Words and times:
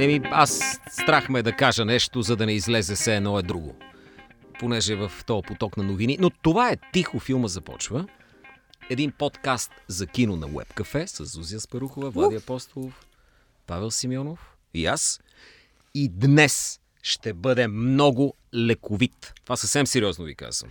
Еми, 0.00 0.20
аз 0.24 0.80
страх 0.90 1.28
ме 1.28 1.42
да 1.42 1.52
кажа 1.52 1.84
нещо, 1.84 2.22
за 2.22 2.36
да 2.36 2.46
не 2.46 2.52
излезе 2.52 2.96
се 2.96 3.16
едно 3.16 3.38
е 3.38 3.42
друго. 3.42 3.76
Понеже 4.58 4.92
е 4.92 4.96
в 4.96 5.12
този 5.26 5.42
поток 5.42 5.76
на 5.76 5.82
новини. 5.82 6.16
Но 6.20 6.30
това 6.30 6.70
е 6.70 6.76
тихо, 6.92 7.18
филма 7.18 7.48
започва. 7.48 8.06
Един 8.90 9.12
подкаст 9.12 9.72
за 9.88 10.06
кино 10.06 10.36
на 10.36 10.48
Web 10.48 10.74
Cafe 10.74 11.06
с 11.06 11.24
Зузия 11.24 11.60
Спарухова, 11.60 12.10
Влади 12.10 12.36
Апостолов, 12.36 13.06
Павел 13.66 13.90
Симеонов 13.90 14.56
и 14.74 14.86
аз. 14.86 15.20
И 15.94 16.08
днес 16.08 16.80
ще 17.02 17.32
бъде 17.32 17.68
много 17.68 18.34
лековит. 18.54 19.32
Това 19.44 19.56
съвсем 19.56 19.86
сериозно 19.86 20.24
ви 20.24 20.34
казвам. 20.34 20.70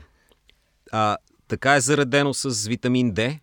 А, 0.91 1.17
така 1.47 1.75
е 1.75 1.81
заредено 1.81 2.33
с 2.33 2.67
витамин 2.67 3.13
D, 3.13 3.39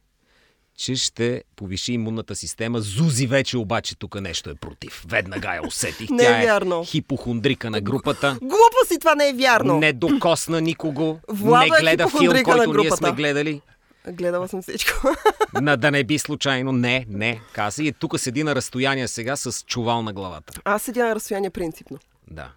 че 0.76 0.96
ще 0.96 1.42
повиши 1.56 1.92
имунната 1.92 2.34
система. 2.34 2.80
Зузи 2.80 3.26
вече 3.26 3.58
обаче 3.58 3.96
тук 3.98 4.20
нещо 4.20 4.50
е 4.50 4.54
против. 4.54 5.04
Веднага 5.08 5.54
я 5.54 5.66
усетих. 5.66 6.10
Не 6.10 6.22
е 6.22 6.26
Тя 6.26 6.42
вярно. 6.42 6.84
хипохондрика 6.84 7.70
на 7.70 7.80
групата. 7.80 8.38
Глупо 8.42 8.76
си, 8.88 8.98
това 8.98 9.14
не 9.14 9.28
е 9.28 9.32
вярно. 9.32 9.78
Не 9.78 9.92
докосна 9.92 10.60
никого. 10.60 11.18
Владо 11.28 11.72
не 11.72 11.76
е 11.76 11.80
гледа 11.80 12.08
филм, 12.08 12.20
хипохондрика 12.20 12.50
на 12.50 12.64
който 12.64 12.80
ние 12.80 12.90
сме 12.90 13.12
гледали. 13.12 13.60
Гледала 14.08 14.48
съм 14.48 14.62
всичко. 14.62 15.08
На 15.60 15.76
да 15.76 15.90
не 15.90 16.04
би 16.04 16.18
случайно. 16.18 16.72
Не, 16.72 17.06
не, 17.08 17.40
каза. 17.52 17.82
И 17.82 17.92
тук 17.92 18.20
седи 18.20 18.42
на 18.42 18.54
разстояние 18.54 19.08
сега 19.08 19.36
с 19.36 19.64
чувал 19.64 20.02
на 20.02 20.12
главата. 20.12 20.52
Аз 20.64 20.82
седя 20.82 21.04
на 21.04 21.14
разстояние 21.14 21.50
принципно. 21.50 21.98
Да. 22.30 22.52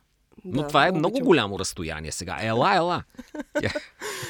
Но 0.45 0.61
Да, 0.61 0.67
това 0.67 0.88
е 0.88 0.91
много 0.91 1.20
голямо 1.20 1.59
разстояние 1.59 2.11
сега. 2.11 2.38
Ела, 2.41 2.75
ела. 2.75 3.03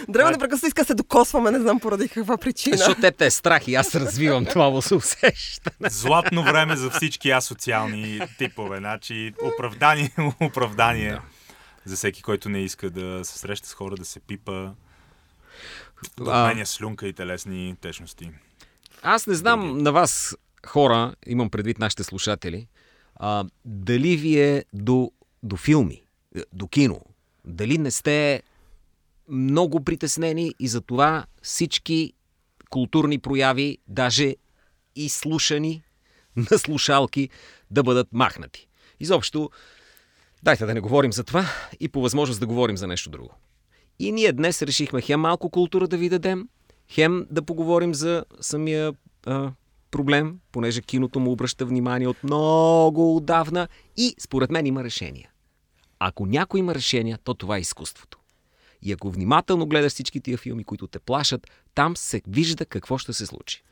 Древо 0.09 0.29
непрекъснато 0.29 0.67
иска 0.67 0.85
се 0.85 0.93
докосваме, 0.93 1.51
не 1.51 1.59
знам 1.59 1.79
поради 1.79 2.09
каква 2.09 2.37
причина. 2.37 2.77
Защото 2.77 3.01
теб 3.01 3.15
те 3.17 3.25
е 3.25 3.31
страх 3.31 3.67
и 3.67 3.75
аз 3.75 3.95
развивам 3.95 4.45
това 4.45 4.69
усещане. 4.69 5.89
Златно 5.89 6.43
време 6.43 6.75
за 6.75 6.89
всички 6.89 7.29
асоциални 7.31 8.21
типове. 8.37 8.77
Значи, 8.77 9.33
оправдание, 9.43 10.11
оправдание 10.41 11.11
Да. 11.11 11.21
за 11.85 11.95
всеки, 11.95 12.21
който 12.21 12.49
не 12.49 12.59
иска 12.59 12.89
да 12.89 13.25
се 13.25 13.39
среща 13.39 13.67
с 13.67 13.73
хора, 13.73 13.95
да 13.95 14.05
се 14.05 14.19
пипа, 14.19 14.51
да 16.17 16.23
обменя 16.23 16.65
слюнка 16.65 17.07
и 17.07 17.13
телесни 17.13 17.75
течности. 17.81 18.31
Аз 19.01 19.27
не 19.27 19.33
знам 19.35 19.77
на 19.77 19.91
вас, 19.91 20.35
хора, 20.65 21.15
имам 21.27 21.49
предвид 21.49 21.79
нашите 21.79 22.03
слушатели, 22.03 22.67
а, 23.15 23.45
дали 23.65 24.17
ви 24.17 24.39
е 24.39 24.63
до, 24.73 25.11
до 25.43 25.57
филми, 25.57 26.03
е, 26.35 26.41
до 26.53 26.67
кино, 26.67 27.01
дали 27.45 27.77
не 27.77 27.91
сте 27.91 28.43
много 29.27 29.83
притеснени 29.83 30.53
и 30.59 30.67
за 30.67 30.81
това 30.81 31.25
всички 31.41 32.13
културни 32.69 33.19
прояви, 33.19 33.77
даже 33.87 34.35
и 34.95 35.09
слушани 35.09 35.83
на 36.51 36.57
слушалки, 36.57 37.29
да 37.71 37.83
бъдат 37.83 38.07
махнати. 38.13 38.67
Изобщо, 38.99 39.49
дайте 40.43 40.65
да 40.65 40.73
не 40.73 40.79
говорим 40.79 41.13
за 41.13 41.23
това 41.23 41.45
и 41.79 41.89
по 41.89 42.01
възможност 42.01 42.39
да 42.39 42.47
говорим 42.47 42.77
за 42.77 42.87
нещо 42.87 43.09
друго. 43.09 43.33
И 43.99 44.11
ние 44.11 44.33
днес 44.33 44.61
решихме 44.61 45.01
хем 45.01 45.19
малко 45.19 45.49
култура 45.49 45.87
да 45.87 45.97
ви 45.97 46.09
дадем, 46.09 46.49
хем 46.89 47.27
да 47.31 47.41
поговорим 47.41 47.95
за 47.95 48.25
самия 48.41 48.93
а, 49.25 49.51
проблем, 49.91 50.39
понеже 50.51 50.81
киното 50.81 51.19
му 51.19 51.31
обръща 51.31 51.65
внимание 51.65 52.07
от 52.07 52.23
много 52.23 53.15
отдавна 53.15 53.67
и 53.97 54.15
според 54.19 54.51
мен 54.51 54.65
има 54.65 54.83
решения. 54.83 55.29
Ако 55.99 56.25
някой 56.25 56.59
има 56.59 56.75
решения, 56.75 57.19
то 57.23 57.33
това 57.33 57.57
е 57.57 57.59
изкуството. 57.59 58.19
И 58.81 58.91
ако 58.93 59.11
внимателно 59.11 59.65
гледаш 59.67 59.91
всички 59.93 60.21
тия 60.21 60.37
филми, 60.37 60.63
които 60.63 60.87
те 60.87 60.99
плашат, 60.99 61.47
там 61.75 61.97
се 61.97 62.21
вижда 62.27 62.65
какво 62.65 62.97
ще 62.97 63.13
се 63.13 63.25
случи. 63.25 63.63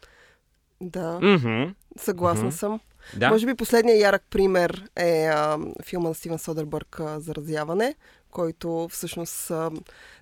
Да, 0.82 1.20
Мхм. 1.22 1.64
съгласна 1.98 2.52
съм. 2.52 2.80
Да. 3.18 3.30
Може 3.30 3.46
би 3.46 3.56
последният 3.56 4.02
ярък 4.02 4.24
пример 4.30 4.84
е 4.96 5.26
а, 5.26 5.60
филма 5.84 6.10
на 6.10 6.16
Стивен 6.16 6.38
Содербърг 6.38 7.00
а, 7.00 7.20
Заразяване, 7.20 7.96
който 8.32 8.88
всъщност 8.92 9.52
а, 9.52 9.72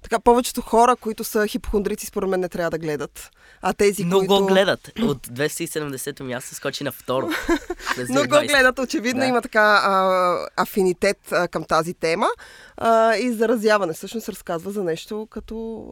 така 0.02 0.19
повечето 0.19 0.62
хора, 0.62 0.96
които 0.96 1.24
са 1.24 1.47
хипохондрици, 1.47 2.06
според 2.06 2.30
мен 2.30 2.40
не 2.40 2.50
трябва 2.50 2.72
да 2.72 2.78
гледат. 2.78 3.30
А 3.62 3.74
тези, 3.74 4.06
Но 4.06 4.18
които... 4.18 4.40
го 4.40 4.46
гледат. 4.46 4.91
От 5.02 5.28
270-то 5.28 6.24
място 6.24 6.56
скочи 6.56 6.84
на 6.84 6.91
второ. 6.91 7.28
Но 8.09 8.22
го 8.22 8.28
2020. 8.28 8.47
гледат, 8.47 8.80
очевидно 8.80 9.19
Да. 9.19 9.25
има 9.28 9.41
така 9.41 9.81
а, 9.84 10.38
афинитет 10.57 11.31
а, 11.31 11.47
към 11.47 11.63
тази 11.63 11.94
тема. 11.94 12.28
А, 12.78 13.16
и 13.16 13.31
заразяване 13.34 13.94
всъщност 13.94 14.30
разказва 14.30 14.72
за 14.72 14.84
нещо 14.84 15.28
като 15.30 15.88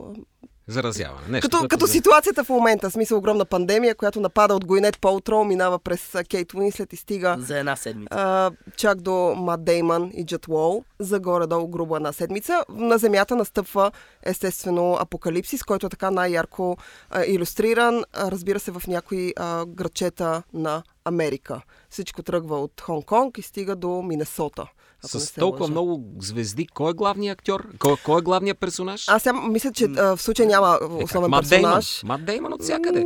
Заразяване. 0.68 1.28
Нещо, 1.30 1.50
Като, 1.50 1.68
като 1.68 1.86
за- 1.86 1.92
ситуацията 1.92 2.44
в 2.44 2.50
момента, 2.50 2.90
в 2.90 2.94
смисъл 2.94 3.18
огромна 3.18 3.46
пандемия, 3.46 3.96
която 3.96 4.20
напада 4.20 4.56
от 4.56 4.66
Гойнет 4.66 5.00
Полтроу, 5.00 5.44
минава 5.44 5.80
през 5.80 6.12
Кейт 6.30 6.54
Уинслет 6.54 6.94
и 6.94 6.98
стига 6.98 7.36
За 7.40 7.58
една 7.58 7.76
седмица. 7.76 8.10
а, 8.12 8.52
чак 8.76 9.02
до 9.02 9.12
Мат 9.38 9.64
Деймън 9.66 10.12
и 10.14 10.26
Джет 10.26 10.48
Уол 10.48 10.84
за 11.00 11.20
горе-долу 11.20 11.68
грубо 11.68 11.96
една 11.96 12.12
седмица. 12.12 12.64
На 12.70 12.98
Земята 12.98 13.36
настъпва 13.36 13.92
естествено 14.24 14.94
апокалипсис, 14.94 15.64
който 15.64 15.86
е 15.86 15.90
така 15.90 16.12
най-ярко 16.12 16.78
а, 17.10 17.24
иллюстриран, 17.24 18.04
а, 18.14 18.32
разбира 18.32 18.60
се, 18.60 18.72
в 18.72 18.82
някои 18.88 19.34
а, 19.38 19.66
градчета 19.66 20.44
на 20.54 20.84
Америка. 21.06 21.62
Всичко 21.90 22.24
тръгва 22.24 22.60
от 22.60 22.72
Хонг-Конг 22.78 23.38
и 23.38 23.42
стига 23.42 23.76
до 23.76 24.02
Минесота. 24.02 24.68
Ако 25.06 25.20
С 25.20 25.32
толкова 25.32 25.64
лъжа. 25.64 25.72
много 25.72 26.04
звезди, 26.20 26.68
кой 26.68 26.90
е 26.90 26.94
главният 26.94 27.34
актьор? 27.34 27.68
Кой, 27.80 27.96
кой 27.98 28.20
е 28.20 28.24
главният 28.24 28.60
персонаж? 28.60 29.10
Аз 29.10 29.24
сега 29.24 29.42
мисля, 29.42 29.72
че 29.72 29.86
а, 29.88 30.16
в 30.16 30.22
случая 30.22 30.48
няма 30.48 30.80
Е, 30.82 31.04
основен 31.04 31.30
Мат 31.30 31.50
Деймън. 31.50 31.72
персонаж. 31.72 32.04
Мат 32.04 32.26
Деймън 32.26 32.54
от 32.54 32.62
всякъде. 32.62 33.06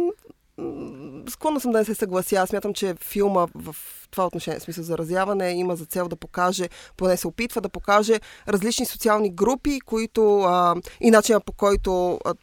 Склонна 1.29 1.59
съм 1.59 1.71
да 1.71 1.77
не 1.77 1.85
се 1.85 1.95
съглася. 1.95 2.35
Аз 2.35 2.49
смятам, 2.49 2.73
че 2.73 2.95
филма 2.95 3.47
в 3.55 3.75
това 4.11 4.25
отношение, 4.25 4.59
в 4.59 4.63
смисъл 4.63 4.83
заразяване, 4.83 5.51
има 5.51 5.75
за 5.75 5.85
цел 5.85 6.07
да 6.07 6.15
покаже, 6.15 6.69
поне 6.97 7.17
се 7.17 7.27
опитва 7.27 7.61
да 7.61 7.69
покаже 7.69 8.19
различни 8.47 8.85
социални 8.85 9.29
групи, 9.29 9.79
които 9.79 10.39
а, 10.39 10.75
и 11.01 11.11
начина 11.11 11.39
по 11.39 11.53
който 11.53 12.19
а, 12.25 12.33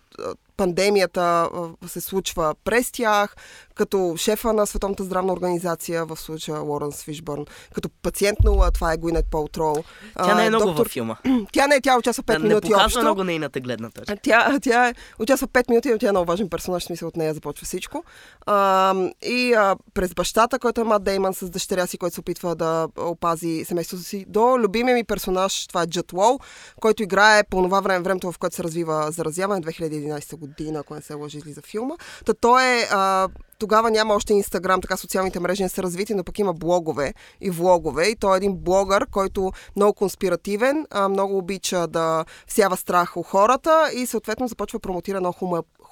пандемията 0.57 1.49
се 1.87 2.01
случва 2.01 2.55
през 2.65 2.93
тях, 2.93 3.37
като 3.75 4.15
шефа 4.17 4.53
на 4.53 4.67
Световната 4.67 5.05
здравна 5.05 5.33
организация, 5.33 6.05
в 6.05 6.17
случая 6.17 6.61
Лоренс 6.61 7.03
Фишбърн, 7.03 7.45
като 7.75 7.89
пациент 8.03 8.39
нула, 8.45 8.71
това 8.71 8.93
е 8.93 8.97
Гуинет 8.97 9.27
Полтрол. 9.31 9.85
Тя 10.25 10.35
не 10.35 10.47
е 10.47 10.49
много 10.49 10.65
доктор... 10.65 10.83
във 10.83 10.93
филма. 10.93 11.17
Тя 11.53 11.67
не 11.67 11.75
е, 11.75 11.81
тя 11.81 11.99
участва 11.99 12.23
5 12.23 12.27
Да, 12.27 12.39
не 12.39 12.49
минути 12.49 12.69
показва 12.69 12.85
общо. 12.85 13.01
много 13.01 13.25
нейната 13.25 13.61
гледна 13.61 13.91
точка. 13.91 14.17
Тя, 14.23 14.59
тя 14.63 14.89
е, 14.89 14.95
участва 15.19 15.49
5 15.49 15.71
минути, 15.71 15.91
но 15.91 15.99
тя 15.99 16.09
е 16.09 16.11
много 16.11 16.27
важен 16.27 16.49
персонаж, 16.49 16.83
в 16.83 16.87
смисъл 16.87 17.09
от 17.09 17.17
нея 17.17 17.35
започва 17.35 17.65
всичко. 17.65 18.05
А, 18.47 18.95
и 19.23 19.53
а, 19.53 19.77
през 19.95 20.15
бащата, 20.15 20.59
който 20.59 20.81
е 20.81 20.85
Мат 20.85 21.05
Деймън 21.05 21.35
с 21.35 21.51
дъщеря 21.51 21.64
си, 21.87 21.99
който 21.99 22.15
се 22.15 22.21
опитва 22.21 22.55
да 22.55 22.89
опази 22.99 23.65
семейството 23.65 24.03
си, 24.03 24.25
до 24.29 24.59
любимия 24.59 24.95
ми 24.95 25.05
персонаж, 25.05 25.67
това 25.67 25.83
е 25.83 25.87
Джет 25.87 26.13
Лоу, 26.13 26.39
който 26.81 27.03
играе 27.03 27.45
по 27.45 27.63
това 27.63 27.81
време, 27.81 28.05
времето, 28.05 28.33
в 28.33 28.39
което 28.39 28.57
се 28.57 28.65
развива 28.65 29.11
заразяване, 29.11 29.63
2011 29.63 30.37
година, 30.37 30.79
ако 30.79 30.95
не 30.95 31.01
се 31.01 31.15
лъжи, 31.15 31.39
излиза 31.39 31.63
филма. 31.63 31.95
Та 32.25 32.35
той 32.35 32.65
е... 32.65 32.89
А, 32.91 33.29
тогава 33.59 33.91
няма 33.91 34.15
още 34.15 34.33
Инстаграм, 34.33 34.81
така 34.81 34.97
социалните 34.97 35.41
мрежи 35.41 35.63
не 35.63 35.69
са 35.69 35.83
развити, 35.83 36.15
но 36.15 36.25
пък 36.25 36.39
има 36.39 36.53
блогове 36.53 37.15
и 37.41 37.51
влогове. 37.51 38.07
И 38.07 38.17
той 38.17 38.35
е 38.35 38.37
един 38.37 38.57
блогър, 38.57 39.07
който 39.11 39.53
много 39.77 39.95
конспиративен, 39.95 40.87
много 41.11 41.39
обича 41.39 41.87
да 41.87 42.25
всява 42.47 42.77
страх 42.77 43.17
у 43.17 43.23
хората 43.23 43.91
и 43.95 44.07
съответно 44.07 44.49
започва 44.49 44.81
промотира 44.81 45.17
едно 45.17 45.33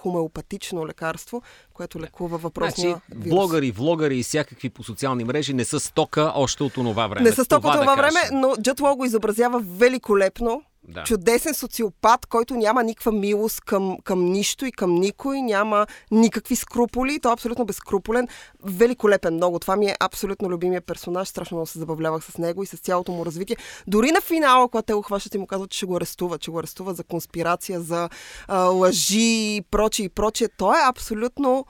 хуме, 0.02 0.12
хомеопатично 0.12 0.86
лекарство, 0.86 1.42
което 1.74 2.00
лекува 2.00 2.38
въпросния 2.38 2.90
Значи, 2.90 3.22
вирус. 3.24 3.28
блогъри, 3.28 3.70
влогъри 3.70 4.18
и 4.18 4.22
всякакви 4.22 4.70
по 4.70 4.82
социални 4.82 5.24
мрежи 5.24 5.54
не 5.54 5.64
са 5.64 5.80
стока 5.80 6.32
още 6.34 6.62
от 6.62 6.76
онова 6.76 7.06
време. 7.06 7.30
Не 7.30 7.32
с 7.32 7.48
толкова 7.48 7.72
да 7.76 7.80
това 7.80 7.94
време, 7.94 8.20
кажем. 8.20 8.40
но 8.40 8.56
Джет 8.62 8.80
Лоу 8.80 8.96
го 8.96 9.04
изобразява 9.04 9.60
великолепно. 9.64 10.62
Да. 10.88 11.02
Чудесен 11.02 11.54
социопат, 11.54 12.26
който 12.26 12.54
няма 12.54 12.82
никаква 12.82 13.12
милост 13.12 13.60
към, 13.60 13.96
към 14.04 14.24
нищо 14.24 14.66
и 14.66 14.72
към 14.72 14.94
никой, 14.94 15.42
няма 15.42 15.86
никакви 16.10 16.56
скруполи. 16.56 17.20
Той 17.20 17.30
е 17.30 17.32
абсолютно 17.32 17.64
безскрупулен. 17.64 18.28
Великолепен 18.64 19.34
много. 19.34 19.58
Това 19.58 19.76
ми 19.76 19.86
е 19.86 19.96
абсолютно 20.00 20.50
любимия 20.50 20.80
персонаж. 20.80 21.28
Страшно 21.28 21.56
много 21.56 21.66
се 21.66 21.78
забавлявах 21.78 22.24
с 22.24 22.38
него 22.38 22.62
и 22.62 22.66
с 22.66 22.76
цялото 22.76 23.12
му 23.12 23.26
развитие. 23.26 23.56
Дори 23.86 24.12
на 24.12 24.20
финала, 24.20 24.68
когато 24.68 24.86
те 24.86 24.94
го 24.94 25.02
хващат 25.02 25.34
и 25.34 25.38
му 25.38 25.46
казват, 25.46 25.70
че 25.70 25.76
ще 25.76 25.86
го 25.86 25.96
арестуват, 25.96 26.40
че 26.40 26.50
го 26.50 26.58
арестуват 26.58 26.96
за 26.96 27.04
конспирация, 27.04 27.80
за 27.80 28.08
а, 28.48 28.58
лъжи 28.58 29.56
и 29.56 29.62
прочие 29.70 30.06
и 30.06 30.08
прочие. 30.08 30.48
Той 30.48 30.76
е 30.76 30.88
абсолютно... 30.88 31.66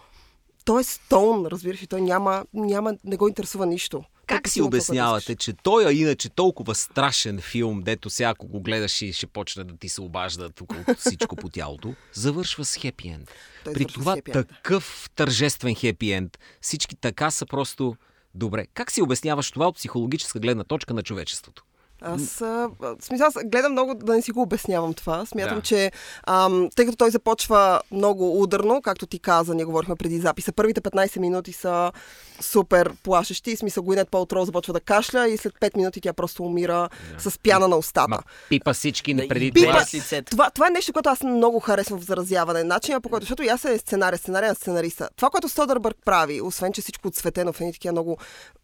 Той 0.65 0.81
е 0.81 0.85
стоун, 0.85 1.47
разбираш, 1.47 1.83
и 1.83 1.87
той 1.87 2.01
няма, 2.01 2.45
няма, 2.55 2.95
не 3.05 3.17
го 3.17 3.29
интересува 3.29 3.67
нищо. 3.67 4.05
Как 4.33 4.49
си 4.49 4.63
обяснявате, 4.63 5.37
че 5.37 5.53
той 5.53 5.91
е 5.91 5.95
иначе 5.95 6.29
толкова 6.29 6.75
страшен 6.75 7.41
филм, 7.41 7.83
дето 7.83 8.11
сега 8.11 8.29
ако 8.29 8.47
го 8.47 8.61
гледаш 8.61 9.03
и 9.03 9.13
ще 9.13 9.27
почне 9.27 9.65
да 9.65 9.77
ти 9.77 9.89
се 9.89 10.01
обажда 10.01 10.51
тук 10.51 10.73
от 10.73 10.99
всичко 10.99 11.37
по 11.37 11.49
тялото, 11.49 11.95
завършва 12.13 12.65
с 12.65 12.77
хепи 12.77 13.09
енд. 13.09 13.31
При 13.65 13.85
това 13.85 14.17
такъв 14.33 15.11
тържествен 15.17 15.75
хепи 15.75 16.13
енд. 16.13 16.39
Всички 16.61 16.97
така 16.97 17.31
са 17.31 17.47
просто 17.47 17.97
добре. 18.35 18.67
Как 18.75 18.91
си 18.91 19.03
обясняваш 19.03 19.51
това 19.51 19.69
от 19.69 19.77
психологическа 19.77 20.41
гледна 20.41 20.65
точка 20.65 20.95
на 20.95 21.03
човечеството? 21.03 21.65
Аз, 22.05 22.41
а, 22.41 22.71
смисъл, 23.01 23.27
аз 23.27 23.35
гледам 23.45 23.73
много 23.73 23.95
да 23.95 24.15
не 24.15 24.23
си 24.23 24.33
го 24.33 24.43
обяснявам 24.43 24.95
това. 24.95 25.27
Смятам, 25.27 25.57
Да. 25.57 25.63
че 25.63 25.93
ам, 26.27 26.69
тъй 26.77 26.87
като 26.87 26.97
той 26.97 27.11
започва 27.11 27.81
много 27.91 28.43
ударно, 28.43 28.83
както 28.83 29.07
ти 29.07 29.19
каза, 29.19 29.55
ние 29.55 29.65
говорихме 29.65 29.97
преди 29.97 30.19
записа, 30.19 30.53
първите 30.53 30.81
15 30.81 31.19
минути 31.19 31.53
са 31.53 31.93
супер 32.41 32.93
плашещи. 33.03 33.57
Смисъл, 33.57 33.83
Гуинет 33.83 34.09
Палтро 34.09 34.45
започва 34.45 34.73
да 34.73 34.81
кашля 34.81 35.29
и 35.29 35.37
след 35.37 35.53
5 35.61 35.77
минути 35.77 36.01
тя 36.01 36.13
просто 36.13 36.43
умира 36.43 36.89
с 37.19 37.39
пяна 37.39 37.69
на 37.69 37.77
устата. 37.77 38.09
Ма, 38.09 38.19
пипа 38.49 38.73
всички 38.75 39.15
Да, 39.15 39.23
не 39.23 39.29
преди 39.29 39.53
пипа. 39.53 39.85
Това, 40.31 40.51
това 40.51 40.67
е 40.67 40.71
нещо, 40.71 40.93
което 40.93 41.09
аз 41.09 41.23
много 41.23 41.61
харесвам 41.61 42.01
в 42.01 42.05
заразяване. 42.05 42.65
Начина 42.65 43.01
по 43.01 43.09
който, 43.09 43.25
защото 43.25 43.43
аз 43.43 43.65
е 43.65 43.79
сценария, 43.79 44.19
сценария 44.19 44.49
на 44.49 44.55
сценариста. 44.55 45.09
Това, 45.17 45.31
което 45.31 45.49
Содърбърг 45.49 45.97
прави, 46.05 46.41
освен 46.41 46.73
че 46.73 46.81
всичко 46.81 47.09
отсветено 47.09 47.53
в 47.53 47.61
едни 47.61 47.73
такива 47.73 47.93
много 47.93 48.19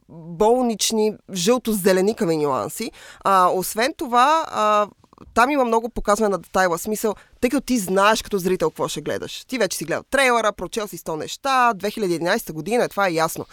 болнични, 0.08 1.12
жълто-зеленикави 1.32 2.36
нюанси, 2.36 2.90
а, 3.24 3.50
освен 3.54 3.94
това, 3.96 4.46
а, 4.50 4.86
там 5.34 5.50
има 5.50 5.64
много 5.64 5.88
показване 5.88 6.28
на 6.28 6.38
детайла. 6.38 6.78
Смисъл, 6.78 7.14
тъй 7.40 7.50
като 7.50 7.66
ти 7.66 7.78
знаеш 7.78 8.22
като 8.22 8.38
зрител 8.38 8.70
какво 8.70 8.88
ще 8.88 9.00
гледаш. 9.00 9.44
Ти 9.44 9.58
вече 9.58 9.76
си 9.76 9.84
гледал 9.84 10.04
трейлера, 10.10 10.52
прочел 10.52 10.88
си 10.88 10.98
100 10.98 11.16
неща, 11.16 11.72
2011 11.74 12.52
година, 12.52 12.88
това 12.88 13.08
е 13.08 13.12
ясно. 13.12 13.46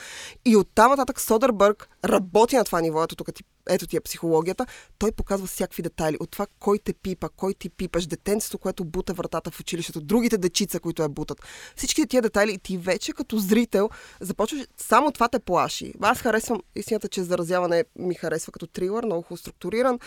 И 0.45 0.55
оттам 0.55 0.91
нататък 0.91 1.21
Содърбърг 1.21 1.89
работи 2.05 2.55
на 2.55 2.63
това 2.63 2.81
ниво, 2.81 3.03
ето 3.03 3.15
тук 3.15 3.29
ето 3.69 3.87
ти 3.87 3.97
е 3.97 4.01
психологията, 4.01 4.65
той 4.97 5.11
показва 5.11 5.47
всякакви 5.47 5.83
детайли. 5.83 6.17
От 6.19 6.31
това 6.31 6.47
кой 6.59 6.79
те 6.79 6.93
пипа, 6.93 7.29
кой 7.29 7.53
ти 7.53 7.69
пипаш, 7.69 8.07
детенцето, 8.07 8.57
което 8.57 8.85
бута 8.85 9.13
вратата 9.13 9.51
в 9.51 9.59
училището, 9.59 10.01
другите 10.01 10.37
дечица, 10.37 10.79
които 10.79 11.01
я 11.01 11.09
бутат. 11.09 11.41
Всички 11.75 12.07
тия 12.07 12.21
детайли 12.21 12.53
и 12.53 12.57
ти 12.57 12.77
вече 12.77 13.13
като 13.13 13.37
зрител 13.37 13.89
започваш, 14.19 14.61
само 14.77 15.11
това 15.11 15.27
те 15.27 15.39
плаши. 15.39 15.93
Аз 16.01 16.21
харесвам, 16.21 16.61
истината, 16.75 17.07
че 17.07 17.23
заразяване 17.23 17.83
ми 17.99 18.15
харесва 18.15 18.51
като 18.51 18.67
трилър, 18.67 19.05
много 19.05 19.21
хубаво 19.21 19.37
структуриран. 19.37 19.99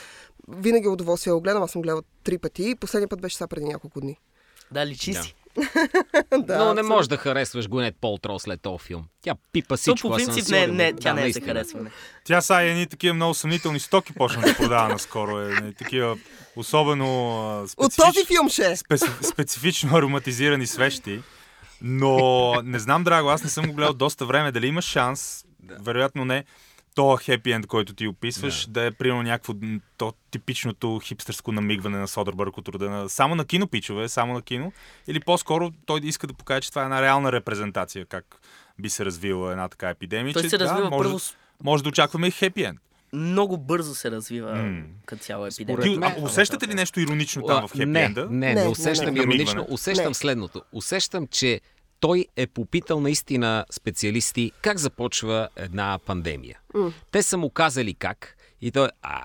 Винаги 0.49 0.87
е 0.87 0.91
удоволствие 0.91 1.31
да 1.31 1.35
го 1.35 1.41
гледам, 1.41 1.63
аз 1.63 1.71
съм 1.71 1.83
гледал 1.83 2.03
три 2.25 2.39
пъти. 2.39 2.75
Последния 2.77 3.09
път 3.09 3.21
беше 3.21 3.37
сега 3.37 3.49
преди 3.49 3.67
няколко 3.67 4.01
дни. 4.01 4.17
Да, 4.71 4.87
личи 4.87 5.13
Да. 5.13 5.23
си. 5.23 5.35
да, 6.39 6.59
Но 6.59 6.75
не 6.75 6.83
можеш 6.83 7.09
да 7.09 7.17
харесваш 7.17 7.69
Гонет 7.69 7.97
Полтро 7.97 8.39
след 8.39 8.61
този 8.61 8.79
филм. 8.79 9.05
Тя 9.23 9.35
пипа 9.53 9.69
То 9.69 9.77
всичко. 9.77 10.09
по 10.09 10.15
аз 10.15 10.23
съм 10.23 10.35
принцип 10.35 10.53
не, 10.53 10.67
не, 10.67 10.93
Да, 10.93 10.99
тя 10.99 11.15
не 11.15 11.21
е 11.21 11.25
наистина. 11.25 11.47
харесване. 11.47 11.91
Тя 12.25 12.41
са 12.41 12.55
едни 12.57 12.87
такива 12.87 13.15
много 13.15 13.35
съмнителни 13.35 13.81
стоки 13.81 14.13
почна 14.13 14.43
да 14.43 14.55
продава 14.55 14.89
наскоро. 14.89 15.41
Е, 15.41 15.49
не, 15.51 15.73
такива 15.73 16.19
особено 16.57 17.07
а, 17.41 17.63
От 17.63 17.71
специфич... 17.71 17.97
този 18.07 18.27
филм 18.27 18.49
ще 18.49 18.77
специ- 18.77 19.23
специфично 19.25 19.97
ароматизирани 19.97 20.67
свещи. 20.67 21.23
Но 21.83 22.19
не 22.63 22.79
знам, 22.79 23.05
драго, 23.05 23.29
аз 23.29 23.45
не 23.45 23.51
съм 23.51 23.67
го 23.67 23.73
гледал 23.73 23.95
доста 23.95 24.27
време. 24.27 24.53
Дали 24.53 24.67
има 24.67 24.83
шанс, 24.83 25.45
вероятно 25.81 26.25
не, 26.25 26.45
то 26.99 27.17
хепи 27.17 27.53
енд, 27.53 27.67
който 27.67 27.95
ти 27.95 28.07
описваш, 28.07 28.67
да, 28.67 28.83
е 28.85 28.91
примерно 28.91 29.23
някакво 29.23 29.55
то 29.97 30.13
типичното 30.31 31.01
хипстърско 31.05 31.53
намигване 31.53 31.99
на 31.99 32.09
Содърбърг 32.09 32.59
от 32.59 32.69
рода 32.69 32.91
на... 32.91 33.09
Само 33.09 33.35
на 33.35 33.45
кино, 33.45 33.67
пичове, 33.67 34.09
само 34.09 34.35
на 34.35 34.43
кино. 34.43 34.73
Или 35.07 35.21
по-скоро 35.21 35.71
той 35.87 36.01
иска 36.03 36.27
да 36.27 36.35
покаже, 36.35 36.61
че 36.61 36.71
това 36.71 36.83
е 36.83 36.85
една 36.85 37.03
реална 37.03 37.33
репрезентация, 37.33 38.07
как 38.07 38.41
би 38.79 38.91
се 38.91 39.05
развила 39.05 39.51
една 39.51 39.69
така 39.69 39.89
епидемия. 39.89 40.33
Той 40.33 40.43
че, 40.43 40.49
се 40.49 40.59
развива 40.59 40.83
да, 40.83 40.91
може, 40.91 41.09
първо 41.09 41.19
може 41.63 41.83
да 41.83 41.89
очакваме 41.89 42.27
и 42.27 42.31
хепи 42.31 42.63
енд. 42.63 42.81
Много 43.13 43.57
бързо 43.57 43.95
се 43.95 44.11
развива 44.11 44.57
М. 44.57 44.83
като 45.07 45.23
цяло 45.23 45.51
Според 45.51 45.69
епидемия. 45.79 45.83
Ти, 45.83 45.99
мен- 45.99 46.23
а, 46.23 46.25
усещате 46.25 46.69
ли 46.69 46.75
нещо 46.75 47.01
иронично 47.01 47.43
там 47.43 47.69
в 47.69 47.73
хепи 47.73 47.87
не, 47.87 48.05
енда? 48.05 48.27
не, 48.31 48.47
не, 48.49 48.55
Не, 48.55 48.63
не 48.63 48.69
усещам 48.69 49.05
не, 49.07 49.11
не. 49.11 49.19
иронично. 49.19 49.55
Намигване. 49.55 49.75
Усещам 49.75 50.09
Не. 50.09 50.15
следното. 50.15 50.63
Усещам, 50.73 51.27
че 51.27 51.61
той 52.01 52.27
е 52.37 52.47
попитал 52.47 53.01
наистина 53.01 53.65
специалисти 53.71 54.53
как 54.63 54.79
започва 54.79 55.49
една 55.57 55.99
пандемия. 56.07 56.59
Те 57.11 57.23
са 57.23 57.37
му 57.37 57.51
казали 57.51 57.95
как 57.95 58.37
и 58.61 58.71
той, 58.71 58.89
а, 59.03 59.23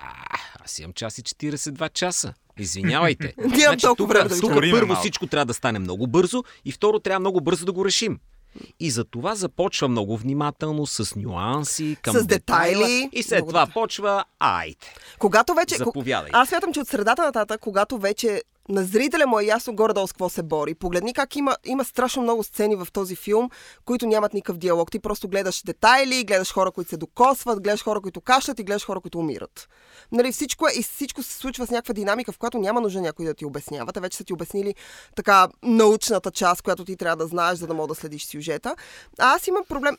аз 0.64 0.78
имам 0.78 0.92
час 0.92 1.18
и 1.18 1.22
42 1.22 1.92
часа. 1.92 2.34
Извинявайте. 2.58 3.34
Толкова 3.80 4.14
тук, 4.14 4.28
да 4.28 4.40
тук 4.40 4.52
първо 4.52 4.86
малко. 4.86 5.00
всичко 5.00 5.26
трябва 5.26 5.44
да 5.46 5.54
стане 5.54 5.78
много 5.78 6.06
бързо 6.06 6.44
и 6.64 6.72
второ 6.72 7.00
трябва 7.00 7.20
много 7.20 7.40
бързо 7.40 7.66
да 7.66 7.72
го 7.72 7.84
решим. 7.84 8.18
И 8.80 8.90
за 8.90 9.04
това 9.04 9.34
започва 9.34 9.88
много 9.88 10.16
внимателно, 10.16 10.86
с 10.86 11.16
нюанси, 11.16 11.96
към 12.02 12.14
С 12.16 12.26
детайли. 12.26 12.74
детайла, 12.74 13.08
И 13.12 13.22
след 13.22 13.38
Много 13.38 13.50
това 13.50 13.66
почва, 13.66 14.24
айде. 14.38 14.76
Когато 15.18 15.54
вече... 15.54 15.74
Заповядай. 15.76 16.30
Аз 16.32 16.48
смятам, 16.48 16.72
че 16.72 16.80
от 16.80 16.88
средата 16.88 17.22
нататък, 17.22 17.60
когато 17.60 17.98
вече 17.98 18.42
на 18.68 18.84
зрителя 18.84 19.26
му 19.26 19.40
е 19.40 19.44
ясно 19.44 19.74
горе-долу 19.74 20.06
с 20.06 20.12
какво 20.12 20.28
се 20.28 20.42
бори. 20.42 20.74
Погледни 20.74 21.14
как 21.14 21.36
има, 21.36 21.56
има 21.64 21.84
страшно 21.84 22.22
много 22.22 22.42
сцени 22.42 22.76
в 22.76 22.88
този 22.92 23.16
филм, 23.16 23.50
които 23.84 24.06
нямат 24.06 24.34
никакъв 24.34 24.58
диалог. 24.58 24.90
Ти 24.90 24.98
просто 24.98 25.28
гледаш 25.28 25.62
детайли, 25.62 26.24
гледаш 26.24 26.52
хора, 26.52 26.70
които 26.70 26.90
се 26.90 26.96
докосват, 26.96 27.62
гледаш 27.62 27.84
хора, 27.84 28.00
които 28.00 28.20
кашлят 28.20 28.58
и 28.58 28.64
гледаш 28.64 28.86
хора, 28.86 29.00
които 29.00 29.18
умират. 29.18 29.68
Нали, 30.12 30.32
всичко 30.32 30.66
е 30.66 30.72
и 30.78 30.82
всичко 30.82 31.22
се 31.22 31.34
случва 31.34 31.66
с 31.66 31.70
някаква 31.70 31.94
динамика, 31.94 32.32
в 32.32 32.38
която 32.38 32.58
няма 32.58 32.80
нужда 32.80 33.00
някой 33.00 33.26
да 33.26 33.34
ти 33.34 33.44
обяснява. 33.44 33.92
Те 33.92 34.00
вече 34.00 34.16
са 34.16 34.24
ти 34.24 34.32
обяснили 34.32 34.74
така 35.16 35.48
научната 35.62 36.30
част, 36.30 36.62
която 36.62 36.84
ти 36.84 36.96
трябва 36.96 37.16
да 37.16 37.26
знаеш, 37.26 37.58
за 37.58 37.66
да 37.66 37.74
мога 37.74 37.88
да 37.88 37.94
следиш 37.94 38.26
сюжета. 38.26 38.76
А 39.18 39.34
аз 39.34 39.46
имам 39.46 39.64
проблем. 39.68 39.96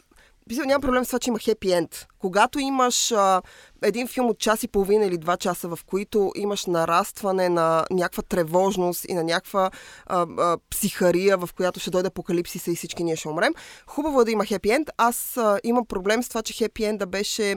Мисля, 0.50 0.66
няма 0.66 0.82
проблем 0.82 1.06
с 1.06 1.08
това, 1.08 1.20
че 1.20 1.30
има 1.30 1.40
хепи 1.40 1.72
енд. 1.72 2.08
Когато 2.20 2.60
имаш 2.60 3.12
а, 3.12 3.42
един 3.82 4.08
филм 4.08 4.30
от 4.30 4.40
час 4.40 4.64
и 4.64 4.68
половина 4.68 5.06
или 5.06 5.18
два 5.18 5.38
часа, 5.38 5.68
в 5.68 5.80
които 5.86 6.32
имаш 6.36 6.66
нарастване 6.66 7.50
на 7.50 7.86
някаква 7.92 8.24
тревожност 8.24 9.06
и 9.10 9.14
на 9.14 9.24
някаква 9.24 9.72
а, 10.06 10.26
а, 10.38 10.58
психария, 10.70 11.38
в 11.38 11.50
която 11.56 11.80
ще 11.80 11.90
дойде 11.90 12.08
апокалипсиса 12.08 12.72
и 12.72 12.76
всички 12.76 13.04
ние 13.04 13.16
ще 13.16 13.30
умрем, 13.30 13.54
хубаво 13.88 14.22
е 14.22 14.26
да 14.26 14.32
има 14.32 14.46
хепи 14.46 14.72
енд. 14.72 14.90
Аз 14.98 15.38
а, 15.38 15.60
имам 15.64 15.86
проблем 15.86 16.24
с 16.24 16.30
това, 16.30 16.42
че 16.42 16.54
хепи 16.54 16.84
енда 16.84 17.06
беше 17.06 17.56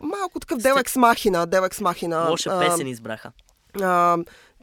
малко 0.00 0.40
такъв 0.40 0.58
делекс 0.58 0.96
махина, 0.96 1.46
делекс 1.46 1.80
махина. 1.80 2.30
Лоша 2.30 2.60
песен 2.60 2.86
избраха. 2.86 3.32
а, 3.82 4.18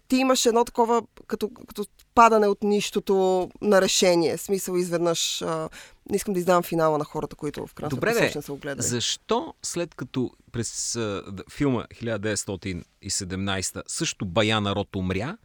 ти 0.07 0.17
имаш 0.17 0.45
едно 0.45 0.65
такова, 0.65 1.01
като, 1.27 1.49
като 1.67 1.85
падане 2.15 2.47
от 2.47 2.63
нищото 2.63 3.49
на 3.61 3.81
решение. 3.81 4.37
Смисъл 4.37 4.75
изведнъж. 4.75 5.41
А, 5.41 5.69
не 6.09 6.15
искам 6.15 6.33
да 6.33 6.39
издавам 6.39 6.63
финала 6.63 6.97
на 6.97 7.03
хората, 7.05 7.35
които 7.35 7.67
в 7.67 7.73
крайна 7.73 7.89
Добре, 7.89 8.13
бе, 8.13 8.41
са 8.41 8.51
го 8.51 8.57
гледали. 8.57 8.87
защо 8.87 9.53
след 9.63 9.95
като 9.95 10.31
през 10.51 10.95
а, 10.95 11.23
филма 11.51 11.83
1917 11.83 13.81
също 13.87 14.25
бая 14.25 14.61
народ 14.61 14.95
умря, 14.95 15.37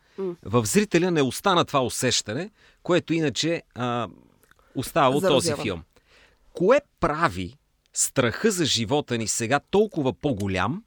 в 0.43 0.67
зрителя 0.67 1.11
не 1.11 1.23
остана 1.23 1.65
това 1.65 1.85
усещане, 1.85 2.51
което 2.83 3.15
иначе 3.15 3.63
а, 3.75 4.09
остава 4.75 5.17
от 5.17 5.23
този 5.23 5.55
филм. 5.63 5.83
Кое 6.53 6.81
прави 7.01 7.57
страха 7.93 8.51
за 8.51 8.65
живота 8.65 9.19
ни 9.19 9.29
сега 9.29 9.61
толкова 9.71 10.13
по-голям, 10.13 10.83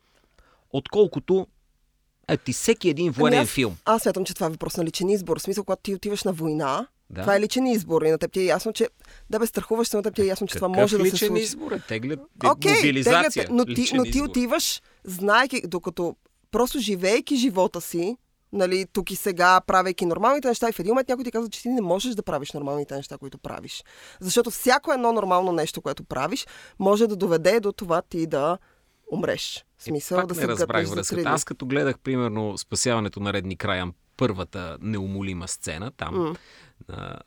отколкото 0.71 1.47
е 2.27 2.37
ти 2.37 2.53
всеки 2.53 2.89
един 2.89 3.11
военен 3.11 3.39
Ами 3.39 3.43
аз, 3.43 3.49
филм? 3.49 3.77
Аз 3.85 4.01
смятам, 4.01 4.25
че 4.25 4.33
това 4.33 4.47
е 4.47 4.49
въпрос 4.49 4.77
на 4.77 4.85
личен 4.85 5.09
избор. 5.09 5.39
В 5.39 5.41
смисъл, 5.41 5.63
когато 5.63 5.81
ти 5.81 5.95
отиваш 5.95 6.23
на 6.23 6.33
война, 6.33 6.87
Да. 7.09 7.21
това 7.21 7.35
е 7.35 7.39
личен 7.39 7.67
избор. 7.67 8.01
И 8.01 8.11
на 8.11 8.17
теб 8.17 8.31
ти 8.31 8.39
е 8.39 8.43
ясно, 8.43 8.73
че 8.73 8.89
да 9.29 9.39
бе 9.39 9.45
страхуваш 9.45 9.87
се, 9.87 9.97
на 9.97 10.03
теб 10.03 10.15
ти 10.15 10.21
е 10.21 10.25
ясно, 10.25 10.47
че 10.47 10.55
това 10.55 10.67
Какъв 10.67 10.81
може 10.81 10.97
да 10.97 11.09
се 11.09 11.17
случи. 11.17 11.43
избор 11.43 11.71
е? 11.71 11.79
Теглят 11.79 12.19
Окей, 12.45 12.75
мобилизация. 12.75 13.29
тегляте, 13.29 13.53
но 13.53 13.65
ти, 13.65 13.91
но 13.93 14.03
ти 14.03 14.09
избор. 14.09 14.29
отиваш, 14.29 14.81
знаеки, 15.03 15.61
докато 15.67 16.15
просто 16.51 16.79
живеейки 16.79 17.35
живота 17.35 17.81
си, 17.81 18.17
нали, 18.53 18.85
тук 18.93 19.11
и 19.11 19.15
сега, 19.15 19.61
правейки 19.67 20.05
нормалните 20.05 20.47
неща, 20.47 20.69
и 20.69 20.71
в 20.71 20.79
един 20.79 20.91
момент 20.91 21.09
някой 21.09 21.23
ти 21.23 21.31
казва, 21.31 21.49
че 21.49 21.61
ти 21.61 21.69
не 21.69 21.81
можеш 21.81 22.15
да 22.15 22.23
правиш 22.23 22.51
нормалните 22.53 22.95
неща, 22.95 23.17
които 23.17 23.37
правиш. 23.37 23.83
Защото 24.19 24.51
всяко 24.51 24.93
едно 24.93 25.13
нормално 25.13 25.51
нещо, 25.51 25.81
което 25.81 26.03
правиш, 26.03 26.47
може 26.79 27.07
да 27.07 27.15
доведе 27.15 27.59
до 27.59 27.71
това 27.71 28.01
ти 28.01 28.27
да 28.27 28.57
умреш. 29.11 29.65
В 29.77 29.83
смисъл 29.83 30.17
Пак 30.17 30.27
да 30.27 30.35
не 30.35 30.41
се 30.41 30.47
разбрах 30.47 30.67
гътнеш 30.67 30.87
за 30.87 30.95
връзката. 30.95 31.29
Аз 31.29 31.43
като 31.43 31.65
гледах, 31.65 31.99
примерно, 31.99 32.57
спасяването 32.57 33.19
на 33.19 33.33
Редни 33.33 33.55
Краян, 33.57 33.93
първата 34.17 34.77
неумолима 34.81 35.47
сцена 35.47 35.91
там, 35.91 36.15
mm. 36.15 36.37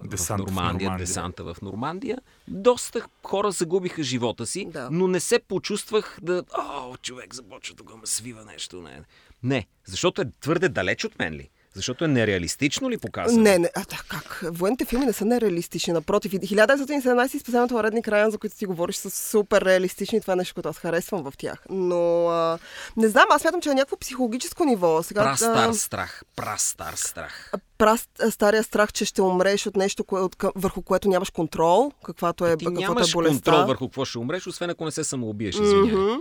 В 0.01 0.09
Десант 0.09 0.41
в 0.41 0.47
Нормандия, 0.47 0.85
Нормандия. 0.85 1.07
десанта 1.07 1.45
в 1.45 1.57
Нормандия, 1.63 2.19
доста 2.49 3.03
хора 3.23 3.51
загубиха 3.51 4.03
живота 4.03 4.47
си, 4.47 4.69
Да. 4.71 4.89
но 4.91 5.09
не 5.09 5.21
се 5.21 5.39
почувствах 5.39 6.19
да, 6.23 6.45
о, 6.59 6.97
човек 6.97 7.35
започва 7.35 7.75
да 7.75 7.83
го 7.83 7.97
ме 7.97 8.07
свива 8.07 8.45
нещо. 8.45 8.83
Не. 8.83 9.03
не, 9.43 9.67
защото 9.85 10.23
е 10.23 10.31
твърде 10.41 10.69
далеч 10.69 11.05
от 11.05 11.19
мен 11.19 11.35
ли? 11.35 11.49
Защото 11.75 12.05
е 12.05 12.09
нереалистично 12.09 12.91
ли 12.91 12.99
показано? 12.99 13.43
Не, 13.43 13.59
не, 13.59 13.71
а, 13.77 13.81
да, 13.81 13.97
как? 14.09 14.41
Военните 14.45 14.85
филми 14.85 15.07
не 15.07 15.13
са 15.13 15.25
нереалистични. 15.25 15.93
Напротив, 15.93 16.33
и 16.33 16.41
1917 16.41 17.35
и 17.35 17.39
спасяването 17.39 17.75
на 17.75 17.83
Редни 17.83 18.03
Краян, 18.03 18.31
за 18.31 18.39
които 18.39 18.57
ти 18.57 18.67
говориш, 18.67 18.97
са 18.97 19.11
супер 19.11 19.63
реалистични. 19.63 20.21
Това 20.21 20.33
е 20.33 20.37
нещо, 20.37 20.55
което 20.55 20.69
аз 20.69 20.79
харесвам 20.79 21.23
в 21.23 21.33
тях. 21.39 21.65
Но 21.71 22.29
а, 22.29 22.59
не 22.97 23.09
знам, 23.09 23.25
аз 23.31 23.43
смятам, 23.43 23.61
че 23.61 23.69
на 23.69 23.75
някакво 23.75 23.97
психологическо 23.97 24.65
ниво. 24.65 25.03
Сега, 25.03 25.23
Прастар 25.23 25.69
а, 25.69 25.75
страх, 25.75 26.23
прастар 26.37 26.95
страх. 26.95 27.53
праст, 27.79 28.11
стария 28.31 28.63
страх, 28.63 28.93
че 28.93 29.05
ще 29.05 29.23
умреш 29.23 29.67
от 29.67 29.77
нещо, 29.77 30.05
кое, 30.05 30.21
от, 30.21 30.37
върху 30.55 30.83
което 30.83 31.09
нямаш 31.09 31.31
контрол, 31.31 31.93
каквато 32.05 32.47
е, 32.47 32.57
Ти 32.57 32.65
каквото 32.65 32.81
нямаш 32.83 33.11
е 33.11 33.13
болестта. 33.13 33.35
контрол 33.51 33.67
върху 33.67 33.89
какво 33.89 34.05
ще 34.05 34.19
умреш, 34.19 34.47
освен 34.47 34.71
ако 34.71 34.85
не 34.85 34.91
се 34.91 35.05
самоубиеш, 35.05 35.55
извинявай. 35.55 36.17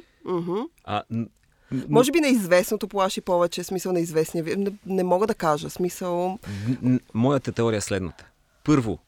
А, 0.84 0.94
н- 0.94 1.04
н- 1.12 1.28
Може 1.90 2.12
би 2.12 2.20
неизвестното 2.20 2.88
плаши 2.88 3.22
повече, 3.22 3.64
смисъл 3.64 3.92
неизвестния. 3.92 4.58
Не, 4.58 4.72
не 4.86 5.04
мога 5.04 5.28
да 5.28 5.34
кажа, 5.36 5.70
смисъл... 5.70 6.40
Моята 7.14 7.52
теория 7.52 7.78
е 7.78 7.82
следната. 7.82 8.26
Първо, 8.64 9.00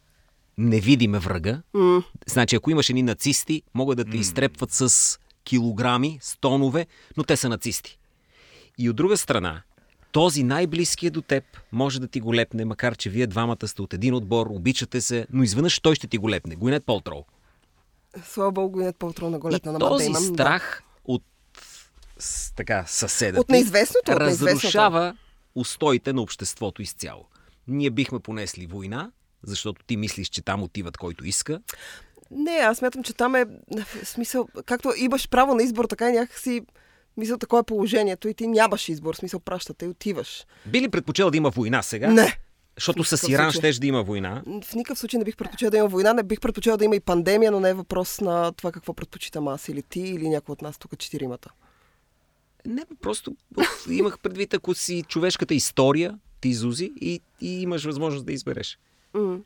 не 0.58 0.80
видиме 0.80 1.20
врага. 1.20 1.62
М- 1.74 2.04
Значи, 2.28 2.56
ако 2.56 2.72
имаш 2.72 2.90
едни 2.90 3.04
нацисти, 3.04 3.62
могат 3.74 3.98
да 3.98 4.06
те 4.06 4.18
изтрепват 4.18 4.72
с 4.72 5.20
килограми, 5.44 6.20
с 6.22 6.38
тонове, 6.38 6.88
но 7.18 7.24
те 7.24 7.38
са 7.38 7.50
нацисти. 7.50 8.00
И 8.78 8.90
от 8.90 8.96
друга 8.96 9.18
страна, 9.18 9.62
този 10.12 10.44
най-близкия 10.44 11.12
до 11.12 11.22
теб 11.22 11.44
може 11.72 12.02
да 12.02 12.08
ти 12.08 12.20
го 12.20 12.36
лепне, 12.36 12.66
макар 12.66 12.96
че 12.96 13.10
вие 13.10 13.28
двамата 13.28 13.68
сте 13.68 13.82
от 13.82 13.94
един 13.94 14.14
отбор, 14.14 14.48
обичате 14.50 15.02
се, 15.02 15.28
но 15.34 15.44
изведнъж 15.44 15.80
той 15.80 15.96
ще 15.96 16.08
ти 16.08 16.18
го 16.18 16.30
лепне. 16.30 16.56
Гуинет 16.56 16.86
Полтроу. 16.86 17.24
Слава 18.26 18.52
Богу, 18.52 18.80
нет 18.80 18.96
по-утро 18.98 19.30
на 19.30 19.38
И 19.38 19.40
голета 19.40 19.72
на 19.72 19.80
този 19.80 20.10
Мат 20.10 20.22
Деймън, 20.22 20.36
страх 20.36 20.84
от 20.88 20.93
с, 22.20 22.54
така, 22.56 22.84
съседа 22.88 23.40
От 23.40 23.50
неизвестното, 23.50 24.12
от 24.12 24.20
неизвестното. 24.20 24.56
разрушава 24.56 25.18
устоите 25.56 26.14
на 26.14 26.22
обществото 26.22 26.82
изцяло. 26.82 27.26
Ние 27.68 27.90
бихме 27.90 28.20
понесли 28.20 28.66
война, 28.66 29.12
защото 29.44 29.84
ти 29.86 29.98
мислиш, 29.98 30.30
че 30.30 30.42
там 30.42 30.64
отиват 30.64 30.98
който 30.98 31.26
иска. 31.26 31.62
Не, 32.32 32.52
аз 32.52 32.78
смятам, 32.78 33.04
че 33.04 33.14
там 33.14 33.36
е 33.36 33.46
смисъл, 34.04 34.48
както 34.66 34.94
имаш 34.98 35.30
право 35.30 35.56
на 35.56 35.64
избор, 35.64 35.86
така 35.86 36.10
и 36.10 36.14
някакси 36.14 36.62
мисля, 37.18 37.38
такова 37.38 37.60
е 37.60 37.64
положението 37.64 38.28
и 38.28 38.34
ти 38.34 38.48
нямаш 38.48 38.90
избор, 38.90 39.16
смисъл 39.16 39.40
пращате 39.40 39.86
и 39.86 39.88
отиваш. 39.88 40.46
Би 40.66 40.82
ли 40.82 40.90
предпочел 40.90 41.32
да 41.32 41.38
има 41.38 41.50
война 41.50 41.82
сега? 41.82 42.08
Не, 42.08 42.40
Защото 42.78 43.04
с 43.04 43.28
Иран 43.30 43.52
случай. 43.52 43.60
щеш 43.60 43.78
да 43.80 43.88
има 43.88 44.04
война. 44.04 44.44
в 44.64 44.74
никакъв 44.76 45.00
случай 45.00 45.18
не 45.18 45.24
бих 45.24 45.38
предпочел 45.38 45.70
да 45.70 45.78
има 45.78 45.88
война, 45.88 46.14
не 46.14 46.24
бих 46.24 46.40
предпочел 46.40 46.78
да 46.78 46.86
има 46.86 46.96
и 46.96 47.00
пандемия, 47.00 47.52
но 47.52 47.60
не 47.60 47.70
е 47.70 47.74
въпрос 47.74 48.22
на 48.22 48.52
това 48.52 48.72
какво 48.72 48.94
предпочитам 48.94 49.48
аз 49.48 49.68
или 49.68 49.84
ти, 49.84 50.00
или 50.00 50.30
някой 50.30 50.54
от 50.54 50.62
нас 50.62 50.78
тук 50.78 50.98
четиримата. 50.98 51.50
Не, 52.66 52.86
просто 53.02 53.36
имах 53.90 54.20
предвид, 54.20 54.54
ако 54.54 54.74
си 54.74 55.04
човешката 55.08 55.54
история, 55.54 56.20
ти 56.42 56.54
Зузи, 56.54 56.92
и, 57.02 57.22
и 57.42 57.62
имаш 57.62 57.86
възможност 57.86 58.26
да 58.26 58.34
избереш. 58.34 58.80
М. 59.14 59.38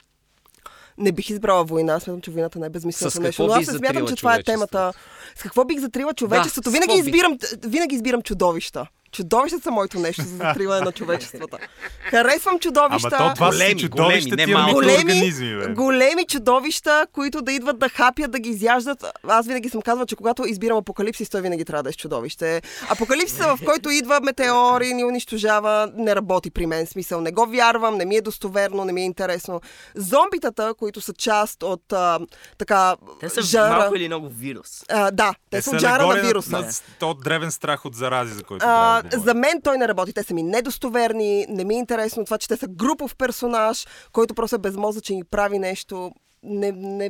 Не 0.98 1.12
бих 1.12 1.30
избрала 1.30 1.64
война. 1.64 2.00
Смятам, 2.00 2.22
че 2.22 2.32
войната 2.32 2.60
не 2.60 2.66
е 2.66 2.70
безмисленото 2.70 3.22
нещо. 3.22 3.48
Но 3.48 3.54
аз 3.54 3.66
смятам, 3.66 4.08
че 4.08 4.16
това 4.16 4.36
е 4.36 4.44
темата. 4.44 4.94
С 5.36 5.44
какво 5.44 5.66
бих 5.66 5.80
затрила 5.80 6.14
човечеството? 6.14 6.70
с 6.70 6.74
винаги, 6.74 6.94
избирам, 6.94 7.38
винаги 7.66 7.96
избирам 7.96 8.22
чудовища. 8.22 8.88
Чудовищата 9.12 9.64
са 9.64 9.72
моето 9.72 10.00
нещо 10.00 10.22
за 10.22 10.36
затриване 10.38 10.82
на 10.82 10.92
човечествата. 10.92 11.58
Харесвам 12.00 12.60
чудовища. 12.60 13.10
Ама 13.20 13.30
то 13.30 13.36
това 13.36 13.48
Големи, 13.50 13.80
чудовища, 13.80 14.30
големи, 14.30 14.52
не 14.52 14.58
малко. 14.58 14.80
микроорганизми, 14.80 15.58
бе. 15.58 15.74
големи 15.74 16.26
чудовища, 16.26 17.08
които 17.14 17.42
да 17.42 17.52
идват 17.52 17.80
да 17.80 17.90
хапят, 17.90 18.32
да 18.32 18.40
ги 18.40 18.50
изяждат. 18.50 19.06
Аз 19.28 19.48
винаги 19.48 19.70
съм 19.70 19.82
казвала, 19.82 20.06
че 20.06 20.16
когато 20.16 20.46
избирам 20.46 20.78
апокалипсис, 20.78 21.30
той 21.30 21.42
винаги 21.42 21.66
трябва 21.66 21.84
да 21.84 21.90
е 21.90 21.94
с 21.94 21.96
чудовище. 21.96 22.62
Апокалипсиса, 22.90 23.56
в 23.56 23.60
който 23.66 23.90
идва 23.90 24.20
метеор 24.24 24.82
и 24.82 24.94
ни 24.94 25.04
унищожава, 25.04 25.92
не 25.96 26.16
работи 26.16 26.52
при 26.52 26.66
мен. 26.66 26.88
Смисъл, 26.88 27.22
не 27.22 27.32
го 27.32 27.46
вярвам, 27.46 27.98
не 27.98 28.06
ми 28.06 28.16
е 28.16 28.22
достоверно, 28.22 28.86
не 28.86 28.94
ми 28.94 29.02
е 29.02 29.06
интересно. 29.06 29.62
Зомбитата, 29.96 30.74
които 30.80 31.02
са 31.02 31.14
част 31.14 31.64
от 31.64 31.94
а, 31.94 32.20
така 32.58 32.96
Те 33.20 33.30
са 33.30 33.42
жанра... 33.42 33.78
малко 33.78 33.96
или 33.96 34.08
много 34.08 34.30
вирус. 34.30 34.84
А, 34.90 35.12
да, 35.12 35.34
те, 35.50 35.62
са 35.62 35.70
от 35.70 35.80
жанра 35.80 36.08
на 36.08 36.16
вируса. 36.16 36.52
На, 36.60 36.70
то 37.00 37.14
древен 37.14 37.52
страх 37.52 37.86
от 37.86 37.96
зарази, 37.96 38.34
за 38.34 38.44
който 38.44 38.66
А, 38.68 38.97
да 39.02 39.20
за 39.20 39.34
мен 39.34 39.62
той 39.62 39.78
не 39.78 39.88
работи. 39.88 40.14
Те 40.14 40.24
са 40.24 40.34
ми 40.34 40.44
недостоверни, 40.44 41.46
не 41.50 41.64
ми 41.64 41.76
е 41.76 41.78
интересно 41.78 42.26
това, 42.26 42.38
че 42.38 42.48
те 42.48 42.58
са 42.58 42.68
групов 42.68 43.16
персонаж, 43.16 43.88
който 44.12 44.34
просто 44.34 44.56
е 44.56 44.60
безмозъчен 44.60 45.18
и 45.18 45.24
прави 45.24 45.60
нещо. 45.60 46.12
Не, 46.44 46.72
не, 46.72 47.10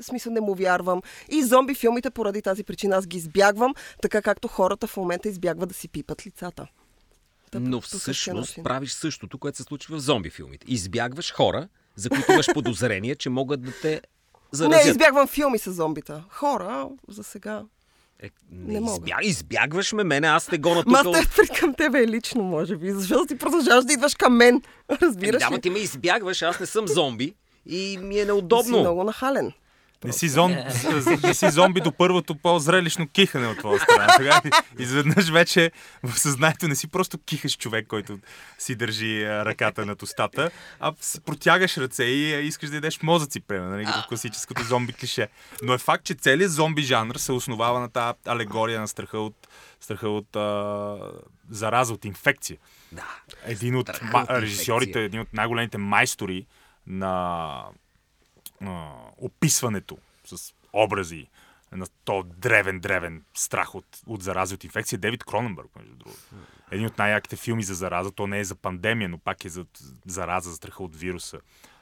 в 0.00 0.04
смисъл 0.04 0.32
не 0.32 0.40
му 0.40 0.54
вярвам. 0.54 1.02
И 1.28 1.42
зомби 1.42 1.74
филмите 1.74 2.10
поради 2.10 2.42
тази 2.42 2.64
причина 2.64 2.96
аз 2.96 3.06
ги 3.06 3.16
избягвам, 3.16 3.74
така 4.02 4.22
както 4.22 4.48
хората 4.48 4.86
в 4.86 4.96
момента 4.96 5.28
избягват 5.28 5.68
да 5.68 5.74
си 5.74 5.88
пипат 5.88 6.26
лицата. 6.26 6.66
Та, 7.50 7.60
Но 7.60 7.80
всъщност 7.80 8.58
правиш 8.64 8.92
същото, 8.92 9.38
което 9.38 9.56
се 9.56 9.62
случва 9.62 9.96
в 9.96 10.00
зомби 10.00 10.30
филмите. 10.30 10.66
Избягваш 10.68 11.32
хора, 11.32 11.68
за 11.96 12.10
които 12.10 12.32
имаш 12.32 12.46
подозрение, 12.54 13.14
че 13.14 13.30
могат 13.30 13.62
да 13.62 13.72
те 13.82 13.90
Не, 13.90 14.00
заразят. 14.52 14.86
избягвам 14.86 15.26
филми 15.26 15.58
с 15.58 15.72
зомбита. 15.72 16.24
Хора, 16.28 16.88
за 17.08 17.24
сега. 17.24 17.62
Е, 18.22 18.30
не, 18.52 18.72
Не 18.72 18.80
мога. 18.80 18.92
избя... 18.94 19.16
Избягваш 19.22 19.92
ме 19.92 20.04
мене, 20.04 20.26
аз 20.26 20.46
те 20.46 20.58
гона 20.58 20.82
тук. 20.82 20.86
Ма 20.86 21.02
аз 21.06 21.28
те 21.30 21.58
към 21.60 21.74
тебе 21.74 21.98
е 21.98 22.06
лично, 22.06 22.42
може 22.42 22.76
би. 22.76 22.90
Защото 22.90 23.26
ти 23.26 23.38
продължаваш 23.38 23.84
да 23.84 23.92
идваш 23.92 24.14
към 24.14 24.36
мен. 24.36 24.62
Разбираш 24.92 25.42
Да, 25.42 25.48
ли? 25.48 25.52
ма 25.52 25.58
ти 25.58 25.70
ме 25.70 25.78
избягваш, 25.78 26.42
аз 26.42 26.60
не 26.60 26.66
съм 26.66 26.88
зомби 26.88 27.34
и 27.66 27.98
ми 28.02 28.14
е 28.14 28.20
Си 28.20 28.26
неудобно. 28.26 28.80
много 28.80 29.04
нахален. 29.04 29.52
Не 30.04 30.12
си, 30.12 30.28
зом, 30.28 30.52
не 31.22 31.34
си 31.34 31.50
зомби 31.50 31.80
до 31.80 31.92
първото 31.92 32.34
по-зрелищно 32.34 33.08
кихане 33.08 33.46
от 33.46 33.58
твоя 33.58 33.80
страна. 33.80 34.08
Сега 34.16 34.40
изведнъж 34.78 35.30
вече 35.30 35.70
в 36.02 36.18
съзнанието 36.18 36.68
не 36.68 36.76
си 36.76 36.88
просто 36.88 37.18
кихаш 37.18 37.56
човек, 37.56 37.86
който 37.86 38.18
си 38.58 38.74
държи 38.74 39.24
а, 39.24 39.44
ръката 39.44 39.86
над 39.86 40.02
устата, 40.02 40.50
а 40.80 40.92
протягаш 41.26 41.76
ръце 41.76 42.04
и 42.04 42.34
а, 42.34 42.40
искаш 42.40 42.70
да 42.70 42.76
ядеш 42.76 43.02
мозъци, 43.02 43.40
примерно, 43.40 43.70
нали, 43.70 43.84
като 43.84 44.08
класическото 44.08 44.62
зомби 44.62 44.92
клише. 44.92 45.28
Но 45.62 45.74
е 45.74 45.78
факт, 45.78 46.04
че 46.04 46.14
целият 46.14 46.52
зомби 46.52 46.82
жанр 46.82 47.14
се 47.16 47.32
основава 47.32 47.80
на 47.80 47.88
тази 47.88 48.18
алегория 48.26 48.80
на 48.80 48.88
страха 48.88 49.18
от, 49.18 49.48
страха 49.80 50.08
от 50.08 50.36
а, 50.36 50.96
зараза, 51.50 51.94
от 51.94 52.04
инфекция. 52.04 52.58
Да. 52.92 53.06
Един 53.44 53.76
от 53.76 53.88
от 53.88 54.30
режисьорите, 54.30 55.04
един 55.04 55.20
от 55.20 55.32
най-големите 55.32 55.78
майстори 55.78 56.46
на 56.86 57.62
а, 58.62 58.92
описването 59.18 59.98
с 60.24 60.54
образи 60.72 61.26
на 61.72 61.86
то 62.04 62.22
древен, 62.22 62.80
древен 62.80 63.24
страх 63.34 63.74
от, 63.74 63.86
от 64.06 64.22
зарази 64.22 64.54
от 64.54 64.64
инфекция. 64.64 64.98
Девид 64.98 65.24
Кроненбърг, 65.24 65.70
между 65.76 65.94
другото. 65.94 66.20
Един 66.70 66.86
от 66.86 66.98
най-яките 66.98 67.36
филми 67.36 67.62
за 67.62 67.74
зараза. 67.74 68.10
То 68.10 68.26
не 68.26 68.38
е 68.38 68.44
за 68.44 68.54
пандемия, 68.54 69.08
но 69.08 69.18
пак 69.18 69.44
е 69.44 69.48
за 69.48 69.66
зараза, 70.06 70.50
за 70.50 70.56
страха 70.56 70.82
от 70.82 70.96
вируса. 70.96 71.40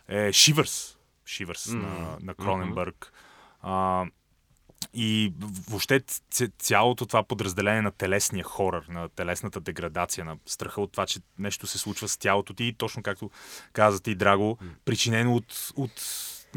Е 0.09 0.33
Шивърс. 0.33 0.99
Шивърс 1.27 1.67
на, 1.67 2.19
на 2.23 2.35
Кроненбърг. 2.35 3.13
А, 3.63 4.07
и 4.95 5.33
въобще 5.69 6.01
цялото 6.59 7.07
това 7.07 7.23
подразделение 7.23 7.83
на 7.83 7.91
телесния 7.91 8.45
хорър, 8.45 8.87
на 8.89 9.09
телесната 9.09 9.61
деградация, 9.61 10.25
на 10.25 10.37
страха 10.47 10.81
от 10.81 10.93
това, 10.93 11.07
че 11.07 11.21
нещо 11.39 11.67
се 11.67 11.79
случва 11.79 12.09
с 12.09 12.17
тялото 12.17 12.55
ти, 12.55 12.65
и 12.65 12.73
точно 12.73 13.03
както 13.03 13.31
каза 13.73 14.03
ти, 14.03 14.15
Драго, 14.15 14.59
причинено 14.85 15.35
от, 15.35 15.73
от 15.77 15.93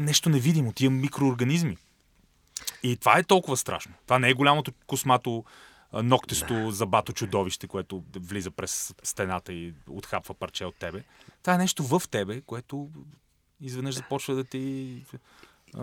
нещо 0.00 0.28
невидимо, 0.28 0.72
тия 0.72 0.90
микроорганизми. 0.90 1.76
И 2.82 2.96
това 2.96 3.18
е 3.18 3.22
толкова 3.22 3.56
страшно. 3.56 3.92
Това 4.04 4.18
не 4.18 4.28
е 4.28 4.34
голямото 4.34 4.72
космато 4.86 5.44
ноктесто 5.92 6.70
забато 6.70 7.12
чудовище, 7.12 7.66
което 7.66 8.02
влиза 8.16 8.50
през 8.50 8.94
стената 9.02 9.52
и 9.52 9.74
отхапва 9.88 10.34
парче 10.34 10.64
от 10.64 10.74
тебе. 10.74 11.02
Това 11.42 11.54
е 11.54 11.58
нещо 11.58 11.82
в 11.84 12.02
тебе, 12.10 12.40
което 12.40 12.88
изведнъж 13.60 13.94
започва 13.94 14.34
да 14.34 14.44
ти 14.44 15.04
а, 15.74 15.80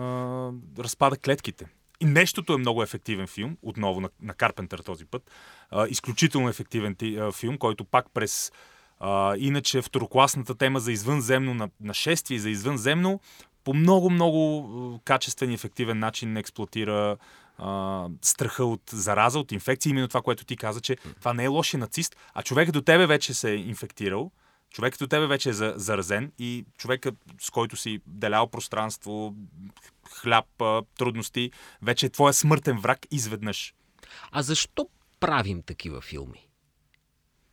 разпада 0.78 1.16
клетките. 1.16 1.66
И 2.00 2.04
нещото 2.04 2.52
е 2.52 2.58
много 2.58 2.82
ефективен 2.82 3.26
филм, 3.26 3.56
отново 3.62 4.00
на, 4.00 4.08
на 4.22 4.34
Карпентър 4.34 4.78
този 4.78 5.04
път. 5.04 5.30
А, 5.70 5.86
изключително 5.86 6.48
ефективен 6.48 6.94
ти, 6.94 7.16
а, 7.16 7.32
филм, 7.32 7.58
който 7.58 7.84
пак 7.84 8.06
през 8.14 8.52
а, 9.00 9.36
иначе 9.36 9.82
второкласната 9.82 10.54
тема 10.54 10.80
за 10.80 10.92
извънземно 10.92 11.54
на- 11.54 11.70
нашествие 11.80 12.38
за 12.38 12.50
извънземно 12.50 13.20
по 13.68 13.74
много-много 13.74 14.60
а, 14.96 15.04
качествен 15.04 15.50
и 15.50 15.54
ефективен 15.54 15.98
начин 15.98 16.36
експлуатира 16.36 17.16
а, 17.58 18.06
страха 18.22 18.64
от 18.64 18.82
зараза, 18.90 19.38
от 19.38 19.52
инфекция. 19.52 19.90
Именно 19.90 20.08
това, 20.08 20.22
което 20.22 20.44
ти 20.44 20.56
каза, 20.56 20.80
че 20.80 20.96
това 20.96 21.32
не 21.32 21.44
е 21.44 21.48
лошия 21.48 21.80
нацист, 21.80 22.16
а 22.34 22.42
човекът 22.42 22.72
до 22.72 22.82
тебе 22.82 23.06
вече 23.06 23.34
се 23.34 23.50
е 23.50 23.56
инфектирал, 23.56 24.30
човекът 24.70 24.98
до 24.98 25.06
тебе 25.06 25.26
вече 25.26 25.48
е 25.48 25.52
за- 25.52 25.74
заразен 25.76 26.32
и 26.38 26.64
човекът, 26.78 27.14
с 27.40 27.50
който 27.50 27.76
си 27.76 28.00
делял 28.06 28.46
пространство, 28.46 29.34
хляб, 30.10 30.62
трудности, 30.98 31.50
вече 31.82 32.06
е 32.06 32.10
твоя 32.10 32.32
смъртен 32.32 32.78
враг 32.78 33.06
изведнъж. 33.10 33.74
А 34.30 34.42
защо 34.42 34.88
правим 35.20 35.62
такива 35.62 36.00
филми? 36.00 36.47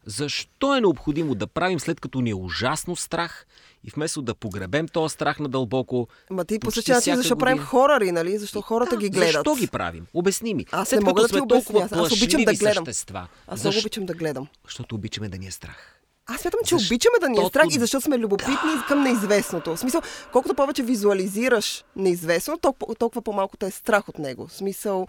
Защо 0.05 0.75
е 0.75 0.81
необходимо 0.81 1.35
да 1.35 1.47
правим 1.47 1.79
след 1.79 1.99
като 1.99 2.21
ни 2.21 2.29
е 2.29 2.35
ужасно 2.35 2.95
страх 2.95 3.45
и 3.83 3.89
вместо 3.89 4.21
да 4.21 4.35
погребем 4.35 4.87
този 4.87 5.13
страх 5.13 5.39
надълбоко? 5.39 6.07
Ма 6.29 6.45
ти 6.45 6.59
по 6.59 6.65
почти 6.65 6.77
същия 6.77 6.95
начин, 6.95 7.01
всяка 7.01 7.17
защо 7.17 7.37
правим 7.37 7.57
година- 7.57 7.67
хорари, 7.67 8.11
нали? 8.11 8.37
Защо 8.37 8.61
хората 8.61 8.91
Да, 8.91 8.97
ги 8.97 9.09
гледат? 9.09 9.31
Защо 9.33 9.55
ги 9.55 9.67
правим? 9.67 10.05
Обясни 10.13 10.53
ми. 10.53 10.65
Аз 10.71 10.89
след 10.89 10.99
не 10.99 11.05
мога 11.05 11.21
да 11.21 11.27
ти 11.27 11.39
обясня. 11.39 11.87
Аз 11.91 12.11
обичам 12.11 12.43
да 12.43 12.53
гледам. 12.53 12.85
същества. 12.85 13.27
Аз 13.47 13.59
защо? 13.59 13.79
обичам 13.79 14.05
да 14.05 14.13
гледам. 14.13 14.47
Защото 14.65 14.95
обичаме 14.95 15.29
да 15.29 15.37
ни 15.37 15.47
е 15.47 15.51
страх. 15.51 15.99
Аз 16.27 16.41
смятам, 16.41 16.59
че 16.65 16.75
Защото- 16.75 16.93
обичаме 16.93 17.19
да 17.21 17.29
ни 17.29 17.45
е 17.45 17.49
страх 17.49 17.65
и 17.69 17.79
защото 17.79 18.05
сме 18.05 18.17
любопитни 18.17 18.55
към 18.87 19.03
неизвестното. 19.03 19.75
В 19.75 19.79
смисъл, 19.79 20.01
колкото 20.31 20.55
повече 20.55 20.83
визуализираш 20.83 21.85
неизвестно, 21.95 22.57
толкова, 22.57 22.95
толкова 22.95 23.21
по-малко 23.21 23.57
те 23.57 23.65
е 23.65 23.71
страх 23.71 24.09
от 24.09 24.19
него. 24.19 24.47
В 24.47 24.53
смисъл, 24.53 25.07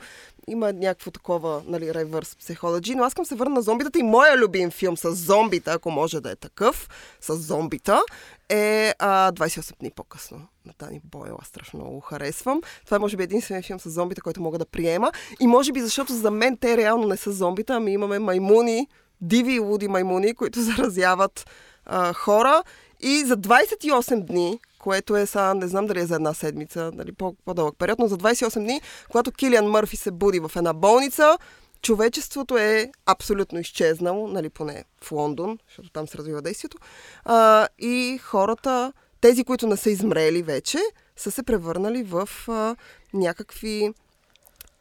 има 0.49 0.73
някакво 0.73 1.11
такова, 1.11 1.62
нали, 1.66 1.85
reverse 1.85 2.54
psychology, 2.54 2.94
но 2.94 3.02
аз 3.04 3.11
искам 3.11 3.25
се 3.25 3.35
върна 3.35 3.54
на 3.54 3.62
зомбитата 3.62 3.99
и 3.99 4.02
моя 4.02 4.37
любим 4.37 4.70
филм 4.70 4.96
с 4.96 5.14
зомбита, 5.14 5.73
ако 5.73 5.90
може 5.90 6.20
да 6.20 6.30
е 6.30 6.37
такъв, 6.37 6.88
с 7.20 7.37
зомбита, 7.37 8.02
е 8.49 8.94
а, 8.99 9.32
28 9.32 9.78
дни 9.80 9.90
по-късно. 9.90 10.46
На 10.66 10.73
Тани 10.73 11.00
Бойла 11.04 11.38
страшно 11.44 11.80
много 11.80 12.00
харесвам. 12.00 12.61
Това 12.85 12.96
е 12.96 13.00
може 13.00 13.16
би 13.16 13.23
единствения 13.23 13.62
филм 13.62 13.80
с 13.80 13.90
зомбита, 13.90 14.20
който 14.20 14.40
мога 14.40 14.58
да 14.58 14.66
приема. 14.66 15.12
И 15.40 15.46
може 15.46 15.73
би 15.73 15.80
защото 15.80 16.12
за 16.12 16.30
мен 16.30 16.56
те 16.56 16.76
реално 16.76 17.08
не 17.08 17.16
са 17.16 17.32
зомбита, 17.32 17.75
ами 17.75 17.92
имаме 17.92 18.18
маймуни, 18.18 18.88
диви 19.20 19.52
и 19.54 19.58
луди 19.58 19.88
маймуни, 19.88 20.35
които 20.35 20.61
заразяват 20.62 21.46
а, 21.87 22.12
хора. 22.12 22.62
И 23.00 23.25
за 23.25 23.37
28 23.37 24.25
дни, 24.25 24.61
което 24.78 25.16
е 25.16 25.26
сега, 25.26 25.54
не 25.54 25.68
знам 25.68 25.87
дали 25.87 26.00
е 26.00 26.06
за 26.06 26.14
една 26.14 26.35
седмица, 26.35 26.90
нали, 26.94 27.12
по- 27.12 27.37
по-дълъг 27.44 27.75
период, 27.78 27.99
но 27.99 28.08
за 28.08 28.16
28 28.16 28.61
дни, 28.61 28.80
когато 29.11 29.32
Килиан 29.32 29.66
Мърфи 29.66 29.96
се 29.96 30.11
буди 30.11 30.40
в 30.40 30.50
една 30.56 30.73
болница, 30.73 31.38
човечеството 31.82 32.58
е 32.58 32.90
абсолютно 33.06 33.58
изчезнало, 33.58 34.28
нали, 34.28 34.49
поне 34.49 34.85
в 35.02 35.12
Лондон, 35.12 35.58
защото 35.68 35.90
там 35.90 36.08
се 36.08 36.18
развива 36.18 36.42
действието. 36.42 36.78
А, 37.25 37.68
и 37.78 38.18
хората, 38.23 38.92
тези, 39.20 39.44
които 39.44 39.66
не 39.66 39.76
са 39.76 39.90
измрели 39.90 40.42
вече, 40.42 40.78
са 41.16 41.30
се 41.30 41.42
превърнали 41.42 42.02
в 42.02 42.28
а, 42.49 42.76
някакви 43.14 43.92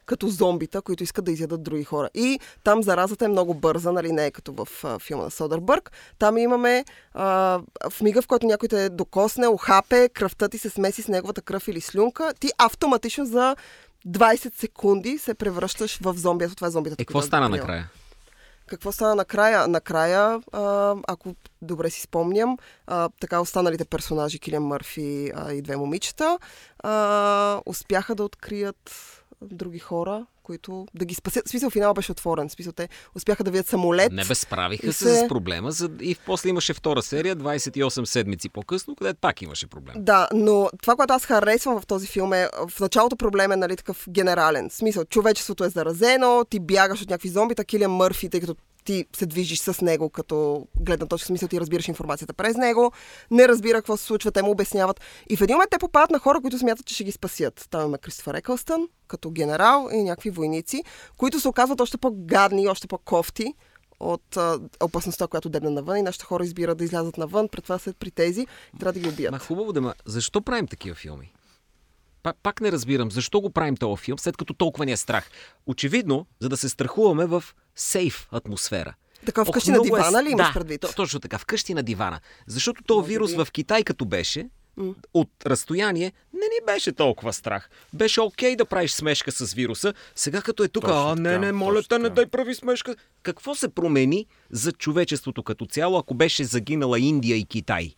като 0.06 0.28
зомбита, 0.28 0.82
които 0.82 1.02
искат 1.02 1.24
да 1.24 1.32
изядат 1.32 1.62
други 1.62 1.84
хора. 1.84 2.10
И 2.14 2.40
там 2.64 2.82
заразата 2.82 3.24
е 3.24 3.28
много 3.28 3.54
бърза, 3.54 3.92
нали, 3.92 4.12
не 4.12 4.26
е 4.26 4.30
като 4.30 4.52
в 4.52 4.68
а, 4.84 4.98
филма 4.98 5.24
на 5.24 5.30
Содърбърг. 5.30 5.92
Там 6.18 6.38
имаме 6.38 6.84
а, 7.14 7.60
в 7.90 8.00
мига, 8.00 8.22
в 8.22 8.26
който 8.26 8.46
някой 8.46 8.68
те 8.68 8.88
докосне, 8.88 9.46
охапе, 9.46 10.08
кръвта 10.08 10.48
ти 10.48 10.58
се 10.58 10.70
смеси 10.70 11.02
с 11.02 11.08
неговата 11.08 11.42
кръв 11.42 11.68
или 11.68 11.80
слюнка, 11.80 12.34
ти 12.40 12.50
автоматично 12.58 13.26
за 13.26 13.56
20 14.06 14.54
секунди 14.54 15.18
се 15.18 15.34
превръщаш 15.34 15.98
в 16.02 16.14
зомби. 16.14 16.44
Ето 16.44 16.54
това 16.54 16.66
е 16.66 16.70
зомбитата. 16.70 17.02
Е, 17.02 17.04
какво 17.04 17.22
стана 17.22 17.46
е 17.46 17.50
приела. 17.50 17.66
накрая? 17.66 17.90
Какво 18.66 18.92
стана 18.92 19.14
накрая? 19.14 19.68
Накрая, 19.68 20.40
а, 20.52 20.94
ако 21.08 21.34
добре 21.62 21.90
си 21.90 22.00
спомням, 22.00 22.58
а, 22.86 23.08
така 23.20 23.40
останалите 23.40 23.84
персонажи, 23.84 24.38
Килиан 24.38 24.62
Мърфи 24.62 25.32
а, 25.34 25.52
и 25.52 25.62
две 25.62 25.76
момичета, 25.76 26.38
а, 26.78 27.60
успяха 27.66 28.14
да 28.14 28.24
открият 28.24 28.90
други 29.42 29.78
хора, 29.78 30.26
които 30.42 30.86
да 30.94 31.04
ги 31.04 31.14
спасят. 31.14 31.46
В 31.46 31.50
смисъл, 31.50 31.70
финал 31.70 31.94
беше 31.94 32.12
отворен. 32.12 32.48
В 32.48 32.52
смисъл, 32.52 32.72
те 32.72 32.88
успяха 33.14 33.44
да 33.44 33.50
видят 33.50 33.66
самолет. 33.66 34.12
Не 34.12 34.24
бе, 34.24 34.34
справиха 34.34 34.92
се 34.92 35.04
се- 35.04 35.24
с 35.24 35.28
проблема 35.28 35.72
за... 35.72 35.90
и 36.00 36.16
после 36.26 36.48
имаше 36.48 36.74
втора 36.74 37.02
серия, 37.02 37.36
28 37.36 38.04
седмици 38.04 38.48
по-късно, 38.48 38.96
където 38.96 39.20
пак 39.20 39.42
имаше 39.42 39.66
проблем. 39.66 39.94
Да, 39.98 40.28
но 40.34 40.70
това, 40.82 40.96
което 40.96 41.14
аз 41.14 41.24
харесвам 41.24 41.80
в 41.80 41.86
този 41.86 42.06
филм 42.06 42.32
е, 42.32 42.48
в 42.68 42.80
началото 42.80 43.16
проблем 43.16 43.52
е 43.52 43.56
нали, 43.56 43.76
такъв 43.76 44.04
генерален. 44.10 44.70
В 44.70 44.74
смисъл, 44.74 45.04
човечеството 45.04 45.64
е 45.64 45.68
заразено, 45.68 46.44
ти 46.50 46.60
бягаш 46.60 47.02
от 47.02 47.10
някакви 47.10 47.28
зомбита, 47.28 47.64
Килиан 47.64 47.92
Мърфи, 47.92 48.28
тъй 48.28 48.40
като 48.40 48.56
ти 48.86 49.04
се 49.16 49.26
движиш 49.26 49.60
с 49.60 49.80
него 49.80 50.10
като 50.10 50.66
гледна 50.80 51.06
точка, 51.06 51.24
в 51.24 51.26
смисъл 51.26 51.48
ти 51.48 51.60
разбираш 51.60 51.88
информацията 51.88 52.34
през 52.34 52.56
него, 52.56 52.92
не 53.30 53.48
разбира 53.48 53.78
какво 53.78 53.96
се 53.96 54.04
случва, 54.04 54.30
те 54.30 54.42
му 54.42 54.50
обясняват. 54.50 55.00
И 55.30 55.36
в 55.36 55.40
един 55.40 55.54
момент 55.54 55.70
те 55.70 55.78
попадат 55.78 56.10
на 56.10 56.18
хора, 56.18 56.40
които 56.40 56.58
смятат, 56.58 56.86
че 56.86 56.94
ще 56.94 57.04
ги 57.04 57.12
спасят. 57.12 57.66
Там 57.70 57.88
има 57.88 57.98
Кристофър 57.98 58.34
Екълстън, 58.34 58.88
като 59.08 59.30
генерал 59.30 59.88
и 59.92 60.02
някакви 60.02 60.30
войници, 60.30 60.82
които 61.16 61.40
се 61.40 61.48
оказват 61.48 61.80
още 61.80 61.96
по-гадни 61.96 62.62
и 62.62 62.68
още 62.68 62.86
по-кофти 62.86 63.54
от 64.00 64.36
а, 64.36 64.60
опасността, 64.82 65.26
която 65.26 65.48
дебна 65.48 65.70
навън 65.70 65.98
и 65.98 66.02
нашите 66.02 66.24
хора 66.24 66.44
избират 66.44 66.78
да 66.78 66.84
излязат 66.84 67.18
навън, 67.18 67.48
пред 67.48 67.64
това 67.64 67.78
след 67.78 67.96
при 67.96 68.10
тези 68.10 68.46
и 68.74 68.78
трябва 68.78 68.92
да 68.92 69.00
ги 69.00 69.08
убият. 69.08 69.32
Ма 69.32 69.38
хубаво 69.38 69.72
да 69.72 69.80
ма... 69.80 69.94
Защо 70.06 70.40
правим 70.40 70.66
такива 70.66 70.94
филми? 70.94 71.32
Пак, 72.26 72.36
пак 72.42 72.60
не 72.60 72.72
разбирам, 72.72 73.10
защо 73.10 73.40
го 73.40 73.50
правим 73.50 73.76
този 73.76 74.02
филм, 74.02 74.18
след 74.18 74.36
като 74.36 74.54
толкова 74.54 74.86
ни 74.86 74.92
е 74.92 74.96
страх. 74.96 75.30
Очевидно, 75.66 76.26
за 76.40 76.48
да 76.48 76.56
се 76.56 76.68
страхуваме 76.68 77.26
в 77.26 77.44
сейф 77.74 78.28
атмосфера. 78.30 78.94
Така 79.26 79.42
Ох, 79.42 79.48
вкъщи 79.48 79.70
на 79.70 79.76
е 79.76 79.80
дивана 79.80 80.20
с- 80.20 80.24
ли 80.24 80.30
имаш 80.30 80.46
да, 80.46 80.52
предвид? 80.52 80.80
то- 80.80 80.92
точно 80.96 81.20
така, 81.20 81.38
вкъщи 81.38 81.74
на 81.74 81.82
дивана. 81.82 82.20
Защото 82.46 82.82
този 82.82 83.08
вирус 83.08 83.34
в 83.34 83.48
Китай, 83.52 83.84
като 83.84 84.04
беше, 84.04 84.48
от 85.14 85.30
разстояние, 85.46 86.12
не 86.32 86.40
ни 86.40 86.66
беше 86.66 86.92
толкова 86.92 87.32
страх. 87.32 87.70
Беше 87.92 88.20
окей 88.20 88.56
да 88.56 88.64
правиш 88.64 88.92
смешка 88.92 89.32
с 89.32 89.54
вируса. 89.54 89.94
Сега 90.14 90.42
като 90.42 90.64
е 90.64 90.68
тук, 90.68 90.84
а 90.86 91.14
не, 91.14 91.38
не, 91.38 91.52
моля 91.52 91.82
те, 91.82 91.98
не 91.98 92.10
дай 92.10 92.26
прави 92.26 92.54
смешка. 92.54 92.96
Какво 93.22 93.54
се 93.54 93.68
промени 93.68 94.26
за 94.50 94.72
човечеството 94.72 95.42
като 95.42 95.66
цяло, 95.66 95.98
ако 95.98 96.14
беше 96.14 96.44
загинала 96.44 97.00
Индия 97.00 97.36
и 97.36 97.44
Китай? 97.44 97.94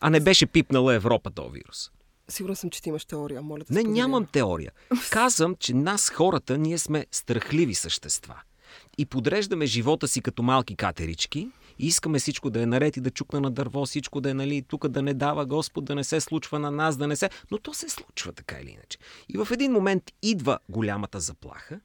А 0.00 0.10
не 0.10 0.20
беше 0.20 0.46
пипнала 0.46 0.94
Европа 0.94 1.30
този 1.30 1.52
вирус. 1.52 1.90
Сигурна 2.32 2.56
съм, 2.56 2.70
че 2.70 2.82
ти 2.82 2.88
имаш 2.88 3.04
теория. 3.04 3.42
Моля 3.42 3.64
те. 3.64 3.72
Не, 3.72 3.80
сподели. 3.80 4.00
нямам 4.00 4.26
теория. 4.26 4.72
Казвам, 5.10 5.56
че 5.58 5.74
нас 5.74 6.10
хората, 6.10 6.58
ние 6.58 6.78
сме 6.78 7.06
страхливи 7.10 7.74
същества. 7.74 8.40
И 8.98 9.06
подреждаме 9.06 9.66
живота 9.66 10.08
си 10.08 10.20
като 10.20 10.42
малки 10.42 10.76
катерички 10.76 11.48
и 11.78 11.86
искаме 11.86 12.18
всичко 12.18 12.50
да 12.50 12.62
е 12.62 12.66
наред 12.66 12.96
и 12.96 13.00
да 13.00 13.10
чукна 13.10 13.40
на 13.40 13.50
дърво, 13.50 13.86
всичко 13.86 14.20
да 14.20 14.30
е 14.30 14.34
нали, 14.34 14.62
тук 14.62 14.88
да 14.88 15.02
не 15.02 15.14
дава 15.14 15.46
Господ, 15.46 15.84
да 15.84 15.94
не 15.94 16.04
се 16.04 16.20
случва 16.20 16.58
на 16.58 16.70
нас, 16.70 16.96
да 16.96 17.06
не 17.06 17.16
се... 17.16 17.30
Но 17.50 17.58
то 17.58 17.74
се 17.74 17.88
случва 17.88 18.32
така 18.32 18.56
или 18.60 18.70
иначе. 18.70 18.98
И 19.28 19.38
в 19.38 19.48
един 19.52 19.72
момент 19.72 20.02
идва 20.22 20.58
голямата 20.68 21.20
заплаха 21.20 21.80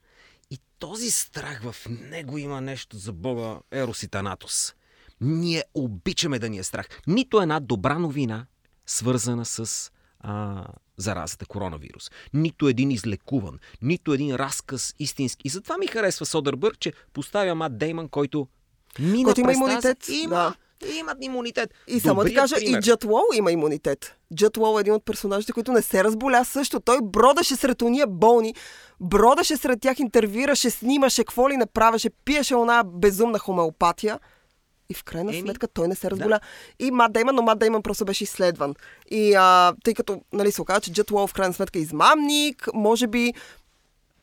и 0.50 0.58
този 0.78 1.10
страх 1.10 1.62
в 1.62 1.76
него 1.88 2.38
има 2.38 2.60
нещо 2.60 2.96
за 2.96 3.12
Бога 3.12 3.60
Ерос 3.72 4.02
и 4.02 4.08
Танатос. 4.08 4.74
Ние 5.20 5.64
обичаме 5.74 6.38
да 6.38 6.48
ни 6.48 6.58
е 6.58 6.62
страх. 6.62 6.88
Нито 7.06 7.40
една 7.40 7.60
добра 7.60 7.98
новина, 7.98 8.46
свързана 8.86 9.44
с 9.44 9.90
а, 10.20 10.64
заразата 10.96 11.46
коронавирус. 11.46 12.10
Нито 12.34 12.68
един 12.68 12.90
излекуван, 12.90 13.58
нито 13.82 14.12
един 14.12 14.36
разказ 14.36 14.94
истински. 14.98 15.48
И 15.48 15.50
затова 15.50 15.78
ми 15.78 15.86
харесва 15.86 16.26
Содърбърг, 16.26 16.78
че 16.78 16.92
поставя 17.12 17.54
Мат 17.54 17.78
Дейман, 17.78 18.08
който 18.08 18.48
мина 18.98 19.24
Който 19.24 19.40
има 19.40 19.52
имунитет, 19.52 19.98
Тази... 19.98 20.18
Има, 20.18 20.54
да. 20.80 20.88
имат 20.88 21.18
имунитет. 21.20 21.74
И 21.86 22.00
само 22.00 22.20
да 22.20 22.28
ти 22.28 22.34
кажа, 22.34 22.56
пример. 22.56 22.78
и 22.78 22.82
Джет 22.82 23.04
Лоу 23.04 23.22
има 23.34 23.52
имунитет. 23.52 24.16
Джет 24.34 24.56
Лоу 24.56 24.78
е 24.78 24.80
един 24.80 24.92
от 24.92 25.04
персонажите, 25.04 25.52
които 25.52 25.72
не 25.72 25.82
се 25.82 26.04
разболя 26.04 26.44
също. 26.44 26.80
Той 26.80 26.98
бродаше 27.02 27.56
сред 27.56 27.82
уния 27.82 28.06
болни, 28.06 28.54
бродаше 29.00 29.56
сред 29.56 29.80
тях, 29.80 29.98
интервюираше, 29.98 30.70
снимаше, 30.70 31.24
какво 31.24 31.50
ли 31.50 31.56
не 31.56 31.66
правеше, 31.66 32.10
пиеше 32.24 32.54
она 32.54 32.82
безумна 32.84 33.38
хомеопатия. 33.38 34.18
И 34.90 34.94
в 34.94 35.04
крайна 35.04 35.32
Еми, 35.32 35.40
сметка 35.40 35.68
той 35.68 35.88
не 35.88 35.94
се 35.94 36.10
разболя. 36.10 36.40
И 36.78 36.90
Мат 36.90 37.12
Дейман, 37.12 37.34
но 37.34 37.42
Мат 37.42 37.58
Дейман 37.58 37.82
просто 37.82 38.04
беше 38.04 38.24
изследван. 38.24 38.74
И 39.10 39.34
а, 39.34 39.74
тъй 39.84 39.94
като 39.94 40.22
нали, 40.32 40.52
се 40.52 40.62
оказа, 40.62 40.80
че 40.80 40.92
Джет 40.92 41.10
Лоу 41.10 41.26
в 41.26 41.32
крайна 41.32 41.54
сметка 41.54 41.78
е 41.78 41.82
измамник, 41.82 42.68
може 42.74 43.06
би 43.06 43.34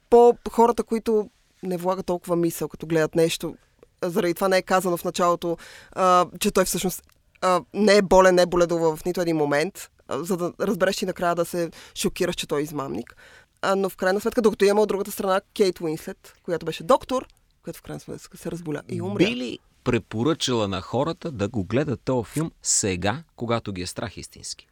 по 0.10 0.38
хората, 0.50 0.84
които 0.84 1.30
не 1.64 1.78
влагат 1.78 2.06
толкова 2.06 2.36
мисъл, 2.36 2.68
като 2.68 2.88
гледат 2.88 3.16
нещо, 3.16 3.56
заради 4.04 4.34
това 4.34 4.48
не 4.48 4.58
е 4.58 4.62
казано 4.62 4.98
в 4.98 5.04
началото, 5.04 5.58
а, 5.92 6.26
че 6.40 6.52
той 6.52 6.66
всъщност 6.66 7.04
а, 7.42 7.62
не 7.74 7.98
е 7.98 8.02
болен, 8.02 8.36
не 8.36 8.42
е 8.42 8.46
боледувал 8.46 8.96
в 8.96 9.06
нито 9.06 9.22
един 9.22 9.38
момент, 9.38 9.90
а, 10.08 10.24
за 10.24 10.38
да 10.38 10.54
разбереш 10.62 11.02
и 11.02 11.06
накрая 11.06 11.36
да 11.36 11.46
се 11.46 11.72
шокираш, 11.96 12.36
че 12.36 12.48
той 12.48 12.60
е 12.60 12.64
измамник. 12.64 13.16
А, 13.62 13.76
но 13.76 13.90
в 13.90 13.96
крайна 13.96 14.22
сметка, 14.22 14.42
докато 14.42 14.66
има 14.66 14.82
от 14.82 14.88
другата 14.88 15.12
страна 15.12 15.42
Кейт 15.54 15.82
Уинслет, 15.82 16.34
която 16.44 16.66
беше 16.66 16.84
доктор, 16.84 17.28
която 17.64 17.80
в 17.80 17.82
крайна 17.82 18.00
сметка 18.00 18.38
се 18.38 18.52
разболя 18.52 18.82
и 18.90 19.02
умря. 19.02 19.26
Би 19.26 19.36
ли 19.36 19.60
препоръчала 19.86 20.68
на 20.68 20.82
хората 20.82 21.32
да 21.32 21.48
го 21.48 21.64
гледат 21.64 22.02
този 22.02 22.30
филм 22.30 22.52
сега, 22.62 23.24
когато 23.36 23.74
ги 23.74 23.82
е 23.82 23.88
страх 23.88 24.18
истински? 24.18 24.68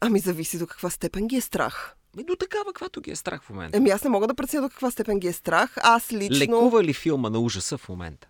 Ами 0.00 0.18
зависи 0.18 0.58
до 0.58 0.66
каква 0.66 0.90
степен 0.90 1.26
ги 1.26 1.36
е 1.36 1.40
страх. 1.40 1.94
И 2.18 2.24
до 2.24 2.36
такава, 2.36 2.64
каквато 2.64 3.00
ги 3.00 3.10
е 3.10 3.16
страх 3.16 3.42
в 3.42 3.50
момента. 3.50 3.76
Еми 3.76 3.90
аз 3.90 4.04
не 4.04 4.10
мога 4.10 4.26
да 4.26 4.34
преценя 4.34 4.62
до 4.62 4.68
каква 4.68 4.90
степен 4.90 5.18
ги 5.18 5.28
е 5.28 5.32
страх. 5.32 5.74
Аз 5.76 6.12
лично... 6.12 6.38
Лекува 6.38 6.84
ли 6.84 6.92
филма 6.92 7.30
на 7.30 7.38
ужаса 7.38 7.78
в 7.78 7.88
момента? 7.88 8.28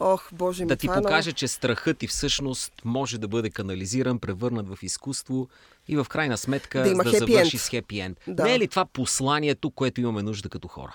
Ох, 0.00 0.28
боже 0.32 0.64
ми, 0.64 0.68
да 0.68 0.76
ти 0.76 0.86
е 0.86 0.90
покаже, 0.94 1.32
че 1.32 1.48
страхът 1.48 1.98
ти 1.98 2.06
всъщност 2.06 2.72
може 2.84 3.18
да 3.18 3.28
бъде 3.28 3.50
канализиран, 3.50 4.18
превърнат 4.18 4.68
в 4.68 4.82
изкуство 4.82 5.48
и 5.88 5.96
в 5.96 6.06
крайна 6.08 6.38
сметка 6.38 6.82
Да 6.82 6.88
има 6.88 7.04
да 7.04 7.10
завърши 7.10 7.56
end. 7.56 7.60
с 7.60 7.68
хепи 7.68 8.00
енд. 8.00 8.18
Да. 8.26 8.44
Не 8.44 8.54
е 8.54 8.58
ли 8.58 8.68
това 8.68 8.84
посланието, 8.84 9.70
което 9.70 10.00
имаме 10.00 10.22
нужда 10.22 10.48
като 10.48 10.68
хора? 10.68 10.94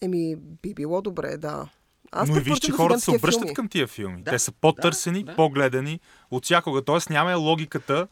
Еми, 0.00 0.36
би 0.36 0.74
било 0.74 1.02
добре, 1.02 1.36
да. 1.36 1.68
Аз 2.12 2.28
Но 2.28 2.36
и 2.36 2.40
виж, 2.40 2.58
че 2.58 2.70
да 2.70 2.76
хората 2.76 3.00
се 3.00 3.10
обръщат 3.10 3.42
филми. 3.42 3.54
към 3.54 3.68
тия 3.68 3.86
филми. 3.86 4.22
Да, 4.22 4.30
Те 4.30 4.38
са 4.38 4.52
по-търсени, 4.52 5.24
да, 5.24 5.30
да. 5.30 5.36
по-гледани 5.36 6.00
от 6.30 6.44
всякога. 6.44 6.84
Тоест 6.84 7.10
няма 7.10 7.34
логиката, 7.34 8.08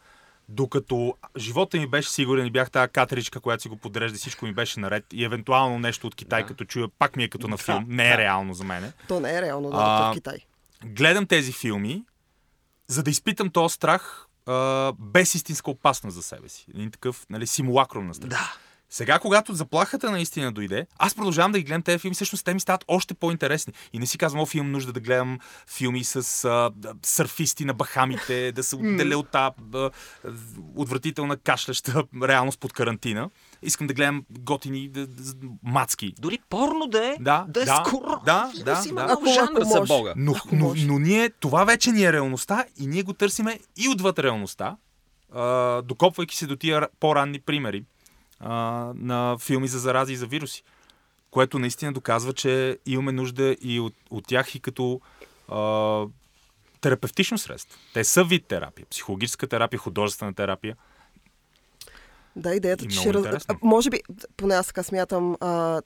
докато 0.48 1.14
живота 1.38 1.76
ми 1.76 1.86
беше 1.86 2.10
сигурен 2.10 2.46
и 2.46 2.50
бях 2.50 2.70
тази 2.70 2.90
катеричка, 2.90 3.40
която 3.40 3.62
си 3.62 3.68
го 3.68 3.76
подрежда, 3.76 4.18
всичко 4.18 4.46
ми 4.46 4.52
беше 4.52 4.80
наред 4.80 5.04
и 5.12 5.24
евентуално 5.24 5.78
нещо 5.78 6.06
от 6.06 6.14
Китай, 6.14 6.42
Да. 6.42 6.48
като 6.48 6.64
чуя, 6.64 6.88
пак 6.88 7.16
ми 7.16 7.24
е 7.24 7.28
като 7.28 7.48
на 7.48 7.56
Да, 7.56 7.62
филм. 7.62 7.84
Не 7.88 8.08
е 8.08 8.10
да. 8.10 8.18
реално 8.18 8.54
за 8.54 8.64
мене. 8.64 8.92
То 9.08 9.20
не 9.20 9.34
е 9.34 9.42
реално 9.42 9.70
да 9.70 9.76
А, 9.76 10.10
в 10.10 10.14
Китай. 10.14 10.38
Гледам 10.84 11.26
тези 11.26 11.52
филми, 11.52 12.04
за 12.86 13.02
да 13.02 13.10
изпитам 13.10 13.50
този 13.50 13.74
страх 13.74 14.26
а, 14.46 14.92
без 14.92 15.34
истинска 15.34 15.70
опасност 15.70 16.14
за 16.14 16.22
себе 16.22 16.48
си. 16.48 16.66
Един 16.70 16.90
такъв 16.90 17.26
нали, 17.30 17.46
симулакрум 17.46 18.06
на 18.06 18.14
страх. 18.14 18.30
Да. 18.30 18.52
Сега, 18.90 19.18
когато 19.18 19.54
заплахата 19.54 20.10
наистина 20.10 20.52
дойде, 20.52 20.86
аз 20.98 21.14
продължавам 21.14 21.52
да 21.52 21.58
ги 21.58 21.64
гледам 21.64 21.82
тези 21.82 21.98
филми, 21.98 22.14
всъщност 22.14 22.44
те 22.44 22.54
ми 22.54 22.60
стават 22.60 22.84
още 22.88 23.14
по-интересни. 23.14 23.72
И 23.92 23.98
не 23.98 24.06
си 24.06 24.18
казвам, 24.18 24.42
о, 24.42 24.46
филм 24.46 24.70
нужда 24.70 24.92
да 24.92 25.00
гледам 25.00 25.38
филми 25.68 26.04
с 26.04 26.16
а, 26.44 26.70
да, 26.76 26.94
сърфисти 27.02 27.64
на 27.64 27.74
Бахамите, 27.74 28.52
да 28.52 28.62
се 28.62 28.76
отделя 28.76 29.18
от 29.18 29.28
тази 29.28 29.54
отвратителна 30.76 31.36
кашляща 31.36 32.04
реалност 32.22 32.60
под 32.60 32.72
карантина. 32.72 33.30
Искам 33.62 33.86
да 33.86 33.94
гледам 33.94 34.24
готини 34.30 34.88
да, 34.88 35.06
да, 35.06 35.32
мацки. 35.62 36.14
Дори 36.18 36.38
порно 36.48 36.86
да 36.86 37.06
е, 37.06 37.16
Да, 37.20 37.44
да 37.48 37.62
е 37.62 37.64
да, 37.64 37.82
скоро. 37.86 38.20
да, 38.24 38.52
да, 38.56 38.64
да. 38.84 38.92
нов 38.92 39.10
Ако- 39.12 39.26
жанр 39.26 39.48
ако 39.52 39.64
за 39.64 39.78
може. 39.78 39.88
Бога. 39.88 40.14
Но, 40.16 40.34
но, 40.52 40.74
но 40.78 40.98
ние, 40.98 41.30
това 41.30 41.64
вече 41.64 41.92
ни 41.92 42.04
е 42.04 42.12
реалността 42.12 42.64
и 42.76 42.86
ние 42.86 43.02
го 43.02 43.12
търсиме 43.12 43.58
и 43.76 43.88
отвъд 43.88 44.18
реалността, 44.18 44.76
а, 45.32 45.42
докопвайки 45.82 46.36
се 46.36 46.46
до 46.46 46.56
тия 46.56 46.80
ра- 46.80 46.88
по-ранни 47.00 47.40
примери 47.40 47.84
а, 48.40 48.92
на 48.94 49.36
филми 49.38 49.68
за 49.68 49.78
зарази 49.78 50.12
и 50.12 50.16
за 50.16 50.26
вируси. 50.26 50.62
Което 51.30 51.58
наистина 51.58 51.92
доказва, 51.92 52.32
че 52.32 52.78
имаме 52.86 53.12
нужда 53.12 53.56
и 53.60 53.80
от, 53.80 53.94
от 54.10 54.26
тях 54.26 54.54
и 54.54 54.60
като 54.60 55.00
а, 55.48 56.06
терапевтично 56.80 57.38
средство. 57.38 57.78
Те 57.94 58.04
са 58.04 58.24
вид 58.24 58.46
терапия. 58.46 58.86
Психологическа 58.90 59.46
терапия, 59.46 59.80
художествена 59.80 60.34
терапия. 60.34 60.76
Да, 62.36 62.54
идеята, 62.54 62.84
И 62.84 62.88
че 62.88 62.98
ще... 62.98 63.14
Раз... 63.14 63.46
Може 63.62 63.90
би, 63.90 64.00
поне 64.36 64.54
аз 64.54 64.66
така 64.66 64.82
смятам, 64.82 65.36
а, 65.40 65.82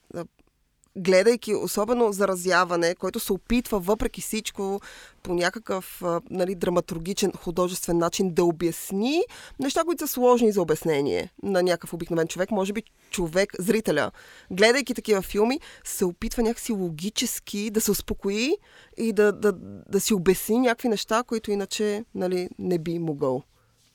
гледайки 0.97 1.55
особено 1.55 2.13
заразяване, 2.13 2.95
който 2.95 3.21
се 3.21 3.33
опитва 3.33 3.81
въпреки 3.81 4.21
всичко 4.21 4.81
по 5.23 5.35
някакъв 5.35 6.03
нали, 6.31 6.55
драматургичен, 6.55 7.33
художествен 7.33 7.99
начин 7.99 8.35
да 8.35 8.45
обясни 8.45 9.23
неща, 9.61 9.85
които 9.85 10.07
са 10.07 10.13
сложни 10.13 10.53
за 10.53 10.63
обяснение 10.63 11.33
на 11.43 11.63
някакъв 11.63 11.93
обикновен 11.93 12.29
човек. 12.29 12.51
Може 12.51 12.73
би 12.73 12.83
човек, 13.11 13.53
зрителя, 13.59 14.11
гледайки 14.51 14.95
такива 14.95 15.23
филми, 15.23 15.61
се 15.85 16.05
опитва 16.05 16.43
някакси 16.43 16.73
логически 16.73 17.71
да 17.71 17.81
се 17.81 17.91
успокои 17.91 18.57
и 18.97 19.13
да, 19.13 19.33
да, 19.33 19.53
да 19.89 20.01
си 20.01 20.15
обясни 20.15 20.59
някакви 20.59 20.89
неща, 20.89 21.23
които 21.23 21.51
иначе 21.51 22.05
нали, 22.15 22.49
не 22.59 22.79
би 22.79 22.99
могъл. 22.99 23.43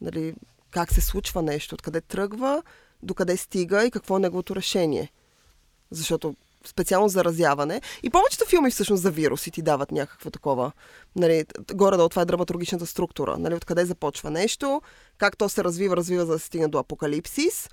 Нали, 0.02 0.34
как 0.72 0.94
се 0.94 1.02
случва 1.02 1.42
нещо, 1.42 1.76
откъде 1.76 2.02
тръгва, 2.02 2.64
докъде 3.04 3.38
стига 3.38 3.86
и 3.86 3.92
какво 3.92 4.18
е 4.18 4.20
неговото 4.20 4.56
решение. 4.56 5.12
Защото 5.92 6.36
специално 6.66 7.10
заразяване. 7.10 7.82
И 8.04 8.10
повечето 8.10 8.46
филми 8.46 8.72
всъщност 8.72 9.04
за 9.04 9.12
вируси 9.12 9.52
ти 9.52 9.62
дават 9.62 9.92
някакво 9.92 10.30
такова. 10.30 10.72
Нали, 11.16 11.46
горе 11.74 11.98
да 11.98 12.10
това 12.10 12.22
е 12.22 12.26
драматургичната 12.26 12.86
структура. 12.86 13.38
Нали, 13.38 13.56
откъде 13.56 13.86
започва 13.86 14.32
нещо, 14.32 14.82
как 15.18 15.38
то 15.38 15.50
се 15.50 15.64
развива, 15.64 15.98
развива 15.98 16.26
за 16.26 16.32
да 16.32 16.40
стигне 16.40 16.68
до 16.68 16.78
апокалипсис. 16.78 17.70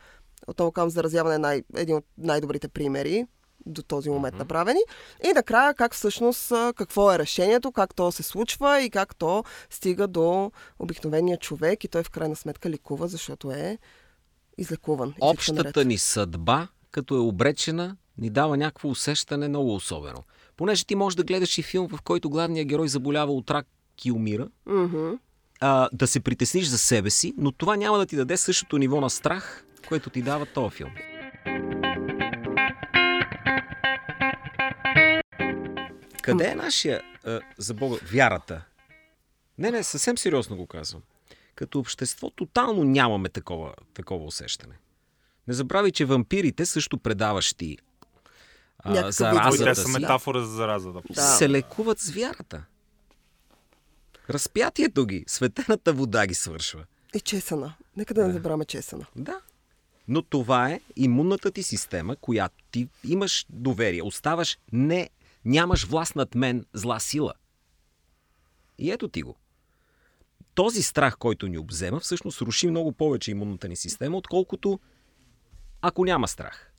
Отново 0.47 0.73
към 0.73 0.91
заразяване 0.91 1.35
е 1.35 1.39
най- 1.39 1.63
един 1.77 1.97
от 1.97 2.05
най-добрите 2.19 2.69
примери 2.69 3.27
до 3.67 3.83
този 3.83 4.11
момент 4.11 4.35
mm-hmm. 4.35 4.39
направени. 4.39 4.81
И 5.25 5.33
накрая 5.33 5.75
как 5.75 5.95
всъщност, 5.95 6.53
какво 6.77 7.13
е 7.13 7.19
решението, 7.19 7.73
как 7.73 7.95
то 7.95 8.13
се 8.13 8.23
случва 8.23 8.83
и 8.83 8.91
как 8.91 9.17
то 9.17 9.45
стига 9.71 10.09
до 10.09 10.53
обикновения 10.79 11.39
човек 11.39 11.85
и 11.85 11.89
той 11.89 12.03
в 12.03 12.11
крайна 12.11 12.37
сметка 12.37 12.71
ликува, 12.71 13.09
защото 13.09 13.51
е 13.51 13.79
излекуван. 14.59 15.15
Общата 15.21 15.85
ни 15.85 15.99
съдба, 15.99 16.69
като 16.91 17.15
е 17.15 17.19
обречена, 17.19 17.97
ни 18.19 18.31
дава 18.31 18.57
някакво 18.57 18.89
усещане 18.89 19.49
много 19.49 19.75
особено. 19.75 20.25
Понеже 20.57 20.85
ти 20.85 20.95
можеш 20.95 21.17
да 21.17 21.25
гледаш 21.25 21.59
и 21.59 21.63
филм, 21.63 21.89
в 21.89 22.03
който 22.03 22.31
главният 22.31 22.69
герой 22.69 22.89
заболява 22.89 23.33
от 23.33 23.51
рак 23.51 23.67
и 24.05 24.13
умира, 24.13 24.49
mm-hmm. 24.69 25.19
а, 25.61 25.89
да 25.93 26.07
се 26.07 26.21
притесниш 26.21 26.67
за 26.67 26.79
себе 26.79 27.11
си, 27.11 27.35
но 27.37 27.53
това 27.53 27.77
няма 27.77 27.99
да 27.99 28.07
ти 28.07 28.17
даде 28.17 28.37
същото 28.37 28.79
ниво 28.79 29.01
на 29.01 29.11
страх, 29.11 29.67
което 29.89 30.11
ти 30.11 30.23
дава 30.23 30.47
този 30.47 30.77
филм. 30.77 30.91
Къде 36.23 36.47
е 36.49 36.55
нашия, 36.55 37.03
а, 37.25 37.41
за 37.59 37.75
Бога, 37.75 37.97
вярата? 38.13 38.65
Не, 39.59 39.71
не, 39.71 39.83
съвсем 39.83 40.19
сериозно 40.19 40.57
го 40.57 40.67
казвам. 40.67 41.03
Като 41.55 41.79
общество 41.79 42.31
тотално 42.31 42.85
нямаме 42.85 43.29
такова, 43.29 43.75
такова 43.95 44.25
усещане. 44.25 44.75
Не 45.49 45.55
забравяй, 45.55 45.91
че 45.91 46.05
вампирите, 46.05 46.67
също 46.67 46.99
предаващи 46.99 47.79
а, 48.85 49.13
заразата 49.13 49.65
Те 49.65 49.75
са 49.75 49.89
метафора 49.89 50.41
за 50.41 50.55
заразата. 50.55 51.01
Да. 51.11 51.23
Се 51.23 51.51
лекуват 51.51 51.99
с 51.99 52.11
вярата. 52.11 52.65
Разпятието 54.31 55.07
ги, 55.07 55.25
светената 55.27 55.93
вода 55.93 56.27
ги 56.27 56.35
свършва. 56.35 56.85
И 57.15 57.21
чесана. 57.21 57.75
Нека 57.97 58.15
да 58.15 58.27
не 58.27 58.33
забравяме 58.33 58.65
чесана. 58.65 59.07
Да. 59.17 59.41
Но 60.09 60.23
това 60.23 60.71
е 60.71 60.81
имунната 60.97 61.51
ти 61.51 61.63
система, 61.63 62.17
която 62.17 62.65
ти 62.71 62.89
имаш 63.05 63.47
доверие. 63.51 64.03
Оставаш 64.03 64.59
не, 64.73 65.11
нямаш 65.45 65.85
власт 65.87 66.17
над 66.17 66.35
мен, 66.35 66.65
зла 66.73 67.01
сила. 67.01 67.33
И 68.79 68.91
ето 68.91 69.09
ти 69.09 69.23
го. 69.23 69.37
Този 70.55 70.83
страх, 70.83 71.17
който 71.19 71.47
ни 71.47 71.59
обзема, 71.59 72.01
всъщност 72.01 72.41
руши 72.41 72.67
много 72.67 72.93
повече 72.93 73.31
имунната 73.31 73.69
ни 73.69 73.77
система, 73.77 74.17
отколкото 74.17 74.81
ако 75.81 76.05
няма 76.05 76.29
страх. 76.29 76.74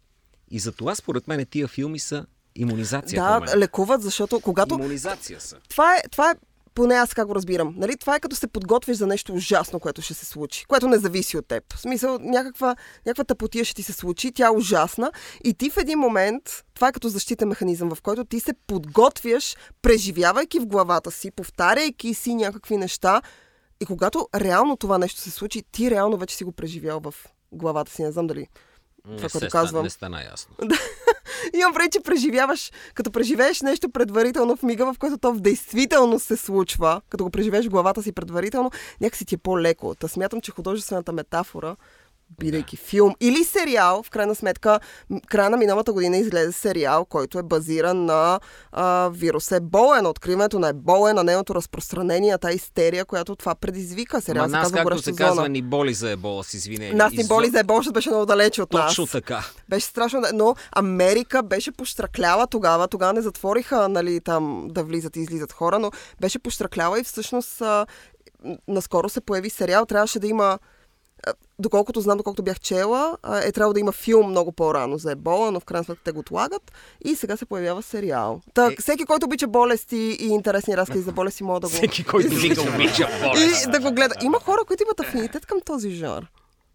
И 0.51 0.59
за 0.59 0.71
това, 0.71 0.95
според 0.95 1.27
мен, 1.27 1.45
тия 1.45 1.67
филми 1.67 1.99
са 1.99 2.25
иммунизация. 2.55 3.21
Да, 3.21 3.57
лекуват, 3.57 4.01
защото 4.01 4.39
когато... 4.39 4.75
Имунизация 4.75 5.41
са. 5.41 5.57
Това 5.69 5.95
е, 5.95 6.01
това 6.11 6.31
е 6.31 6.35
поне 6.75 6.95
аз 6.95 7.13
как 7.13 7.27
го 7.27 7.35
разбирам. 7.35 7.73
Нали? 7.77 7.97
Това 7.97 8.15
е 8.15 8.19
като 8.19 8.35
се 8.35 8.47
подготвиш 8.47 8.97
за 8.97 9.07
нещо 9.07 9.33
ужасно, 9.33 9.79
което 9.79 10.01
ще 10.01 10.13
се 10.13 10.25
случи, 10.25 10.65
което 10.65 10.87
не 10.87 10.97
зависи 10.97 11.37
от 11.37 11.47
теб. 11.47 11.73
В 11.73 11.79
смисъл, 11.79 12.19
някаква, 12.21 12.75
някаква 13.05 13.23
тъпотия 13.23 13.65
ще 13.65 13.75
ти 13.75 13.83
се 13.83 13.93
случи, 13.93 14.31
тя 14.31 14.47
е 14.47 14.49
ужасна 14.49 15.11
и 15.43 15.53
ти 15.53 15.69
в 15.69 15.77
един 15.77 15.99
момент, 15.99 16.63
това 16.73 16.87
е 16.87 16.91
като 16.91 17.09
защитен 17.09 17.47
механизъм, 17.47 17.95
в 17.95 18.01
който 18.01 18.25
ти 18.25 18.39
се 18.39 18.53
подготвяш, 18.67 19.55
преживявайки 19.81 20.59
в 20.59 20.65
главата 20.65 21.11
си, 21.11 21.31
повтаряйки 21.31 22.13
си 22.13 22.35
някакви 22.35 22.77
неща 22.77 23.21
и 23.81 23.85
когато 23.85 24.27
реално 24.35 24.77
това 24.77 24.97
нещо 24.97 25.21
се 25.21 25.31
случи, 25.31 25.63
ти 25.71 25.91
реално 25.91 26.17
вече 26.17 26.35
си 26.35 26.43
го 26.43 26.51
преживял 26.51 26.99
в 26.99 27.13
главата 27.51 27.91
си. 27.91 28.03
Не 28.03 28.11
знам 28.11 28.27
дали 28.27 28.47
това, 29.17 29.29
което 29.29 29.47
казвам. 29.49 29.83
Не 29.83 29.89
стана 29.89 30.23
ясно. 30.31 30.55
Имам 31.53 31.73
преди, 31.73 31.89
че 31.89 31.99
преживяваш, 31.99 32.71
като 32.93 33.11
преживееш 33.11 33.61
нещо 33.61 33.89
предварително 33.89 34.55
в 34.55 34.63
мига, 34.63 34.93
в 34.93 34.99
който 34.99 35.17
то 35.17 35.33
в 35.33 35.39
действителност 35.39 36.25
се 36.25 36.37
случва, 36.37 37.01
като 37.09 37.23
го 37.23 37.29
преживееш 37.29 37.69
главата 37.69 38.03
си 38.03 38.11
предварително, 38.11 38.71
някакси 39.01 39.25
ти 39.25 39.35
е 39.35 39.37
по-леко. 39.37 39.95
Та 39.95 40.07
смятам, 40.07 40.41
че 40.41 40.51
художествената 40.51 41.11
метафора 41.11 41.75
бидейки 42.39 42.77
филм 42.77 43.15
или 43.19 43.43
сериал. 43.43 44.03
В 44.03 44.09
крайна 44.09 44.35
сметка, 44.35 44.79
края 45.27 45.49
на 45.49 45.57
миналата 45.57 45.93
година 45.93 46.17
излезе 46.17 46.51
сериал, 46.51 47.05
който 47.05 47.39
е 47.39 47.43
базиран 47.43 48.05
на 48.05 48.39
а, 48.71 49.09
вирус 49.13 49.51
Ебола, 49.51 50.01
на 50.01 50.09
откриването 50.09 50.59
на 50.59 50.69
Ебола, 50.69 51.13
на 51.13 51.23
нейното 51.23 51.55
разпространение, 51.55 52.37
тази 52.37 52.55
истерия, 52.55 53.05
която 53.05 53.35
това 53.35 53.55
предизвика. 53.55 54.21
Сериал 54.21 54.45
Ма 54.45 54.51
нас, 54.51 54.71
както 54.71 54.97
се 54.97 55.13
зона. 55.13 55.17
казва, 55.17 55.49
ни 55.49 55.61
боли 55.61 55.93
за 55.93 56.11
Ебола, 56.11 56.43
с 56.43 56.53
извинение. 56.53 56.93
Нас 56.93 57.13
ни 57.13 57.27
боли 57.27 57.49
за 57.49 57.59
Ебола, 57.59 57.77
защото 57.79 57.93
беше 57.93 58.09
много 58.09 58.25
далече 58.25 58.61
от 58.61 58.73
нас. 58.73 58.87
Точно 58.87 59.07
така. 59.07 59.45
Беше 59.69 59.85
страшно, 59.85 60.21
но 60.33 60.55
Америка 60.71 61.43
беше 61.43 61.71
пощракляла 61.71 62.47
тогава. 62.47 62.87
Тогава 62.87 63.13
не 63.13 63.21
затвориха 63.21 63.89
нали, 63.89 64.21
там 64.21 64.67
да 64.69 64.83
влизат 64.83 65.15
и 65.15 65.19
излизат 65.19 65.51
хора, 65.51 65.79
но 65.79 65.91
беше 66.21 66.39
пощракляла 66.39 66.99
и 66.99 67.03
всъщност 67.03 67.61
а, 67.61 67.85
наскоро 68.67 69.09
се 69.09 69.21
появи 69.21 69.49
сериал. 69.49 69.85
Трябваше 69.85 70.19
да 70.19 70.27
има 70.27 70.59
доколкото 71.59 72.01
знам, 72.01 72.17
доколкото 72.17 72.43
бях 72.43 72.59
чела, 72.59 73.17
е 73.43 73.51
трябвало 73.51 73.73
да 73.73 73.79
има 73.79 73.91
филм 73.91 74.29
много 74.29 74.51
по-рано 74.51 74.97
за 74.97 75.11
ебола, 75.11 75.51
но 75.51 75.59
в 75.59 75.65
крайна 75.65 75.83
сметка 75.83 76.03
те 76.03 76.11
го 76.11 76.19
отлагат 76.19 76.71
и 77.05 77.15
сега 77.15 77.37
се 77.37 77.45
появява 77.45 77.81
сериал. 77.81 78.41
Так, 78.53 78.73
е... 78.73 78.75
всеки, 78.81 79.05
който 79.05 79.25
обича 79.25 79.47
болести 79.47 80.17
и 80.19 80.27
интересни 80.27 80.77
разкази 80.77 81.01
за 81.01 81.11
болести, 81.11 81.43
може 81.43 81.61
да 81.61 81.67
го... 81.67 81.73
Всеки, 81.73 82.03
който 82.03 82.27
обича 82.27 83.07
болести. 83.23 83.67
И 83.67 83.71
да 83.71 83.79
го 83.79 83.91
гледа. 83.91 84.15
Има 84.23 84.39
хора, 84.39 84.59
които 84.67 84.83
имат 84.83 84.99
афинитет 84.99 85.45
към 85.45 85.61
този 85.65 85.91
жанр. 85.91 86.23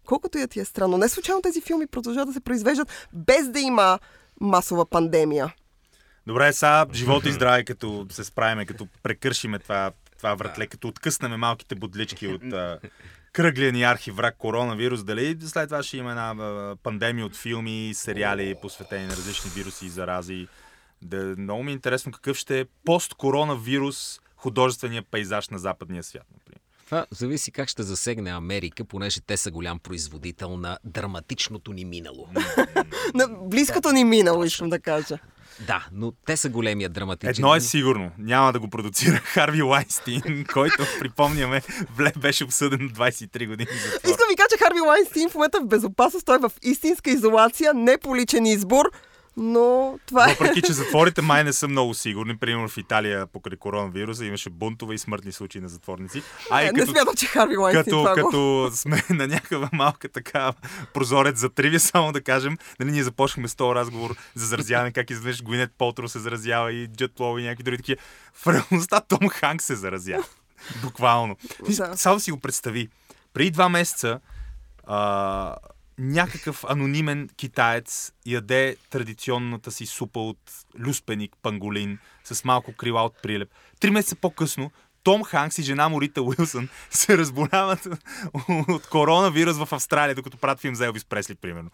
Колкото 0.05 0.37
и 0.37 0.41
да 0.41 0.47
ти 0.47 0.59
е 0.59 0.65
странно. 0.65 0.97
Не 0.97 1.09
случайно 1.09 1.41
тези 1.41 1.61
филми 1.61 1.87
продължават 1.87 2.27
да 2.27 2.33
се 2.33 2.39
произвеждат 2.39 3.07
без 3.13 3.49
да 3.49 3.59
има 3.59 3.99
масова 4.41 4.85
пандемия. 4.85 5.53
Добре, 6.27 6.53
сега 6.53 6.85
живота 6.93 7.29
и 7.29 7.31
здраве, 7.31 7.63
като 7.63 8.05
се 8.09 8.23
справиме, 8.23 8.65
като 8.65 8.87
прекършиме 9.03 9.59
това, 9.59 9.91
това 10.17 10.35
вратле, 10.35 10.67
като 10.67 10.87
откъснеме 10.87 11.37
малките 11.37 11.75
бодлички 11.75 12.27
от 12.27 12.41
кръглия 13.33 13.71
ни 13.71 13.83
архиврак 13.83 14.37
коронавирус, 14.37 15.03
дали 15.03 15.37
след 15.41 15.69
това 15.69 15.83
ще 15.83 15.97
има 15.97 16.09
една 16.09 16.75
пандемия 16.83 17.25
от 17.25 17.35
филми, 17.35 17.91
сериали, 17.93 18.55
посветени 18.61 19.05
на 19.05 19.11
различни 19.11 19.51
вируси 19.55 19.85
и 19.85 19.89
зарази. 19.89 20.47
Да, 21.01 21.35
много 21.37 21.63
ми 21.63 21.71
е 21.71 21.73
интересно 21.73 22.11
какъв 22.11 22.37
ще 22.37 22.59
е 22.59 22.65
пост-коронавирус 22.85 24.19
художествения 24.35 25.03
пейзаж 25.11 25.49
на 25.49 25.59
западния 25.59 26.03
свят, 26.03 26.25
например. 26.33 26.61
Това 26.85 27.05
зависи 27.11 27.51
как 27.51 27.69
ще 27.69 27.83
засегне 27.83 28.31
Америка, 28.31 28.85
понеже 28.85 29.21
те 29.21 29.37
са 29.37 29.51
голям 29.51 29.79
производител 29.79 30.57
на 30.57 30.77
драматичното 30.83 31.73
ни 31.73 31.85
минало. 31.85 32.29
на 33.13 33.27
близкото 33.27 33.91
ни 33.91 34.03
минало, 34.03 34.43
искам 34.43 34.69
да 34.69 34.79
кажа. 34.79 35.17
Да, 35.67 35.87
но 35.91 36.11
те 36.25 36.37
са 36.37 36.49
големия 36.49 36.89
драматичен. 36.89 37.29
Едно 37.29 37.55
е 37.55 37.61
сигурно. 37.61 38.11
Няма 38.17 38.53
да 38.53 38.59
го 38.59 38.69
продуцира 38.69 39.15
Харви 39.23 39.61
Лайнстин, 39.61 40.45
който, 40.53 40.83
припомняме, 40.99 41.61
беше 42.17 42.43
обсъден 42.43 42.79
23 42.89 43.47
години 43.47 43.69
затвор. 43.71 44.09
Искам 44.09 44.27
ви 44.29 44.35
кажа, 44.35 44.47
че 44.51 44.65
Харви 44.65 44.79
Лайнстин 44.79 45.29
в 45.29 45.35
момента 45.35 45.59
в 45.61 45.67
безопасност. 45.67 46.25
Той 46.25 46.35
е 46.35 46.39
в 46.39 46.51
истинска 46.63 47.09
изолация, 47.09 47.73
не 47.73 47.97
по 47.97 48.15
личен 48.15 48.45
избор 48.45 48.91
но 49.37 49.99
това 50.05 50.29
е. 50.29 50.33
Въпреки, 50.33 50.61
че 50.61 50.73
затворите 50.73 51.21
май 51.21 51.43
не 51.43 51.53
са 51.53 51.67
много 51.67 51.93
сигурни. 51.93 52.37
Примерно 52.37 52.69
в 52.69 52.77
Италия 52.77 53.27
покрай 53.27 53.57
коронавируса 53.57 54.25
имаше 54.25 54.49
бунтове 54.49 54.95
и 54.95 54.97
смъртни 54.97 55.31
случаи 55.31 55.61
на 55.61 55.69
затворници. 55.69 56.23
А 56.49 56.61
не, 56.61 56.67
като, 56.67 56.79
не 56.79 56.85
смятам, 56.85 57.15
че 57.15 57.25
Харви 57.25 57.57
Лайнстин 57.57 57.83
като, 57.83 57.97
това 57.97 58.13
като 58.15 58.69
сме 58.73 59.03
на 59.09 59.27
някаква 59.27 59.69
малка 59.73 60.09
така 60.09 60.53
прозорец 60.93 61.39
за 61.39 61.49
тривия, 61.49 61.79
само 61.79 62.11
да 62.11 62.21
кажем, 62.21 62.57
нали, 62.79 62.91
ние 62.91 63.03
започнахме 63.03 63.47
с 63.47 63.55
този 63.55 63.75
разговор 63.75 64.15
за 64.35 64.45
заразяване, 64.45 64.91
как 64.91 65.09
изведнъж 65.09 65.43
Гуинет 65.43 65.71
Полтро 65.77 66.07
се 66.07 66.19
заразява 66.19 66.73
и 66.73 66.87
Джет 66.87 67.19
Лоу 67.19 67.37
и 67.37 67.43
някакви 67.43 67.63
други 67.63 67.77
такива. 67.77 68.01
В 68.33 68.47
реалността 68.47 68.99
Том 68.99 69.29
Ханк 69.29 69.61
се 69.61 69.75
заразява. 69.75 70.23
Буквално. 70.83 71.35
Да. 71.69 71.97
Само 71.97 72.19
си 72.19 72.31
го 72.31 72.39
представи. 72.39 72.89
Преди 73.33 73.51
два 73.51 73.69
месеца 73.69 74.19
а, 74.87 75.55
някакъв 76.01 76.63
анонимен 76.63 77.29
китаец 77.35 78.13
яде 78.25 78.75
традиционната 78.89 79.71
си 79.71 79.85
супа 79.85 80.19
от 80.19 80.39
люспеник, 80.79 81.35
панголин, 81.41 81.99
с 82.23 82.43
малко 82.43 82.73
крила 82.73 83.03
от 83.03 83.21
прилеп. 83.23 83.49
Три 83.79 83.91
месеца 83.91 84.15
по-късно 84.15 84.71
том 85.03 85.23
Ханкс 85.23 85.57
и 85.57 85.63
жена 85.63 85.89
му 85.89 86.01
Рита 86.01 86.21
Уилсън 86.21 86.69
се 86.89 87.17
разболяват 87.17 87.87
от 88.49 88.87
коронавирус 88.87 89.57
в 89.57 89.67
Австралия, 89.71 90.15
докато 90.15 90.37
правят 90.37 90.59
филм 90.59 90.75
за 90.75 90.85
Елвис 90.85 91.05
Пресли, 91.05 91.35
примерно. 91.35 91.69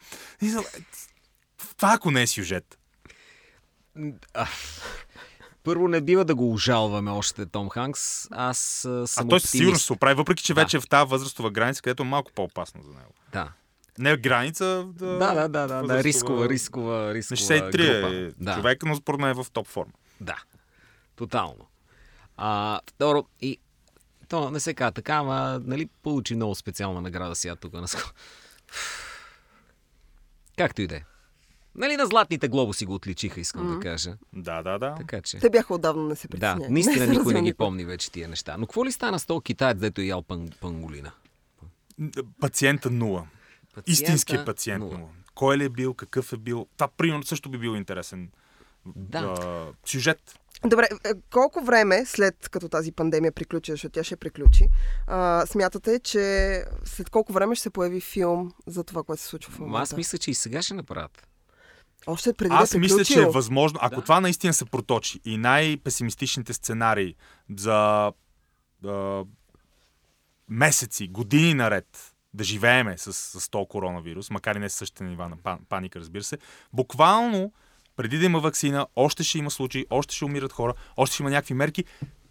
Това 1.77 1.93
ако 1.93 2.11
не 2.11 2.21
е 2.21 2.27
сюжет. 2.27 2.77
Първо 5.63 5.87
не 5.87 6.01
бива 6.01 6.25
да 6.25 6.35
го 6.35 6.53
ожалваме 6.53 7.11
още 7.11 7.45
Том 7.45 7.69
Ханкс. 7.69 8.27
Аз 8.31 8.57
съм 8.57 9.03
А 9.03 9.29
той 9.29 9.37
оптимист. 9.37 9.47
сигурност 9.47 9.85
се 9.85 9.93
оправи, 9.93 10.15
въпреки 10.15 10.43
че 10.43 10.53
Да. 10.53 10.61
вече 10.61 10.77
е 10.77 10.79
в 10.79 10.87
тази 10.87 11.09
възрастова 11.09 11.51
граница, 11.51 11.81
където 11.81 12.03
е 12.03 12.05
малко 12.05 12.31
по-опасно 12.35 12.83
за 12.83 12.89
него. 12.89 13.13
Да. 13.31 13.51
Не 13.99 14.11
е 14.11 14.17
граница, 14.17 14.65
да, 14.89 15.05
Да, 15.07 15.33
да, 15.33 15.47
да, 15.47 15.67
да, 15.67 15.81
да, 15.83 16.03
рискова, 16.03 16.49
рискова, 16.49 17.13
рискова 17.13 17.35
63 17.35 17.71
група. 18.01 18.15
е 18.15 18.31
да. 18.35 18.55
човек, 18.55 18.83
но 18.83 18.95
според 18.95 19.19
мен 19.19 19.29
е 19.29 19.33
в 19.33 19.47
топ 19.53 19.67
форма. 19.67 19.91
Да, 20.21 20.35
тотално. 21.15 21.65
А, 22.37 22.79
второ, 22.87 23.25
и 23.41 23.57
то 24.27 24.51
не 24.51 24.59
се 24.59 24.73
казва 24.73 24.91
така, 24.91 25.13
ама 25.13 25.61
нали, 25.63 25.89
получи 26.03 26.35
много 26.35 26.55
специална 26.55 27.01
награда 27.01 27.35
сега 27.35 27.55
тук 27.55 27.73
на 27.73 27.87
ско- 27.87 28.11
Както 30.57 30.81
и 30.81 30.87
да 30.87 30.95
е. 30.95 31.01
Нали 31.75 31.97
на 31.97 32.05
златните 32.05 32.47
глобуси 32.47 32.85
го 32.85 32.93
отличиха, 32.93 33.39
искам 33.39 33.67
да 33.69 33.79
кажа. 33.81 34.17
Да, 34.33 34.63
да, 34.63 34.79
да. 34.79 34.95
Така 34.95 35.21
че. 35.21 35.39
Те 35.39 35.49
бяха 35.49 35.73
отдавна 35.73 36.03
не 36.03 36.15
се 36.15 36.27
Да, 36.27 36.31
притесняват. 36.31 36.69
наистина 36.69 36.95
се 37.05 37.07
никой 37.07 37.33
не 37.33 37.41
ги 37.41 37.53
помни 37.53 37.85
вече 37.85 38.11
тия 38.11 38.27
неща. 38.27 38.55
Но 38.57 38.65
какво 38.65 38.85
ли 38.85 38.91
стана 38.91 39.19
с 39.19 39.25
този 39.25 39.41
китаец, 39.41 39.77
дето 39.77 40.01
е 40.01 40.05
ял 40.05 40.21
пан, 40.21 40.49
панголина? 40.61 41.11
Пациента 42.41 42.89
нула. 42.89 43.27
Пациента 43.77 43.91
Истинският 43.93 44.45
пациент 44.45 44.83
нула. 44.83 44.97
нула. 44.97 45.09
Кой 45.35 45.57
ли 45.57 45.63
е 45.63 45.69
бил, 45.69 45.93
какъв 45.93 46.33
е 46.33 46.37
бил. 46.37 46.67
Това, 46.77 46.87
примерно, 46.87 47.23
също 47.23 47.49
би 47.49 47.57
бил 47.57 47.69
интересен 47.71 48.31
Да. 48.85 49.19
а, 49.19 49.65
сюжет. 49.85 50.39
Добре, 50.65 50.87
е, 51.05 51.09
колко 51.31 51.63
време 51.63 52.05
след 52.05 52.49
като 52.49 52.69
тази 52.69 52.91
пандемия 52.91 53.31
приключи, 53.31 53.71
защото 53.71 53.91
тя 53.91 54.03
ще 54.03 54.15
приключи, 54.15 54.69
а, 55.07 55.45
смятате, 55.45 55.99
че 55.99 56.63
след 56.85 57.09
колко 57.09 57.33
време 57.33 57.55
ще 57.55 57.63
се 57.63 57.69
появи 57.69 58.01
филм 58.01 58.51
за 58.67 58.83
това, 58.83 59.03
което 59.03 59.21
се 59.21 59.27
случва 59.27 59.51
в 59.53 59.59
момента? 59.59 59.81
аз 59.81 59.95
мисля, 59.95 60.17
че 60.17 60.31
и 60.31 60.33
сега 60.33 60.61
ще 60.61 60.73
направят. 60.73 61.27
Още 62.07 62.33
преди 62.33 62.53
Аз 62.53 62.69
да 62.71 62.79
мисля, 62.79 63.05
че 63.05 63.21
е 63.21 63.25
възможно, 63.25 63.79
ако 63.81 63.95
Да. 63.95 64.01
това 64.01 64.19
наистина 64.19 64.53
се 64.53 64.65
проточи 64.65 65.19
и 65.25 65.37
най-песимистичните 65.37 66.53
сценарии 66.53 67.15
за 67.57 68.11
а, 68.85 69.23
месеци, 70.49 71.07
години 71.07 71.53
наред 71.53 72.13
да 72.37 72.43
живееме 72.43 72.97
с, 72.97 73.13
с 73.13 73.49
този 73.49 73.67
коронавирус, 73.69 74.29
макар 74.29 74.55
и 74.55 74.59
не 74.59 74.69
с 74.69 74.73
същите 74.73 75.03
нива 75.03 75.29
на 75.29 75.37
пан, 75.37 75.59
паника, 75.69 75.99
разбира 75.99 76.23
се, 76.23 76.37
буквално 76.73 77.51
преди 77.95 78.17
да 78.17 78.25
има 78.25 78.39
вакцина, 78.39 78.87
още 78.95 79.23
ще 79.23 79.37
има 79.37 79.51
случаи, 79.51 79.85
още 79.89 80.15
ще 80.15 80.25
умират 80.25 80.53
хора, 80.53 80.73
още 80.97 81.13
ще 81.13 81.23
има 81.23 81.29
някакви 81.29 81.53
мерки 81.53 81.83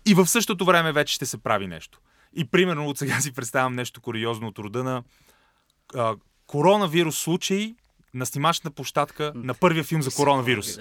и 0.06 0.14
в 0.14 0.26
същото 0.26 0.64
време 0.64 0.92
вече 0.92 1.14
ще 1.14 1.26
се 1.26 1.38
прави 1.38 1.66
нещо. 1.66 2.00
И 2.34 2.44
примерно 2.44 2.88
от 2.88 2.98
сега 2.98 3.20
си 3.20 3.32
представям 3.32 3.74
нещо 3.74 4.00
куриозно 4.00 4.48
от 4.48 4.58
рода 4.58 4.84
на 4.84 5.02
а, 5.94 6.16
коронавирус 6.46 7.18
случаи 7.18 7.76
на 8.14 8.26
снимачна 8.26 8.70
площадка 8.70 9.32
на 9.34 9.54
първия 9.54 9.84
филм 9.84 10.02
за 10.02 10.10
коронавирус. 10.10 10.78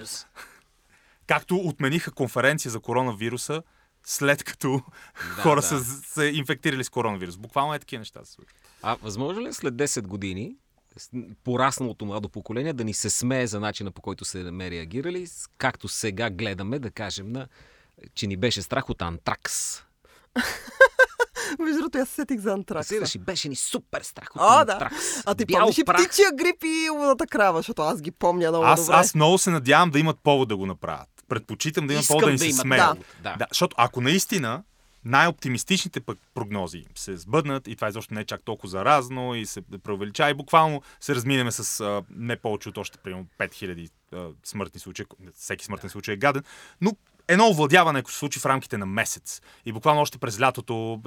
Както 1.26 1.56
отмениха 1.56 2.10
конференция 2.10 2.70
за 2.70 2.80
коронавируса, 2.80 3.62
след 4.06 4.44
като 4.44 4.82
Да, 5.36 5.42
хора 5.42 5.60
да. 5.60 5.66
са 5.66 5.84
се 5.84 6.24
инфектирали 6.24 6.84
с 6.84 6.88
коронавирус. 6.88 7.36
Буквално 7.36 7.74
е 7.74 7.78
такива 7.78 7.98
неща 7.98 8.24
се 8.24 8.32
случват. 8.32 8.56
А 8.82 8.96
възможно 9.02 9.42
ли 9.42 9.48
е 9.48 9.52
след 9.52 9.74
10 9.74 10.02
години 10.02 10.56
порасналото 11.44 12.04
младо 12.04 12.28
поколение 12.28 12.72
да 12.72 12.84
ни 12.84 12.94
се 12.94 13.10
смее 13.10 13.46
за 13.46 13.60
начина 13.60 13.90
по 13.90 14.02
който 14.02 14.24
се 14.24 14.38
ме 14.38 14.70
реагирали, 14.70 15.26
както 15.58 15.88
сега 15.88 16.30
гледаме, 16.30 16.78
да 16.78 16.90
кажем, 16.90 17.32
на, 17.32 17.48
че 18.14 18.26
ни 18.26 18.36
беше 18.36 18.62
страх 18.62 18.90
от 18.90 19.02
антракс. 19.02 19.82
Между 21.58 21.78
другото, 21.78 21.98
аз 21.98 22.08
се 22.08 22.14
сетих 22.14 22.40
за 22.40 22.52
антракса. 22.52 22.94
Разбираш, 22.94 23.14
и 23.14 23.18
беше 23.18 23.48
ни 23.48 23.56
супер 23.56 24.02
страх 24.02 24.28
от 24.36 24.42
О, 24.42 24.64
да. 24.64 24.72
антракс. 24.72 24.96
А 25.26 25.34
ти 25.34 25.44
Бял 25.44 25.60
помниш 25.60 25.78
и 25.78 25.84
птичия 25.84 26.30
грип 26.34 26.64
и 26.64 26.90
луната 26.90 27.26
крава, 27.26 27.58
защото 27.58 27.82
аз 27.82 28.00
ги 28.02 28.10
помня 28.10 28.48
много 28.50 28.64
Аз, 28.64 28.80
добре. 28.80 28.94
аз 28.94 29.14
много 29.14 29.38
се 29.38 29.50
надявам 29.50 29.90
да 29.90 29.98
имат 29.98 30.18
повод 30.22 30.48
да 30.48 30.56
го 30.56 30.66
направят. 30.66 31.08
Предпочитам 31.28 31.86
да 31.86 31.94
Искам 31.94 32.14
повод 32.14 32.24
да 32.24 32.46
да 32.46 32.52
се 32.52 32.62
да. 32.68 32.96
Да. 33.22 33.36
Да, 33.36 33.46
защото 33.50 33.76
ако 33.78 34.00
наистина 34.00 34.62
най-оптимистичните 35.04 36.00
пък 36.00 36.18
прогнози 36.34 36.84
се 36.94 37.16
сбъднат 37.16 37.68
и 37.68 37.74
това 37.74 37.88
изобщо 37.88 38.14
не 38.14 38.20
е 38.20 38.24
чак 38.24 38.42
толкова 38.42 38.68
заразно 38.68 39.34
и 39.34 39.46
се 39.46 39.62
преувеличава 39.84 40.30
и 40.30 40.34
буквално 40.34 40.82
се 41.00 41.14
разминеме 41.14 41.52
с 41.52 41.80
а, 41.80 42.02
не 42.10 42.36
повече 42.36 42.68
от 42.68 42.78
още 42.78 42.98
примерно 42.98 43.26
5000 43.38 43.90
а, 44.12 44.28
смъртни 44.44 44.80
случаи. 44.80 45.06
Всеки 45.34 45.64
смъртен 45.64 45.90
случай 45.90 46.14
е 46.14 46.16
гаден, 46.16 46.42
но 46.80 46.92
едно 47.28 47.48
овладяване, 47.48 47.98
ако 47.98 48.12
се 48.12 48.18
случи 48.18 48.38
в 48.38 48.46
рамките 48.46 48.78
на 48.78 48.86
месец 48.86 49.40
и 49.66 49.72
буквално 49.72 50.00
още 50.00 50.18
през 50.18 50.40
лятото 50.40 51.00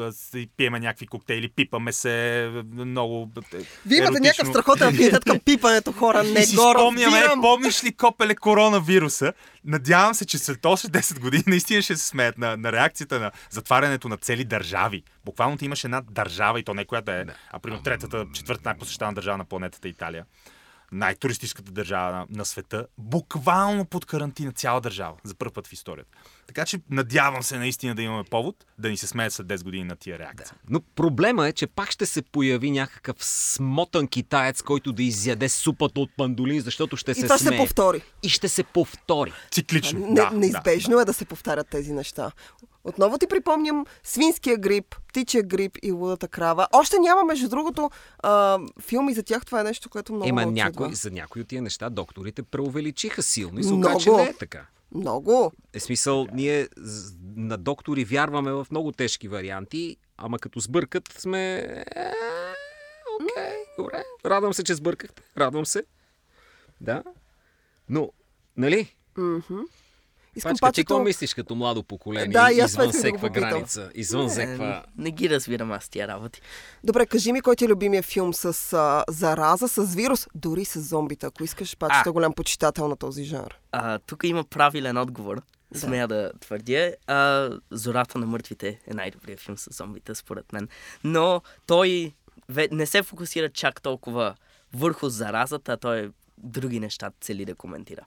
пиеме 0.57 0.79
някакви 0.79 1.07
коктейли, 1.07 1.49
пипаме 1.49 1.91
се 1.91 2.45
много 2.73 3.31
е, 3.53 3.57
Вие 3.85 3.97
имате 3.97 4.01
еротично. 4.01 4.19
някакъв 4.19 4.47
страхотен 4.47 4.87
афинитет 4.87 5.23
към 5.23 5.39
пипането, 5.39 5.91
хора. 5.91 6.23
Не 6.23 6.39
и 6.39 6.45
си 6.45 6.55
спомняме, 6.55 7.17
разбирам. 7.17 7.41
помниш 7.41 7.83
ли 7.83 7.91
копеле 7.91 8.35
коронавируса? 8.35 9.33
Надявам 9.65 10.13
се, 10.13 10.25
че 10.25 10.37
след 10.37 10.65
още 10.65 10.87
10 10.87 11.19
години 11.19 11.43
наистина 11.47 11.81
ще 11.81 11.95
се 11.95 12.07
смеят 12.07 12.37
на, 12.37 12.57
на 12.57 12.71
реакцията 12.71 13.19
на 13.19 13.31
затварянето 13.49 14.09
на 14.09 14.17
цели 14.17 14.43
държави. 14.43 15.03
Буквално 15.25 15.57
ти 15.57 15.65
имаш 15.65 15.83
една 15.83 16.01
държава 16.11 16.59
и 16.59 16.63
то 16.63 16.73
не 16.73 16.85
която 16.85 17.11
е, 17.11 17.25
а 17.51 17.59
примерно 17.59 17.83
третата, 17.83 18.25
четвърта 18.33 18.61
най-посещавана 18.65 19.15
държава 19.15 19.37
на 19.37 19.45
планетата 19.45 19.87
Италия. 19.87 20.25
Най-туристическата 20.91 21.71
държава 21.71 22.11
на, 22.11 22.25
на 22.29 22.45
света. 22.45 22.87
Буквално 22.97 23.85
под 23.85 24.05
карантина 24.05 24.51
цяла 24.51 24.81
държава. 24.81 25.15
За 25.23 25.35
първ 25.35 25.51
път 25.51 25.67
в 25.67 25.73
историята. 25.73 26.17
Така 26.47 26.65
че 26.65 26.79
надявам 26.89 27.43
се 27.43 27.57
наистина 27.57 27.95
да 27.95 28.01
имаме 28.01 28.23
повод 28.23 28.65
да 28.77 28.89
ни 28.89 28.97
се 28.97 29.07
смеят 29.07 29.33
след 29.33 29.47
10 29.47 29.63
години 29.63 29.83
на 29.83 29.95
тия 29.95 30.19
реакции. 30.19 30.55
Но 30.69 30.81
проблема 30.81 31.47
е, 31.47 31.53
че 31.53 31.67
пак 31.67 31.91
ще 31.91 32.05
се 32.05 32.21
появи 32.21 32.71
някакъв 32.71 33.15
смотан 33.19 34.07
китаец, 34.07 34.61
който 34.61 34.91
да 34.91 35.03
изяде 35.03 35.49
супата 35.49 35.99
от 35.99 36.09
пандолин, 36.17 36.61
защото 36.61 36.97
ще 36.97 37.11
И 37.11 37.15
се 37.15 37.23
това 37.23 37.35
ще 37.35 37.43
се 37.43 37.47
смее. 37.47 37.59
повтори. 37.59 38.01
И 38.23 38.29
ще 38.29 38.49
се 38.49 38.63
повтори. 38.63 39.31
Циклично. 39.51 39.99
Не, 39.99 40.13
да, 40.13 40.31
неизбежно 40.33 40.99
е 40.99 41.05
да 41.05 41.13
се 41.13 41.25
повтарят 41.25 41.67
тези 41.67 41.93
неща. 41.93 42.31
Отново 42.83 43.17
ти 43.17 43.27
припомням 43.27 43.85
свинския 44.03 44.57
грип, 44.57 44.95
птичия 45.07 45.43
грип 45.43 45.77
и 45.83 45.91
лудата 45.91 46.27
крава. 46.27 46.67
Още 46.73 46.99
няма, 46.99 47.23
между 47.23 47.49
другото, 47.49 47.89
а, 48.19 48.59
филми 48.81 49.13
за 49.13 49.23
тях. 49.23 49.45
Това 49.45 49.61
е 49.61 49.63
нещо, 49.63 49.89
което 49.89 50.13
много 50.13 50.29
Ема 50.29 50.45
някой, 50.45 50.93
за 50.93 51.11
някои 51.11 51.41
от 51.41 51.47
тия 51.47 51.61
неща 51.61 51.89
докторите 51.89 52.43
преувеличиха 52.43 53.23
силно 53.23 53.59
и 53.59 53.63
се 53.63 53.73
оказа, 53.73 53.99
че 53.99 54.11
не 54.11 54.23
е 54.23 54.33
така. 54.33 54.65
Много. 54.95 55.51
Е 55.73 55.79
смисъл, 55.79 56.27
ние 56.33 56.67
на 57.35 57.57
доктори 57.57 58.03
вярваме 58.05 58.51
в 58.51 58.67
много 58.71 58.91
тежки 58.91 59.27
варианти, 59.27 59.97
ама 60.17 60.39
като 60.39 60.59
сбъркат 60.59 61.13
сме... 61.17 61.55
е, 61.95 62.11
Окей, 63.21 63.53
добре. 63.77 64.03
Радвам 64.25 64.53
се, 64.53 64.63
че 64.63 64.75
сбъркахте. 64.75 65.23
Радвам 65.37 65.65
се. 65.65 65.83
Да. 66.81 67.03
Но, 67.89 68.11
нали? 68.57 68.95
Мгм. 69.17 69.59
Искам 70.35 70.51
Пачка, 70.51 70.71
ти 70.71 70.81
какво 70.81 70.95
пачето... 70.95 71.03
мислиш 71.03 71.33
като 71.33 71.55
младо 71.55 71.83
поколение? 71.83 72.27
Да, 72.27 72.51
и 72.51 72.59
аз 72.59 72.71
това 72.71 72.83
извън 72.83 72.91
да 72.91 72.97
всеква 72.97 73.27
попитам. 73.27 73.49
граница. 73.49 73.91
Извън 73.95 74.23
Не, 74.23 74.29
всеква... 74.29 74.83
не 74.97 75.11
ги 75.11 75.29
разбирам 75.29 75.71
аз 75.71 75.89
тия 75.89 76.07
работи. 76.07 76.41
Добре, 76.83 77.05
кажи 77.05 77.31
ми 77.31 77.41
кой 77.41 77.55
ти 77.55 77.65
е 77.65 77.67
любимия 77.67 78.03
филм 78.03 78.33
с 78.33 78.73
а, 78.73 79.03
зараза, 79.09 79.67
с 79.67 79.95
вирус, 79.95 80.27
дори 80.35 80.65
с 80.65 80.81
зомбита. 80.81 81.27
Ако 81.27 81.43
искаш, 81.43 81.77
пачето 81.77 82.09
А. 82.09 82.13
голям 82.13 82.33
почитател 82.33 82.87
на 82.87 82.95
този 82.95 83.23
жанр. 83.23 83.55
А, 83.71 83.99
тук 83.99 84.23
има 84.23 84.43
правилен 84.43 84.97
отговор. 84.97 85.41
Смея 85.75 86.07
да 86.07 86.31
твърдя. 86.39 86.93
А, 87.07 87.49
Зората 87.71 88.17
на 88.19 88.25
мъртвите 88.25 88.79
е 88.87 88.93
най-добрият 88.93 89.39
филм 89.39 89.57
с 89.57 89.67
зомбите, 89.77 90.15
според 90.15 90.53
мен. 90.53 90.67
Но 91.03 91.41
той 91.67 92.13
не 92.71 92.85
се 92.85 93.03
фокусира 93.03 93.49
чак 93.49 93.81
толкова 93.81 94.35
върху 94.73 95.09
заразата, 95.09 95.71
а 95.71 95.77
той 95.77 96.11
други 96.37 96.79
неща 96.79 97.11
цели 97.21 97.45
да 97.45 97.55
коментира. 97.55 98.01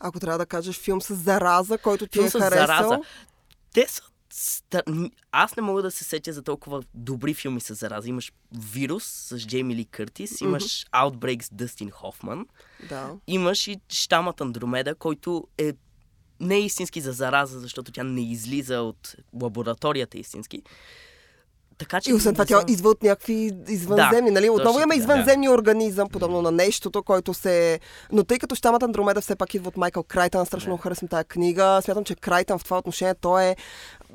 Ако 0.00 0.20
трябва 0.20 0.38
да 0.38 0.46
кажеш 0.46 0.78
филм 0.78 1.02
с 1.02 1.14
зараза, 1.14 1.78
който 1.78 2.06
ти 2.06 2.18
Филм 2.18 2.26
е 2.26 2.30
с 2.30 2.38
харесал... 2.38 2.66
зараза. 2.66 2.98
Те 3.74 3.86
са... 3.88 4.02
ста- 4.32 4.82
н- 4.88 5.10
Аз 5.32 5.56
не 5.56 5.62
мога 5.62 5.82
да 5.82 5.90
се 5.90 6.04
сетя 6.04 6.32
за 6.32 6.42
толкова 6.42 6.82
добри 6.94 7.34
филми 7.34 7.60
с 7.60 7.74
зараза. 7.74 8.08
Имаш 8.08 8.32
Вирус 8.72 9.04
с 9.04 9.38
Джейми 9.38 9.76
Ли 9.76 9.84
Къртис, 9.84 10.40
имаш 10.40 10.86
Outbreak 10.86 11.42
с 11.42 11.48
Дъстин 11.52 11.90
Хофман, 11.90 12.46
Да. 12.88 13.10
имаш 13.26 13.66
и 13.66 13.80
Штамът 13.88 14.40
Андромеда, 14.40 14.94
който 14.94 15.46
е 15.58 15.72
не 16.40 16.54
е 16.56 16.60
истински 16.60 17.00
за 17.00 17.12
зараза, 17.12 17.60
защото 17.60 17.92
тя 17.92 18.02
не 18.02 18.30
излиза 18.32 18.80
от 18.80 19.14
лабораторията 19.42 20.18
истински. 20.18 20.62
Така 21.80 22.00
че 22.00 22.10
И 22.10 22.14
освен 22.14 22.34
това, 22.34 22.44
тя 22.44 22.62
идва 22.68 22.90
от 22.90 23.02
някакви 23.02 23.50
извънземни, 23.68 24.30
нали? 24.30 24.50
Отново 24.50 24.64
точно 24.64 24.80
имаме 24.80 24.94
извънземни 24.94 25.48
организъм, 25.48 26.08
подобно 26.08 26.42
на 26.42 26.50
нещото, 26.50 27.02
който 27.02 27.34
се... 27.34 27.80
Но 28.12 28.24
тъй 28.24 28.38
като 28.38 28.54
щамът 28.54 28.82
Андромеда 28.82 29.20
все 29.20 29.36
пак 29.36 29.54
идва 29.54 29.68
от 29.68 29.76
Майкъл 29.76 30.02
Крайтън, 30.02 30.46
страшно 30.46 30.68
много 30.68 30.82
харесвам 30.82 31.08
тази 31.08 31.24
книга. 31.24 31.80
Смятам, 31.84 32.04
че 32.04 32.14
Крайтън 32.14 32.58
в 32.58 32.64
това 32.64 32.78
отношение 32.78 33.14
той 33.14 33.44
е 33.44 33.56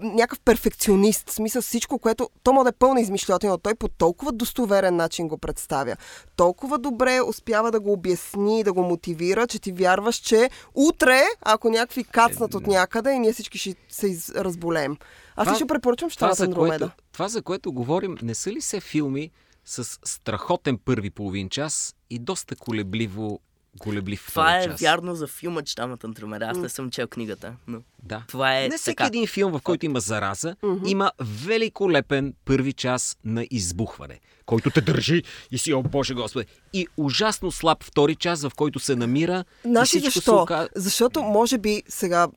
някакъв 0.01 0.39
перфекционист. 0.39 1.30
В 1.30 1.34
смисъл 1.34 1.62
всичко, 1.62 1.99
което... 1.99 2.30
То 2.43 2.54
може 2.54 2.63
да 2.63 2.69
е 2.69 2.80
пълна 2.80 3.01
измишлятина, 3.01 3.51
но 3.51 3.58
той 3.58 3.75
по 3.75 3.88
толкова 3.88 4.32
достоверен 4.32 4.95
начин 4.95 5.28
го 5.28 5.38
представя. 5.38 5.95
Толкова 6.36 6.78
добре 6.78 7.21
успява 7.21 7.71
да 7.71 7.80
го 7.80 7.91
обясни, 7.91 8.63
да 8.63 8.73
го 8.73 8.84
мотивира, 8.84 9.47
че 9.47 9.60
ти 9.60 9.71
вярваш, 9.71 10.15
че 10.15 10.49
утре, 10.75 11.21
ако 11.41 11.69
някакви 11.69 12.04
кацнат 12.04 12.54
от 12.54 12.67
някъде, 12.67 13.12
и 13.12 13.19
ние 13.19 13.34
всички 13.34 13.58
ще 13.58 13.75
се 13.89 14.17
разболеем. 14.36 14.97
Аз 15.36 15.45
Това- 15.45 15.54
лично 15.54 15.67
препоръчвам 15.67 16.10
за, 16.32 16.43
Андромеда. 16.43 16.80
което, 16.80 16.95
това, 17.12 17.28
за 17.28 17.41
което 17.41 17.71
говорим, 17.71 18.17
не 18.21 18.36
са 18.36 18.52
ли 18.52 18.62
се 18.62 18.80
филми 18.80 19.32
с 19.65 20.00
страхотен 20.06 20.78
първи 20.78 21.10
половин 21.10 21.50
час 21.50 21.95
и 22.10 22.19
доста 22.19 22.56
колебливо 22.56 23.39
колеблив 23.80 24.26
Това 24.28 24.43
втори 24.45 24.63
е 24.63 24.67
час. 24.67 24.82
вярно 24.82 25.15
за 25.15 25.28
филма 25.28 25.62
Читамата 25.62 25.98
Андромеда. 26.04 26.45
Аз 26.45 26.58
не 26.58 26.69
съм 26.69 26.91
чел 26.91 27.08
книгата, 27.08 27.54
но 27.67 27.82
Да. 28.04 28.24
това 28.28 28.60
е 28.60 28.67
Не 28.67 28.78
всеки 28.78 28.95
така. 28.95 29.08
един 29.08 29.28
филм, 29.28 29.52
в 29.52 29.62
който 29.62 29.86
има 29.86 30.00
зараза, 30.00 30.56
има 30.86 31.12
великолепен 31.21 32.34
първи 32.45 32.74
час 32.74 33.17
на 33.26 33.48
избухване, 33.52 34.19
който 34.45 34.69
те 34.69 34.82
държи 34.82 35.24
и 35.52 35.58
си, 35.58 35.74
о 35.74 35.84
Боже 35.84 36.13
Господи, 36.13 36.45
и 36.74 36.88
ужасно 36.98 37.52
слаб 37.52 37.84
втори 37.84 38.15
час, 38.15 38.41
в 38.41 38.52
който 38.56 38.80
се 38.80 38.95
намира 38.95 39.43
Знаеш 39.65 39.93
и 39.93 39.95
ли 39.95 40.00
всичко 40.00 40.12
се 40.12 40.19
защо? 40.19 40.36
ока... 40.36 40.67
Защото, 40.76 41.24
може 41.24 41.58
би, 41.58 41.84
сега, 41.89 42.28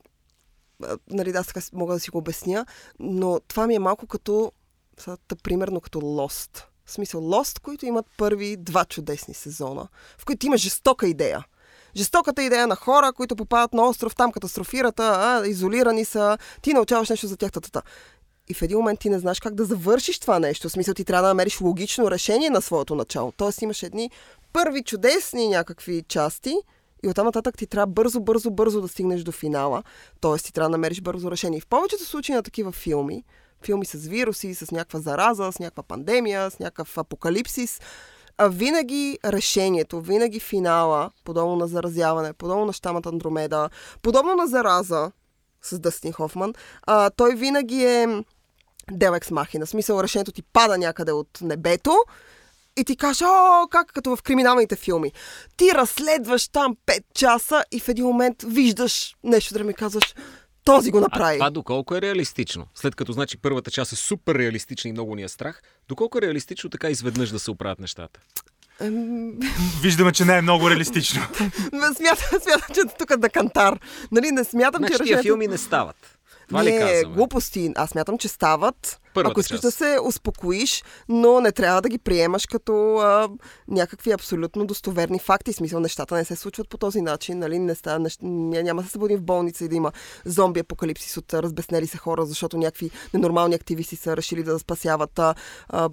нали, 1.11 1.31
аз 1.31 1.47
така 1.47 1.61
мога 1.73 1.95
да 1.95 2.01
си 2.01 2.11
го 2.11 2.19
обясня, 2.19 2.67
но 2.99 3.41
това 3.49 3.67
ми 3.67 3.75
е 3.75 3.79
малко 3.79 4.07
като, 4.07 4.53
примерно 5.43 5.81
като 5.81 6.01
Lost. 6.01 6.62
В 6.85 6.93
смисъл, 6.93 7.21
Lost, 7.21 7.61
които 7.61 7.87
имат 7.87 8.07
първи 8.17 8.57
два 8.57 8.85
чудесни 8.85 9.35
сезона, 9.35 9.88
в 10.19 10.25
които 10.25 10.47
има 10.47 10.57
жестока 10.57 11.09
идея. 11.09 11.45
Жестоката 11.97 12.43
идея 12.43 12.67
на 12.67 12.77
хора, 12.77 13.12
които 13.12 13.37
попадат 13.37 13.73
на 13.73 13.88
остров, 13.88 14.17
там 14.17 14.33
катастрофират, 14.33 15.01
а, 15.01 15.43
изолирани 15.47 16.05
са, 16.05 16.38
ти 16.62 16.73
научаваш 16.73 17.09
нещо 17.09 17.27
за 17.27 17.37
тях, 17.37 17.53
тата. 17.53 17.83
И 18.49 18.55
в 18.55 18.62
един 18.62 18.79
момент 18.79 19.01
ти 19.01 19.11
не 19.11 19.19
знаеш 19.19 19.41
как 19.41 19.55
да 19.55 19.64
завършиш 19.64 20.19
това 20.19 20.38
нещо. 20.38 20.69
В 20.69 20.73
смисъл 20.73 20.95
ти 20.95 21.05
трябва 21.05 21.23
да 21.23 21.29
намериш 21.29 21.61
логично 21.61 22.11
решение 22.11 22.51
на 22.51 22.62
своето 22.62 22.95
начало. 22.95 23.33
Тоест 23.33 23.62
имаш 23.62 23.83
едни 23.83 24.11
първи 24.53 24.83
чудесни 24.83 25.49
някакви 25.49 26.05
части 26.09 26.57
и 27.03 27.09
оттам 27.09 27.27
нататък 27.27 27.59
ти 27.59 27.67
трябва 27.67 27.87
бързо, 27.87 28.21
бързо, 28.21 28.51
бързо 28.51 28.81
да 28.81 28.89
стигнеш 28.89 29.23
до 29.23 29.33
финала. 29.33 29.83
Тоест 30.21 30.45
ти 30.45 30.53
трябва 30.53 30.69
да 30.69 30.77
намериш 30.77 31.01
бързо 31.01 31.31
решение. 31.31 31.59
И 31.59 31.61
в 31.61 31.67
повечето 31.67 32.05
случаи 32.05 32.35
на 32.35 32.43
такива 32.43 32.73
филми, 32.73 33.25
филми 33.65 33.87
с 33.87 34.07
вируси, 34.07 34.55
с 34.55 34.71
някаква 34.71 35.01
зараза, 35.01 35.53
с 35.53 35.59
някаква 35.59 35.83
пандемия, 35.83 36.51
с 36.51 36.59
някакъв 36.59 36.99
апокалипсис, 36.99 37.81
а 38.39 38.49
винаги 38.49 39.19
решението, 39.25 40.01
винаги 40.01 40.41
финала, 40.41 41.11
подобно 41.25 41.57
на 41.57 41.67
заразяване, 41.67 42.33
подобно 42.33 42.65
на 42.65 42.73
щамата 42.73 43.09
Андромеда, 43.09 43.71
подобно 44.03 44.35
на 44.35 44.47
зараза 44.47 45.13
с 45.63 45.79
Дъстин 45.79 46.13
Хофман, 46.13 46.55
а, 46.83 47.11
той 47.11 47.35
винаги 47.35 47.85
е 47.85 48.25
Делекс 48.91 49.31
Махина. 49.31 49.67
В 49.67 49.69
смисъл, 49.69 50.03
решението 50.03 50.33
ти 50.33 50.43
пада 50.43 50.79
някъде 50.79 51.13
от 51.13 51.39
небето 51.43 51.97
и 52.79 52.85
ти 52.85 52.97
кажеш, 52.97 53.23
о, 53.23 53.67
как 53.71 53.93
като 53.93 54.17
в 54.17 54.23
криминалните 54.23 54.77
филми. 54.77 55.12
Ти 55.57 55.71
разследваш 55.75 56.49
там 56.49 56.77
5 56.87 57.01
часа 57.14 57.64
и 57.73 57.81
в 57.81 57.88
един 57.88 58.05
момент 58.05 58.37
виждаш 58.47 59.17
нещо, 59.25 59.55
да 59.55 59.64
ми 59.64 59.75
казваш, 59.75 60.14
този 60.64 60.91
го 60.91 60.99
А 60.99 61.01
направи. 61.01 61.38
това 61.38 61.51
доколко 61.51 61.95
е 61.97 62.03
реалистично? 62.03 62.67
След 62.75 62.95
като 62.95 63.12
значи 63.12 63.38
първата 63.38 63.71
част 63.71 63.93
е 63.93 63.97
супер 63.97 64.35
реалистична 64.35 64.88
и 64.88 64.93
много 64.93 65.14
ни 65.14 65.23
е 65.23 65.29
страх, 65.29 65.62
доколко 65.88 66.19
е 66.19 66.23
реалистично 66.23 66.71
така 66.71 66.91
изведнъж 66.91 67.31
да 67.31 67.38
се 67.38 67.51
оправят 67.51 67.79
нещата? 67.79 68.21
Виждаме, 69.83 70.12
че 70.12 70.25
не 70.25 70.38
е 70.38 70.43
много 70.43 70.71
реалистично. 70.71 71.23
смятам, 71.97 72.41
смятам, 72.43 72.75
че 72.75 72.81
тук 72.99 73.11
е 73.11 73.17
да 73.17 73.29
кантар. 73.29 73.79
Нали, 74.12 74.31
не 74.31 74.45
смятам, 74.45 74.79
Значи 74.81 74.93
че 74.93 74.97
тия 74.97 75.05
решението... 75.05 75.23
филми 75.23 75.47
не 75.47 75.59
стават. 75.59 76.17
Това 76.49 76.65
ли 76.65 76.73
не, 76.73 76.79
казваме? 76.79 77.15
глупости. 77.15 77.73
Аз 77.77 77.91
смятам, 77.91 78.19
че 78.19 78.29
стават. 78.29 79.01
Първата 79.15 79.31
ако 79.31 79.41
искаш 79.41 79.57
част. 79.57 79.63
да 79.63 79.71
се 79.71 79.99
успокоиш, 80.05 80.85
но 81.09 81.41
не 81.41 81.53
трябва 81.53 81.83
да 81.83 81.89
ги 81.89 81.99
приемаш 81.99 82.47
като 82.47 82.97
а, 82.97 83.29
някакви 83.69 84.11
абсолютно 84.13 84.67
достоверни 84.67 85.19
факти. 85.19 85.53
Смисъл, 85.53 85.81
нещата 85.81 86.15
не 86.15 86.25
се 86.25 86.37
случват 86.37 86.69
по 86.69 86.79
този 86.79 87.01
начин. 87.01 87.39
Нали? 87.39 87.59
Не 87.59 87.75
става, 87.75 87.99
нещ... 87.99 88.21
ня- 88.21 88.63
Няма 88.63 88.83
да 88.83 88.87
се 88.87 88.93
събудим 88.93 89.19
в 89.19 89.23
болница 89.23 89.65
и 89.65 89.69
да 89.69 89.77
има 89.77 89.93
зомби 90.25 90.61
апокалипсис 90.61 91.17
от 91.17 91.35
разбеснели 91.35 91.87
се 91.87 91.99
хора, 91.99 92.27
защото 92.27 92.57
някакви 92.59 92.91
ненормални 93.15 93.55
активисти 93.55 93.97
са 93.97 94.17
решили 94.17 94.43
да 94.43 94.59
спасяват 94.59 95.19
а, 95.19 95.35
а, 95.69 95.89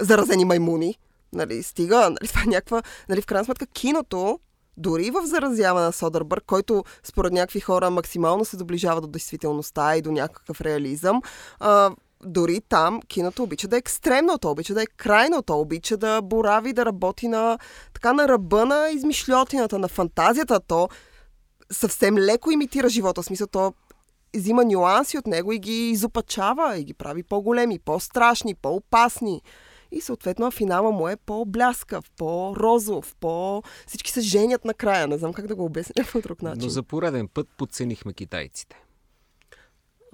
заразени 0.00 0.44
маймуни. 0.44 0.98
Нали, 1.32 1.62
стига, 1.62 1.96
нали, 2.10 2.28
това 2.28 2.42
е 2.42 2.50
някаква... 2.50 2.82
Нали, 3.08 3.22
в 3.22 3.26
крайна 3.26 3.44
сметка, 3.44 3.66
киното 3.66 4.38
дори 4.76 5.10
в 5.10 5.26
заразяване 5.26 5.86
на 5.86 5.92
Содърбърг, 5.92 6.44
който 6.46 6.84
според 7.02 7.32
някакви 7.32 7.60
хора 7.60 7.90
максимално 7.90 8.44
се 8.44 8.56
доближава 8.56 9.00
до 9.00 9.06
действителността 9.06 9.96
и 9.96 10.02
до 10.02 10.12
някакъв 10.12 10.60
реализъм, 10.60 11.22
а, 11.60 11.90
дори 12.24 12.60
там 12.68 13.00
киното 13.02 13.42
обича 13.42 13.68
да 13.68 13.76
е 13.76 13.78
екстремно, 13.78 14.38
то 14.38 14.50
обича 14.50 14.74
да 14.74 14.82
е 14.82 14.86
крайно, 14.86 15.42
то 15.42 15.60
обича 15.60 15.96
да 15.96 16.22
борави, 16.22 16.72
да 16.72 16.84
работи 16.86 17.28
на, 17.28 17.58
така 17.94 18.12
на 18.12 18.28
ръба 18.28 18.64
на 18.64 18.90
измишлетината, 18.90 19.78
на 19.78 19.88
фантазията, 19.88 20.60
то 20.60 20.88
съвсем 21.72 22.18
леко 22.18 22.50
имитира 22.50 22.88
живота, 22.88 23.22
в 23.22 23.26
смисъл 23.26 23.46
то 23.46 23.74
взима 24.36 24.64
нюанси 24.64 25.18
от 25.18 25.26
него 25.26 25.52
и 25.52 25.58
ги 25.58 25.90
изопачава 25.90 26.78
и 26.78 26.84
ги 26.84 26.94
прави 26.94 27.22
по-големи, 27.22 27.78
по-страшни, 27.78 28.54
по-опасни. 28.54 29.42
И 29.92 30.00
съответно 30.00 30.50
финала 30.50 30.92
му 30.92 31.08
е 31.08 31.16
по-бляскав, 31.16 32.10
по-розов, 32.16 33.14
по... 33.20 33.62
Всички 33.86 34.10
се 34.10 34.20
женят 34.20 34.64
накрая. 34.64 35.08
Не 35.08 35.18
знам 35.18 35.32
как 35.32 35.46
да 35.46 35.54
го 35.54 35.64
обясня 35.64 36.04
по 36.12 36.20
друг 36.20 36.42
начин. 36.42 36.62
Но 36.62 36.68
за 36.68 36.82
пореден 36.82 37.28
път 37.28 37.48
подценихме 37.56 38.12
китайците. 38.12 38.76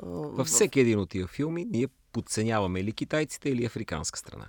А, 0.03 0.07
Във 0.07 0.47
всеки 0.47 0.81
един 0.81 0.99
от 0.99 1.11
тия 1.11 1.27
филми 1.27 1.64
ние 1.64 1.88
подценяваме 2.12 2.81
или 2.81 2.93
китайците, 2.93 3.49
или 3.49 3.64
африканска 3.64 4.19
страна. 4.19 4.47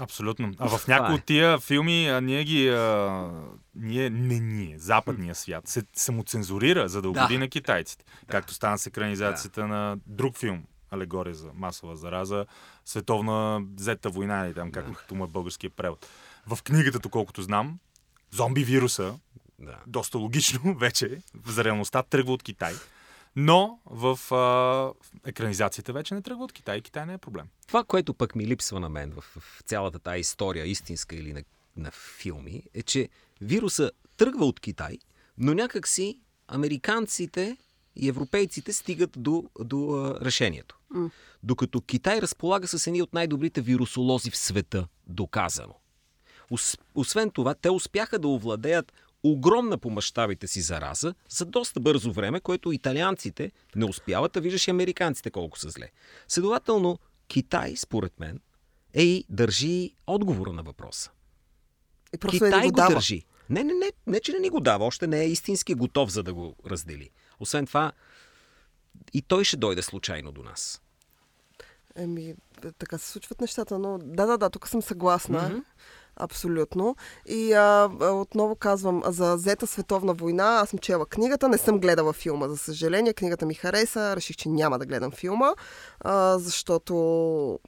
Абсолютно. 0.00 0.52
А 0.58 0.68
в 0.78 0.88
някои 0.88 1.12
е. 1.12 1.14
от 1.14 1.24
тия 1.24 1.58
филми 1.58 2.08
а, 2.08 2.20
ние 2.20 2.44
ги... 2.44 2.68
А, 2.68 3.30
ние, 3.74 4.10
не 4.10 4.40
ние, 4.40 4.78
западния 4.78 5.34
свят 5.34 5.68
се 5.68 5.82
самоцензурира, 5.96 6.88
за 6.88 7.02
да 7.02 7.08
угоди 7.08 7.34
Да. 7.34 7.40
на 7.40 7.48
китайците. 7.48 8.04
Както 8.26 8.54
стана 8.54 8.78
с 8.78 8.86
екранизацията 8.86 9.66
на 9.66 9.96
друг 10.06 10.36
филм, 10.36 10.62
алегория 10.92 11.34
за 11.34 11.50
масова 11.54 11.96
зараза, 11.96 12.46
световна 12.84 13.62
зета 13.76 14.10
война, 14.10 14.46
или 14.46 14.54
там, 14.54 14.72
както 14.72 15.14
му 15.14 15.24
е 15.24 15.28
българския 15.28 15.70
превод. 15.70 16.06
В 16.46 16.62
книгата, 16.62 16.98
доколкото 16.98 17.42
знам, 17.42 17.78
зомби 18.30 18.64
вируса, 18.64 19.14
Да. 19.58 19.78
доста 19.86 20.18
логично 20.18 20.74
вече, 20.78 21.22
за 21.46 21.64
реалността 21.64 22.02
тръгва 22.02 22.32
от 22.32 22.42
Китай. 22.42 22.74
Но 23.36 23.80
в 23.86 24.34
а, 24.34 24.92
екранизацията 25.28 25.92
вече 25.92 26.14
не 26.14 26.22
тръгва 26.22 26.44
от 26.44 26.52
Китай. 26.52 26.80
Китай 26.80 27.06
не 27.06 27.12
е 27.12 27.18
проблем. 27.18 27.46
Това, 27.66 27.84
което 27.84 28.14
пък 28.14 28.34
ми 28.34 28.46
липсва 28.46 28.80
на 28.80 28.88
мен 28.88 29.12
в, 29.12 29.20
в 29.40 29.62
цялата 29.64 29.98
тази 29.98 30.20
история, 30.20 30.66
истинска 30.66 31.16
или 31.16 31.32
на, 31.32 31.42
на 31.76 31.90
филми, 31.90 32.62
е, 32.74 32.82
че 32.82 33.08
вируса 33.40 33.90
тръгва 34.16 34.44
от 34.46 34.60
Китай, 34.60 34.98
но 35.38 35.54
някак 35.54 35.88
си 35.88 36.18
американците 36.48 37.56
и 37.96 38.08
европейците 38.08 38.72
стигат 38.72 39.10
до, 39.16 39.44
до 39.60 39.90
а, 39.94 40.24
решението. 40.24 40.78
М. 40.90 41.10
Докато 41.42 41.80
Китай 41.80 42.20
разполага 42.20 42.68
с 42.68 42.86
едни 42.86 43.02
от 43.02 43.14
най-добрите 43.14 43.60
вирусолози 43.60 44.30
в 44.30 44.36
света, 44.36 44.86
доказано. 45.06 45.74
Ос- 46.50 46.78
Освен 46.94 47.30
това, 47.30 47.54
те 47.54 47.70
успяха 47.70 48.18
да 48.18 48.28
овладеят 48.28 48.92
огромна 49.22 49.78
по 49.78 49.90
мащабите 49.90 50.46
си 50.46 50.60
зараза 50.60 51.14
за 51.28 51.44
доста 51.44 51.80
бързо 51.80 52.12
време, 52.12 52.40
което 52.40 52.72
италианците 52.72 53.52
не 53.76 53.84
успяват, 53.84 54.36
а 54.36 54.40
виждаш 54.40 54.68
и 54.68 54.70
американците 54.70 55.30
колко 55.30 55.58
са 55.58 55.70
зле. 55.70 55.90
Следователно, 56.28 56.98
Китай, 57.28 57.76
според 57.76 58.20
мен, 58.20 58.40
е 58.94 59.02
и 59.02 59.24
държи 59.28 59.94
отговора 60.06 60.52
на 60.52 60.62
въпроса. 60.62 61.10
И 62.14 62.18
не 62.24 62.30
Китай 62.30 62.60
ни 62.60 62.70
го, 62.70 62.82
го 62.82 62.88
държи. 62.88 63.24
Не, 63.50 63.64
не, 63.64 63.74
не, 63.74 63.92
не, 64.06 64.20
че 64.20 64.32
не 64.32 64.38
ни 64.38 64.48
го 64.48 64.60
дава. 64.60 64.84
Още 64.84 65.06
не 65.06 65.20
е 65.20 65.28
истински 65.28 65.74
готов 65.74 66.10
за 66.10 66.22
да 66.22 66.34
го 66.34 66.56
раздели. 66.66 67.10
Освен 67.42 67.66
това, 67.66 67.92
и 69.12 69.22
той 69.22 69.44
ще 69.44 69.56
дойде 69.56 69.82
случайно 69.82 70.32
до 70.32 70.42
нас. 70.42 70.82
Еми, 71.96 72.34
така 72.78 72.98
се 72.98 73.10
случват 73.10 73.40
нещата, 73.40 73.78
но 73.78 73.98
да, 73.98 74.26
да, 74.26 74.38
да, 74.38 74.50
тук 74.50 74.68
съм 74.68 74.82
съгласна. 74.82 75.50
Mm-hmm. 75.50 75.64
Абсолютно. 76.16 76.96
И 77.26 77.52
а, 77.52 77.90
отново 78.00 78.56
казвам, 78.56 79.02
за 79.06 79.36
Зета 79.36 79.66
световна 79.66 80.14
война, 80.14 80.60
аз 80.62 80.68
съм 80.68 80.78
чела 80.78 81.06
книгата, 81.06 81.48
не 81.48 81.58
съм 81.58 81.80
гледала 81.80 82.12
филма, 82.12 82.48
за 82.48 82.56
съжаление. 82.56 83.12
Книгата 83.12 83.46
ми 83.46 83.54
хареса, 83.54 84.16
реших, 84.16 84.36
че 84.36 84.48
няма 84.48 84.78
да 84.78 84.86
гледам 84.86 85.10
филма, 85.10 85.54
а, 86.00 86.38
защото 86.38 86.94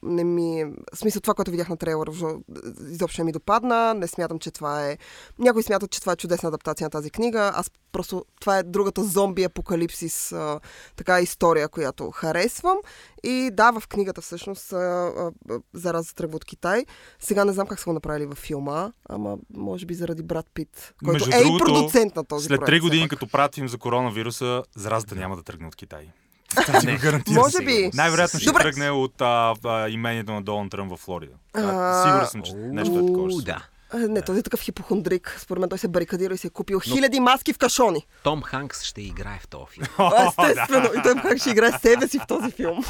не 0.02 0.24
ми... 0.24 0.64
В 0.94 0.98
смисъл 0.98 1.20
това, 1.20 1.34
което 1.34 1.50
видях 1.50 1.68
на 1.68 1.76
трейлера, 1.76 2.10
въобще 2.10 2.42
изобщо 2.90 3.20
не 3.20 3.24
ми 3.24 3.32
допадна. 3.32 3.94
Не 3.94 4.06
смятам, 4.06 4.38
че 4.38 4.50
това 4.50 4.86
е... 4.86 4.98
Някои 5.38 5.62
смятат, 5.62 5.90
че 5.90 6.00
това 6.00 6.12
е 6.12 6.16
чудесна 6.16 6.48
адаптация 6.48 6.86
на 6.86 6.90
тази 6.90 7.10
книга. 7.10 7.52
Аз 7.54 7.70
просто... 7.92 8.24
Това 8.40 8.58
е 8.58 8.62
другата 8.62 9.04
зомби 9.04 9.44
апокалипсис 9.44 10.32
а, 10.32 10.60
така 10.96 11.20
история, 11.20 11.68
която 11.68 12.10
харесвам. 12.10 12.78
И 13.22 13.50
да, 13.52 13.70
в 13.70 13.88
книгата 13.88 14.20
всъщност 14.20 14.72
а, 14.72 14.76
а, 14.76 15.30
зараза 15.74 16.14
тръгва 16.14 16.36
от 16.36 16.44
Китай. 16.44 16.84
Сега 17.20 17.44
не 17.44 17.52
знам 17.52 17.66
как 17.66 17.78
са 17.78 17.84
го 17.84 17.92
направили 17.92 18.33
във 18.34 18.38
филма, 18.38 18.92
ама 19.08 19.36
може 19.56 19.86
би 19.86 19.94
заради 19.94 20.22
Брат 20.22 20.46
Пит, 20.54 20.94
който 21.04 21.12
Между 21.12 21.30
е 21.36 21.40
и 21.40 21.44
другото, 21.44 21.64
продуцент 21.64 22.16
на 22.16 22.24
този 22.24 22.46
След 22.46 22.58
проект. 22.58 22.66
три 22.66 22.80
години, 22.80 23.08
като 23.08 23.26
правят 23.26 23.54
филм 23.54 23.68
за 23.68 23.78
коронавируса, 23.78 24.62
заразата 24.76 25.14
няма 25.14 25.36
да 25.36 25.42
тръгне 25.42 25.66
от 25.66 25.76
Китай. 25.76 26.08
Това 26.66 26.80
си 26.80 26.86
го 26.86 26.98
гарантирам. 27.02 27.42
Може 27.42 27.58
би. 27.58 27.90
Най-вероятно 27.94 28.40
ще 28.40 28.46
Добре. 28.46 28.62
тръгне 28.62 28.90
от 28.90 29.20
а, 29.20 29.54
а, 29.64 29.88
имението 29.88 30.32
на 30.32 30.42
Долан 30.42 30.70
Тръмп 30.70 30.92
в 30.92 30.96
Флорида. 30.96 31.32
А, 31.54 31.60
А, 31.60 32.02
Сигурен 32.04 32.26
съм, 32.26 32.42
че 32.42 32.52
нещо 32.54 32.98
е 32.98 33.06
такова. 33.06 33.42
да. 33.42 33.66
А, 33.90 33.98
Не, 33.98 34.22
този 34.22 34.40
е 34.40 34.42
такъв 34.42 34.60
хипохондрик. 34.60 35.36
Според 35.38 35.60
мен 35.60 35.68
той 35.68 35.78
се 35.78 35.88
барикадира 35.88 36.34
и 36.34 36.38
се 36.38 36.46
е 36.46 36.50
купил 36.50 36.80
хиляди 36.80 37.20
маски 37.20 37.52
в 37.52 37.58
кашони. 37.58 38.06
Том 38.22 38.42
Ханкс 38.42 38.82
ще 38.82 39.02
играе 39.02 39.38
в 39.40 39.48
този 39.48 39.64
филм. 39.66 39.86
Естествено. 40.28 40.88
И 40.98 41.02
той 41.02 41.14
как 41.14 41.38
ще 41.38 41.50
играе 41.50 41.72
себе 41.72 42.08
си 42.08 42.18
в 42.18 42.26
този 42.28 42.50
филм. 42.50 42.84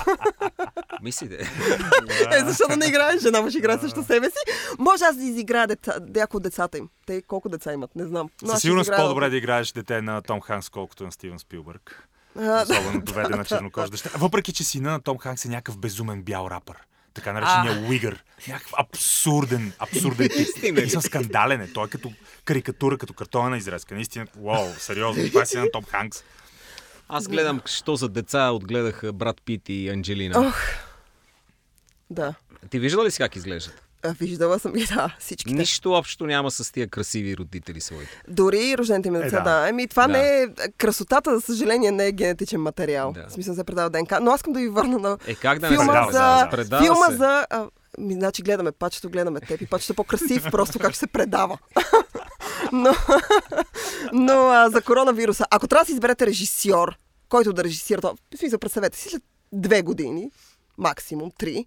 Мислите? 1.02 1.50
Е, 2.32 2.44
защо 2.44 2.68
да 2.68 2.76
не 2.76 2.86
играе? 2.86 3.18
Жена 3.18 3.42
му 3.42 3.48
ще 3.50 3.58
играе 3.58 3.78
също 3.78 4.04
себе 4.04 4.26
си. 4.26 4.36
Може 4.78 5.04
аз 5.04 5.16
да 5.16 5.24
изиграя 5.24 5.66
деца, 5.66 5.94
някои 6.08 6.36
от 6.36 6.42
децата 6.42 6.78
им. 6.78 6.88
Те 7.06 7.22
колко 7.22 7.48
деца 7.48 7.72
имат, 7.72 7.96
не 7.96 8.06
знам. 8.06 8.28
Но 8.42 8.48
Със 8.48 8.60
сигурност 8.60 8.86
изиграя- 8.86 9.00
по-добре 9.00 9.30
да 9.30 9.36
играеш 9.36 9.72
дете 9.72 10.02
на 10.02 10.22
Том 10.22 10.40
Ханкс, 10.40 10.68
колкото 10.68 11.04
на 11.04 11.12
Стивен 11.12 11.38
Спилбърг. 11.38 12.08
Особено 12.36 13.00
доведена 13.00 13.44
чернокож 13.44 13.90
дъщеря. 13.90 14.18
Въпреки, 14.18 14.52
че 14.52 14.64
сина 14.64 14.90
на 14.90 15.00
Том 15.00 15.18
Ханкс 15.18 15.44
е 15.44 15.48
някакъв 15.48 15.78
безумен 15.78 16.22
бял 16.22 16.48
рапър. 16.50 16.76
Така 17.14 17.32
наречения 17.32 17.88
Уигър. 17.88 18.24
Някакъв 18.48 18.72
абсурден, 18.78 19.72
абсурден 19.78 20.28
тип. 20.28 20.64
Ли? 20.64 20.90
Съм 20.90 21.02
скандален 21.02 21.60
е. 21.60 21.72
Той 21.72 21.86
е 21.86 21.88
като 21.88 22.12
карикатура, 22.44 22.98
като 22.98 23.12
картонена 23.12 23.56
изрезка. 23.56 23.94
Наистина, 23.94 24.26
вау, 24.36 24.68
сериозно. 24.78 25.28
Това 25.28 25.42
е 25.42 25.46
сина 25.46 25.64
на 25.64 25.70
Том 25.70 25.84
Ханкс. 25.84 26.24
Аз 27.08 27.28
гледам, 27.28 27.62
що 27.66 27.96
за 27.96 28.08
деца 28.08 28.50
отгледаха 28.50 29.12
брат 29.12 29.42
Пит 29.44 29.68
и 29.68 29.88
Анджелина. 29.88 30.46
Ох. 30.48 30.60
Да. 32.10 32.34
Ти 32.70 32.78
виждала 32.78 33.04
ли 33.04 33.10
си 33.10 33.18
как 33.18 33.36
изглеждат? 33.36 33.83
Виждала 34.10 34.58
съм 34.58 34.72
ги, 34.72 34.86
да, 34.94 35.16
всичките. 35.18 35.54
Нищо 35.58 35.92
общо 35.92 36.26
няма 36.26 36.50
с 36.50 36.72
тия 36.72 36.88
красиви 36.88 37.36
родители 37.36 37.80
своите. 37.80 38.22
Дори 38.28 38.78
рождените 38.78 39.10
ми 39.10 39.18
деца, 39.18 39.36
Е, 39.36 39.40
да. 39.40 39.60
да. 39.60 39.68
Еми, 39.68 39.88
това 39.88 40.06
Да. 40.06 40.12
не 40.12 40.42
е... 40.42 40.46
Красотата, 40.78 41.34
за 41.34 41.40
съжаление, 41.40 41.90
не 41.90 42.06
е 42.06 42.12
генетичен 42.12 42.60
материал. 42.60 43.12
Да. 43.12 43.26
В 43.28 43.32
смисъл 43.32 43.54
се 43.54 43.64
предава 43.64 43.90
ДНК. 43.90 44.20
Но 44.20 44.30
аз 44.30 44.38
искам 44.38 44.52
да 44.52 44.60
ви 44.60 44.68
върна 44.68 44.98
на 44.98 45.18
Е, 45.26 45.34
как 45.34 45.58
да 45.58 45.70
не 45.70 45.76
филма 45.76 45.92
предава, 45.92 46.12
за... 46.12 46.56
да, 46.56 46.64
да. 46.64 46.82
Филма 46.82 47.06
се. 47.06 47.16
за... 47.16 47.46
А, 47.50 47.66
ми, 47.98 48.14
значи 48.14 48.42
гледаме 48.42 48.72
пачето, 48.72 49.10
гледаме 49.10 49.40
теб 49.40 49.60
и 49.60 49.66
пачето 49.66 49.92
е 49.92 49.96
по-красив, 49.96 50.46
просто 50.50 50.78
как 50.78 50.90
ще 50.90 50.98
се 50.98 51.06
предава. 51.06 51.58
но 52.72 52.92
но 54.12 54.32
а, 54.48 54.70
за 54.70 54.82
коронавируса, 54.82 55.44
ако 55.50 55.66
трябва 55.68 55.82
да 55.82 55.86
си 55.86 55.92
изберете 55.92 56.26
режисьор, 56.26 56.96
който 57.28 57.52
да 57.52 57.64
режисира 57.64 58.00
това, 58.00 58.14
в 58.34 58.38
смисъл, 58.38 58.58
представете 58.58 58.98
си, 58.98 59.08
след 59.08 59.22
две 59.52 59.82
години, 59.82 60.30
максимум 60.78 61.30
три, 61.38 61.66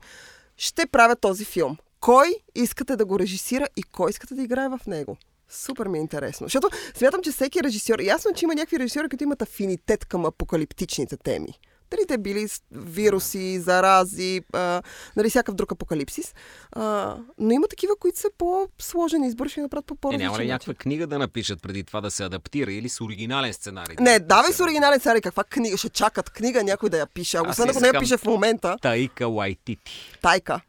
ще 0.57 0.85
правя 0.85 1.15
този 1.15 1.45
филм. 1.45 1.77
Кой 2.07 2.35
искате 2.55 2.95
да 2.95 3.05
го 3.05 3.19
режисира 3.19 3.67
и 3.77 3.83
кой 3.83 4.09
искате 4.09 4.35
да 4.35 4.43
играе 4.43 4.69
в 4.69 4.79
него? 4.87 5.17
Супер 5.49 5.87
ми 5.87 5.97
е 5.97 6.01
интересно. 6.01 6.45
Защото 6.45 6.69
смятам, 6.95 7.21
че 7.23 7.31
всеки 7.31 7.63
режисьор, 7.63 7.99
ясно 7.99 8.33
че 8.35 8.45
има 8.45 8.55
някакви 8.55 8.79
режисьори, 8.79 9.09
които 9.09 9.23
имат 9.23 9.41
афинитет 9.41 10.05
към 10.05 10.25
апокалиптичните 10.25 11.17
теми. 11.17 11.47
Дали 11.91 12.01
те 12.07 12.17
били 12.17 12.47
вируси, 12.71 13.59
зарази, 13.59 14.41
а, 14.53 14.81
нали, 15.15 15.29
всякакъв 15.29 15.55
друг 15.55 15.71
апокалипсис. 15.71 16.33
А, 16.71 17.15
но 17.37 17.51
има 17.51 17.67
такива, 17.67 17.93
които 17.99 18.19
са 18.19 18.27
по-сложени, 18.37 19.27
избор 19.27 19.47
ще 19.47 19.61
направят 19.61 19.91
по 20.01 20.13
Е, 20.13 20.17
няма 20.17 20.39
ли 20.39 20.47
някаква 20.47 20.73
книга 20.73 21.07
да 21.07 21.19
напишат 21.19 21.61
преди 21.61 21.83
това 21.83 22.01
да 22.01 22.11
се 22.11 22.23
адаптира 22.23 22.71
или 22.71 22.89
с 22.89 23.01
оригинален 23.01 23.53
сценарий? 23.53 23.95
Не, 23.99 24.19
да 24.19 24.25
давай 24.25 24.53
с 24.53 24.59
оригинален 24.59 24.99
сценарий. 24.99 25.21
Каква 25.21 25.43
книга? 25.43 25.77
Ще 25.77 25.89
чакат 25.89 26.29
книга 26.29 26.63
някой 26.63 26.89
да 26.89 26.97
я 26.97 27.07
пише. 27.07 27.39
Освен 27.39 27.69
ако 27.69 27.79
не 27.79 27.87
я 27.87 27.99
пише 27.99 28.17
в 28.17 28.25
момента, 28.25 28.77
Таика 28.81 29.27
Лайтити. 29.27 30.17
Тайка. 30.21 30.61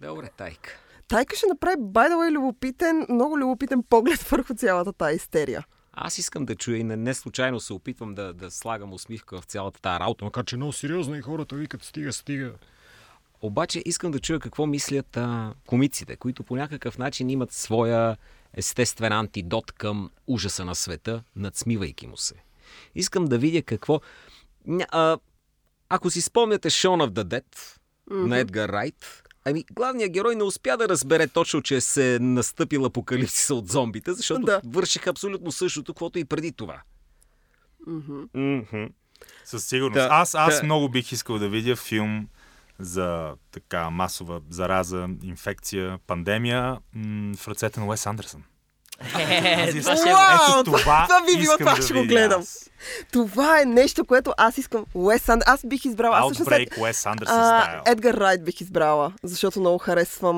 Добре, 0.00 0.30
Тайка. 0.36 0.70
Тайка 1.08 1.36
ще 1.36 1.46
направи, 1.46 1.76
the 1.76 2.14
way, 2.14 2.30
любопитен, 2.32 3.06
много 3.10 3.38
любопитен 3.38 3.82
поглед 3.82 4.20
върху 4.30 4.54
цялата 4.54 4.92
тази 4.92 5.16
истерия. 5.16 5.66
Аз 5.92 6.18
искам 6.18 6.44
да 6.44 6.54
чуя 6.54 6.78
и 6.78 6.84
не, 6.84 6.96
не 6.96 7.14
случайно 7.14 7.60
се 7.60 7.72
опитвам 7.72 8.14
да, 8.14 8.32
да 8.34 8.50
слагам 8.50 8.92
усмивка 8.92 9.40
в 9.40 9.44
цялата 9.44 9.80
тази 9.80 10.00
работа, 10.00 10.24
макар 10.24 10.44
че 10.44 10.56
много 10.56 10.72
сериозно 10.72 11.16
и 11.16 11.22
хората 11.22 11.56
викат 11.56 11.84
стига, 11.84 12.12
стига. 12.12 12.52
Обаче 13.42 13.82
искам 13.84 14.10
да 14.10 14.20
чуя 14.20 14.40
какво 14.40 14.66
мислят 14.66 15.16
а, 15.16 15.54
комиците, 15.66 16.16
които 16.16 16.42
по 16.42 16.56
някакъв 16.56 16.98
начин 16.98 17.30
имат 17.30 17.52
своя 17.52 18.16
естествен 18.54 19.12
антидот 19.12 19.72
към 19.72 20.10
ужаса 20.26 20.64
на 20.64 20.74
света, 20.74 21.22
надсмивайки 21.36 22.06
му 22.06 22.16
се. 22.16 22.34
Искам 22.94 23.24
да 23.24 23.38
видя 23.38 23.62
какво... 23.62 24.00
А, 24.88 25.18
ако 25.88 26.10
си 26.10 26.20
спомняте 26.20 26.70
the 26.70 27.08
Dead 27.08 27.44
mm-hmm. 28.10 28.26
на 28.26 28.38
Едгар 28.38 28.68
Райт, 28.68 29.22
ами 29.44 29.64
главният 29.72 30.12
герой 30.12 30.36
не 30.36 30.42
успя 30.42 30.76
да 30.76 30.88
разбере 30.88 31.28
точно, 31.28 31.62
че 31.62 31.80
се 31.80 32.14
е 32.14 32.18
настъпил 32.18 32.84
апокалипсиса 32.84 33.54
от 33.54 33.68
зомбите, 33.68 34.12
защото 34.12 34.40
Да. 34.40 34.60
вършиха 34.64 35.10
абсолютно 35.10 35.52
същото, 35.52 35.94
каквото 35.94 36.18
и 36.18 36.24
преди 36.24 36.52
това. 36.52 36.82
Със 39.44 39.64
сигурност. 39.64 39.94
Та- 39.98 40.08
аз 40.10 40.34
аз 40.34 40.58
та- 40.58 40.64
много 40.64 40.88
бих 40.88 41.12
искал 41.12 41.38
да 41.38 41.48
видя 41.48 41.76
филм 41.76 42.28
за 42.78 43.32
така 43.50 43.90
масова 43.90 44.40
зараза, 44.50 45.08
инфекция, 45.22 45.98
пандемия 46.06 46.78
м- 46.94 47.34
в 47.36 47.48
ръцете 47.48 47.80
на 47.80 47.86
Уес 47.86 48.06
Андерсън. 48.06 48.42
Е, 49.18 49.80
това 49.80 49.96
ще 49.96 50.08
е-! 50.08 50.12
Ето 50.12 50.64
това, 50.64 51.06
това 51.08 51.20
би 51.26 51.40
било, 51.40 51.58
това 51.58 51.74
да 51.74 51.82
ще 51.82 51.94
го 51.94 52.04
гледам. 52.04 52.40
аз. 52.40 52.70
Това 53.12 53.60
е 53.60 53.64
нещо, 53.64 54.04
което 54.04 54.32
аз 54.36 54.58
искам. 54.58 54.84
Уес 54.94 55.28
Анд... 55.28 55.42
Аз 55.46 55.66
бих 55.66 55.84
избрала. 55.84 56.18
Аз 56.18 56.24
всъщност 56.24 56.50
Outbreak, 56.50 56.80
Уес 56.80 57.06
Андерсън 57.06 57.34
стайл. 57.34 57.80
Едгар 57.86 58.14
Райт 58.14 58.44
бих 58.44 58.60
избрала, 58.60 59.12
защото 59.22 59.60
много 59.60 59.78
харесвам 59.78 60.36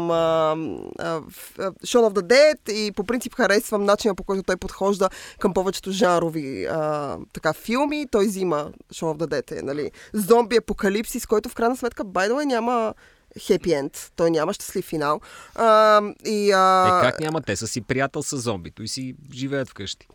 Shaun 1.86 2.08
of 2.08 2.12
the 2.12 2.22
Dead 2.22 2.72
и 2.72 2.92
по 2.92 3.04
принцип 3.04 3.34
харесвам 3.34 3.84
начина 3.84 4.14
по 4.14 4.24
който 4.24 4.42
той 4.42 4.56
подхожда 4.56 5.08
към 5.38 5.54
повечето 5.54 5.90
жанрови 5.90 6.64
а, 6.64 7.16
така, 7.32 7.52
филми. 7.52 8.06
Той 8.10 8.26
взима 8.26 8.70
Shaun 8.94 9.16
of 9.16 9.26
the 9.26 9.26
Dead, 9.26 9.58
е, 9.58 9.62
нали, 9.62 9.90
зомби 10.12 10.56
апокалипсис, 10.56 11.26
който 11.26 11.48
в 11.48 11.54
крайна 11.54 11.76
сметка, 11.76 12.04
way, 12.04 12.44
няма 12.44 12.94
хепи 13.39 13.72
енд. 13.72 14.12
Той 14.16 14.30
няма 14.30 14.53
щастлив 14.53 14.85
финал. 14.85 15.20
А, 15.55 16.03
и, 16.26 16.53
а, 16.53 16.87
Е, 16.87 17.11
как 17.11 17.20
няма? 17.20 17.43
Те 17.43 17.57
са 17.57 17.66
си 17.66 17.80
приятел 17.80 18.22
с 18.22 18.37
зомбито 18.37 18.83
и 18.83 18.89
си 18.89 19.14
живеят 19.35 19.68
вкъщи. 19.68 20.09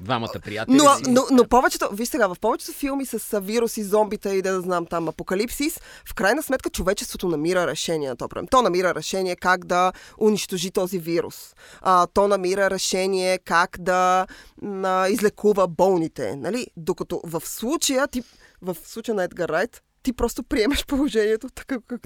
Двамата 0.00 0.40
приятели 0.44 0.76
Но, 0.76 0.94
си... 0.94 1.02
но, 1.10 1.22
но 1.30 1.48
повечето, 1.48 1.88
виж 1.92 2.08
сега, 2.08 2.26
в 2.26 2.36
повечето 2.40 2.72
филми 2.72 3.06
с 3.06 3.40
вируси, 3.40 3.84
зомбита 3.84 4.34
и 4.34 4.42
да, 4.42 4.60
знам 4.60 4.86
там 4.86 5.08
апокалипсис, 5.08 5.80
в 6.08 6.14
крайна 6.14 6.42
сметка 6.42 6.70
човечеството 6.70 7.28
намира 7.28 7.66
решение 7.66 8.08
на 8.08 8.16
този 8.16 8.28
проблем. 8.28 8.46
То 8.46 8.62
намира 8.62 8.94
решение 8.94 9.36
как 9.36 9.64
да 9.64 9.92
унищожи 10.20 10.70
този 10.70 10.98
вирус. 10.98 11.54
А, 11.80 12.06
то 12.06 12.28
намира 12.28 12.70
решение 12.70 13.38
как 13.38 13.76
да 13.80 14.26
м, 14.62 15.06
излекува 15.10 15.68
болните. 15.68 16.36
Нали? 16.36 16.66
Докато 16.76 17.20
в 17.24 17.42
случая, 17.46 18.08
ти, 18.08 18.22
в 18.62 18.76
случая 18.84 19.14
на 19.14 19.24
Едгар 19.24 19.48
Райт, 19.48 19.82
ти 20.06 20.12
просто 20.12 20.42
приемаш 20.42 20.86
положението 20.86 21.48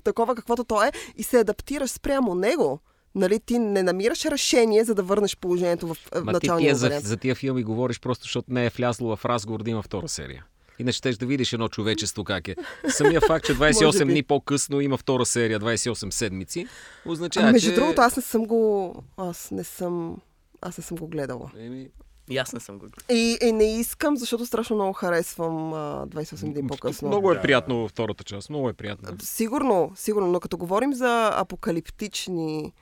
такова 0.05 0.35
каквото 0.35 0.65
то 0.65 0.83
е 0.85 0.93
и 1.17 1.23
се 1.23 1.39
адаптираш 1.39 1.91
спрямо 1.91 2.35
него. 2.35 2.81
Нали, 3.15 3.41
ти 3.41 3.59
не 3.59 3.83
намираш 3.83 4.25
решение, 4.25 4.85
за 4.85 4.95
да 4.95 5.03
върнеш 5.03 5.37
положението 5.37 5.87
в, 5.87 5.95
в 5.95 6.11
Ма 6.15 6.21
ти 6.21 6.33
началния 6.33 6.67
тия 6.67 6.77
за, 6.77 7.01
за 7.01 7.17
тия 7.17 7.35
филми 7.35 7.63
говориш 7.63 8.01
просто, 8.01 8.23
защото 8.23 8.53
не 8.53 8.67
е 8.67 8.71
влязло 8.71 9.17
в 9.17 9.25
разговор 9.25 9.63
да 9.63 9.71
има 9.71 9.83
втора 9.83 10.09
серия. 10.09 10.45
Иначе 10.79 10.99
ще 10.99 11.13
да 11.13 11.27
видиш 11.27 11.53
едно 11.53 11.69
човечество 11.69 12.25
как 12.25 12.49
е. 12.49 12.57
Самия 12.89 13.21
факт, 13.21 13.47
че 13.47 13.55
Може 13.59 13.73
28 13.73 14.07
би. 14.07 14.13
дни 14.13 14.23
по-късно 14.23 14.81
има 14.81 14.97
втора 14.97 15.27
серия, 15.27 15.61
28 15.61 16.11
седмици, 16.11 16.67
означава, 17.07 17.49
А, 17.49 17.53
между 17.53 17.69
че... 17.69 17.75
другото, 17.75 18.01
аз 18.01 18.17
не 18.17 18.23
съм 18.23 18.45
го... 18.45 18.95
Аз 19.17 19.51
не 19.51 19.65
съм... 19.65 20.17
Аз 20.61 20.79
не 20.79 20.85
съм 20.85 20.97
го 20.97 21.09
гледала. 21.09 21.51
Еми, 21.59 21.89
И 22.31 22.39
аз 22.39 22.53
не 22.53 22.61
съм 22.61 22.79
го 22.79 22.87
И, 23.11 23.39
и 23.43 23.53
не 23.53 23.79
искам, 23.79 24.17
защото 24.17 24.47
страшно 24.47 24.77
много 24.77 24.93
харесвам 24.93 25.73
а, 25.73 26.07
28 26.07 26.53
дни 26.53 26.67
по-късно. 26.67 27.09
Много 27.09 27.33
е 27.33 27.43
приятно 27.43 27.77
във 27.77 27.91
втората 27.91 28.25
част. 28.25 28.51
Много 28.51 28.69
е 28.69 28.73
приятно. 28.73 29.09
Сигурно, 29.23 29.93
сигурно, 29.95 30.27
но 30.29 30.41
като 30.41 30.57
говорим 30.57 30.95
за 30.95 31.31
апокалиптични 31.35 32.73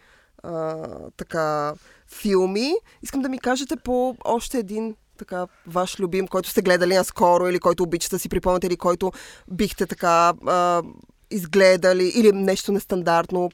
а, 0.43 0.77
така 1.17 1.75
филми, 2.09 2.73
искам 3.03 3.23
да 3.23 3.29
ми 3.29 3.39
кажете 3.39 3.77
по 3.77 4.17
още 4.25 4.59
един 4.59 4.97
така 5.19 5.47
ваш 5.67 6.01
любим, 6.01 6.29
който 6.29 6.49
сте 6.49 6.63
гледали 6.63 6.95
наскоро 6.95 7.49
или 7.49 7.59
който 7.59 7.83
обичате 7.83 8.17
да 8.17 8.19
си 8.19 8.29
припомняте 8.29 8.67
или 8.67 8.77
който 8.77 9.13
бихте 9.51 9.87
така 9.87 10.33
а, 10.47 10.83
изгледали 11.31 12.13
или 12.15 12.33
нещо 12.33 12.73
нестандартно 12.73 13.51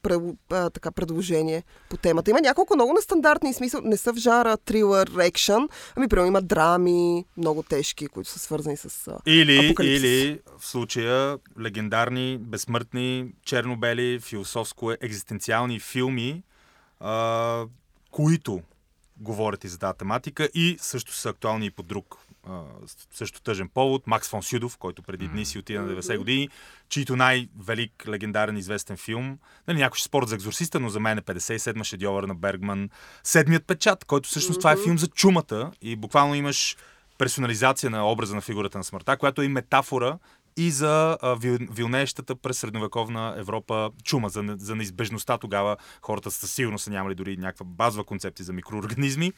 а, 0.50 0.70
така, 0.70 0.90
предложение 0.90 1.62
по 1.90 1.96
темата. 1.96 2.30
Има 2.30 2.40
няколко 2.40 2.74
много 2.74 2.92
нестандартни, 2.92 3.54
смисъл 3.54 3.80
не 3.84 3.96
са 3.96 4.12
в 4.12 4.16
жара 4.16 4.56
трилър, 4.56 5.10
екшън, 5.20 5.68
ами 5.96 6.08
примерно 6.08 6.28
има 6.28 6.42
драми, 6.42 7.24
много 7.36 7.62
тежки, 7.62 8.06
които 8.06 8.30
са 8.30 8.38
свързани 8.38 8.76
с 8.76 9.08
а, 9.08 9.18
Или, 9.26 9.66
апокалипсис. 9.66 10.02
или 10.02 10.40
в 10.58 10.66
случая 10.66 11.38
легендарни, 11.60 12.38
безсмъртни, 12.40 13.26
чернобели, 13.44 14.20
философско-екзистенциални 14.20 15.80
филми, 15.80 16.42
а, 17.00 17.64
които 18.10 18.60
говорят 19.16 19.64
и 19.64 19.68
за 19.68 19.78
тази 19.78 19.98
тематика 19.98 20.48
и 20.54 20.76
също 20.80 21.12
са 21.14 21.28
актуални 21.28 21.66
и 21.66 21.70
по 21.70 21.82
друг 21.82 22.16
също 23.10 23.42
тъжен 23.42 23.68
повод. 23.68 24.06
Макс 24.06 24.28
фон 24.28 24.42
Сюдов, 24.42 24.76
който 24.76 25.02
преди 25.02 25.28
дни 25.28 25.44
си 25.44 25.58
отида 25.58 25.82
на 25.82 26.02
90 26.02 26.18
години, 26.18 26.48
чийто 26.88 27.16
най-велик, 27.16 28.08
легендарен, 28.08 28.56
известен 28.56 28.96
филм. 28.96 29.38
Нали, 29.68 29.78
някой 29.78 29.96
ще 29.96 30.04
спорят 30.04 30.28
за 30.28 30.34
екзорсиста, 30.34 30.80
но 30.80 30.88
за 30.88 31.00
мен 31.00 31.18
е 31.18 31.22
57 31.22 31.84
шедьовър 31.84 32.24
на 32.24 32.34
Бергман. 32.34 32.90
Седмият 33.24 33.66
печат, 33.66 34.04
който 34.04 34.28
всъщност 34.28 34.60
това 34.60 34.72
е 34.72 34.76
филм 34.84 34.98
за 34.98 35.06
чумата 35.06 35.70
и 35.82 35.96
буквално 35.96 36.34
имаш 36.34 36.76
персонализация 37.18 37.90
на 37.90 38.10
образа 38.10 38.34
на 38.34 38.40
фигурата 38.40 38.78
на 38.78 38.84
смъртта, 38.84 39.16
която 39.16 39.42
е 39.42 39.44
и 39.44 39.48
метафора 39.48 40.18
и 40.56 40.70
за 40.70 41.18
а, 41.22 41.34
вил, 41.34 41.58
вилнеещата 41.70 42.36
през 42.36 42.58
средновековна 42.58 43.34
Европа 43.36 43.90
чума, 44.04 44.28
за, 44.28 44.56
за 44.58 44.76
неизбежността 44.76 45.38
тогава 45.38 45.76
хората 46.02 46.30
със 46.30 46.52
сигурност 46.52 46.84
са 46.84 46.90
нямали 46.90 47.14
дори 47.14 47.36
някаква 47.36 47.66
базова 47.66 48.04
концепция 48.04 48.44
за 48.44 48.52
микроорганизми 48.52 49.32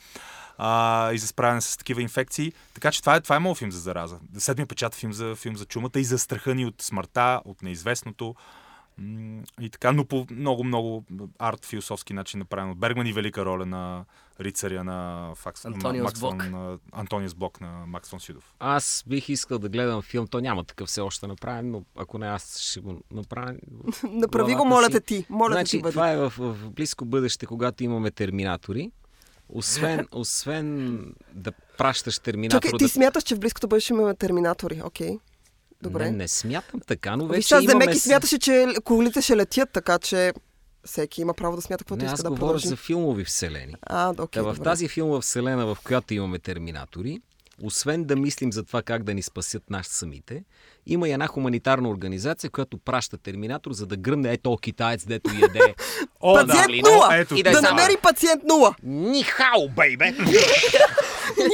а, 0.59 1.13
и 1.13 1.19
за 1.19 1.27
справяне 1.27 1.61
с 1.61 1.77
такива 1.77 2.03
инфекции. 2.03 2.53
Така 2.75 2.91
че 2.93 3.01
това 3.01 3.17
е, 3.17 3.21
това 3.21 3.37
е 3.37 3.39
моят 3.39 3.59
филм 3.59 3.73
за 3.73 3.81
зараза. 3.81 4.19
Седмия 4.39 4.67
печат 4.67 4.95
филм 4.95 5.13
за, 5.13 5.35
филм 5.35 5.57
за 5.57 5.65
чумата 5.65 5.91
и 5.97 6.05
за 6.05 6.19
страха 6.19 6.55
ни 6.55 6.67
от 6.67 6.83
смъртта, 6.83 7.41
от 7.45 7.63
неизвестното. 7.63 8.35
И 9.61 9.71
така, 9.71 9.93
но 9.93 10.05
по 10.05 10.27
много, 10.31 10.65
много 10.65 11.05
арт 11.39 11.65
философски 11.65 12.13
начин 12.13 12.39
направен 12.39 12.71
от 12.71 12.79
Бергман 12.79 13.07
и 13.07 13.13
велика 13.13 13.45
роля 13.45 13.67
на 13.67 14.05
рицаря 14.41 14.85
на 14.85 15.31
Факс, 15.35 15.65
Антониус 15.65 16.05
Макс 16.05 16.21
Блок. 16.21 16.43
фон, 16.43 16.55
а, 16.55 16.79
Антониус 16.93 17.35
Блок 17.35 17.61
на 17.61 17.87
Макс 17.87 18.11
фон 18.11 18.21
Сюдов. 18.21 18.55
Аз 18.59 19.05
бих 19.07 19.29
искал 19.29 19.59
да 19.59 19.69
гледам 19.69 20.03
филм, 20.03 20.27
то 20.27 20.41
няма 20.41 20.65
такъв 20.65 20.89
все 20.89 21.01
още 21.01 21.27
направен, 21.27 21.71
но 21.71 21.83
ако 21.97 22.19
не 22.19 22.27
аз 22.27 22.59
ще 22.59 22.81
го 22.81 23.01
направя. 23.11 23.55
Направи 24.11 24.55
го, 24.55 24.65
моля 24.65 24.89
те 24.91 25.01
ти. 25.01 25.27
Моля 25.31 25.53
значи, 25.53 25.77
ти 25.77 25.83
бъди. 25.83 25.93
това 25.93 26.11
е 26.11 26.17
в, 26.17 26.33
в 26.39 26.71
близко 26.71 27.05
бъдеще, 27.05 27.47
когато 27.47 27.85
имаме 27.85 28.11
терминатори. 28.11 28.91
Освен, 29.49 30.07
освен 30.13 30.99
да 31.33 31.53
пращаш 31.79 32.19
терминатор 32.19 32.57
Чакай, 32.57 32.71
да... 32.71 32.79
ти 32.79 32.89
смяташ, 32.89 33.23
че 33.23 33.35
в 33.35 33.41
близкото 33.41 33.69
бъдеще 33.69 33.93
имаме 33.93 34.15
терминатори. 34.15 34.83
Окей. 34.85 35.19
Добре. 35.87 36.05
Не, 36.05 36.11
не 36.11 36.29
смятам 36.29 36.81
така, 36.81 37.17
но 37.17 37.27
Виж, 37.27 37.37
вече 37.37 37.49
сега 37.49 37.61
имаме... 37.63 37.79
Демеки 37.79 37.99
смяташе, 38.01 38.39
че 38.39 38.67
колите 38.85 39.23
ще 39.23 39.37
летят, 39.37 39.69
така 39.73 39.99
че 39.99 40.33
всеки 40.85 41.21
има 41.21 41.35
право 41.35 41.57
да 41.57 41.63
смята 41.63 41.85
каквото 41.85 41.99
Не, 41.99 42.05
иска 42.05 42.15
аз 42.15 42.23
да 42.23 42.29
говоря 42.31 42.41
продължи. 42.41 42.69
за 42.69 42.77
филмови 42.77 43.25
вселени. 43.25 43.75
А, 43.83 44.11
окей, 44.11 44.43
Та 44.43 44.43
в 44.43 44.55
добре. 44.55 44.65
тази 44.65 44.89
филмова 44.89 45.21
вселена, 45.21 45.67
в 45.67 45.79
която 45.85 46.15
имаме 46.15 46.39
терминатори, 46.39 47.21
освен 47.63 48.05
да 48.05 48.17
мислим 48.17 48.53
за 48.53 48.63
това 48.65 48.83
как 48.83 49.03
да 49.03 49.15
ни 49.15 49.23
спасят 49.23 49.71
нас 49.71 49.87
самите, 49.87 50.45
има 50.87 51.09
и 51.09 51.13
една 51.13 51.27
хуманитарна 51.27 51.89
организация, 51.89 52.51
която 52.51 52.79
праща 52.79 53.19
терминатор, 53.19 53.73
за 53.73 53.87
да 53.87 53.97
гръмне 53.97 54.33
ето 54.33 54.57
китаец, 54.57 55.05
дето 55.07 55.31
яде. 55.35 55.75
О, 56.21 56.35
Пациент 56.35 56.73
да, 56.85 56.91
нула! 56.91 57.09
ето, 57.13 57.35
и 57.35 57.43
да, 57.43 57.51
да 57.51 57.63
намери 57.63 57.97
пациент 58.03 58.43
нула! 58.45 58.75
Нихао, 58.83 59.69
бейбе! 59.77 60.15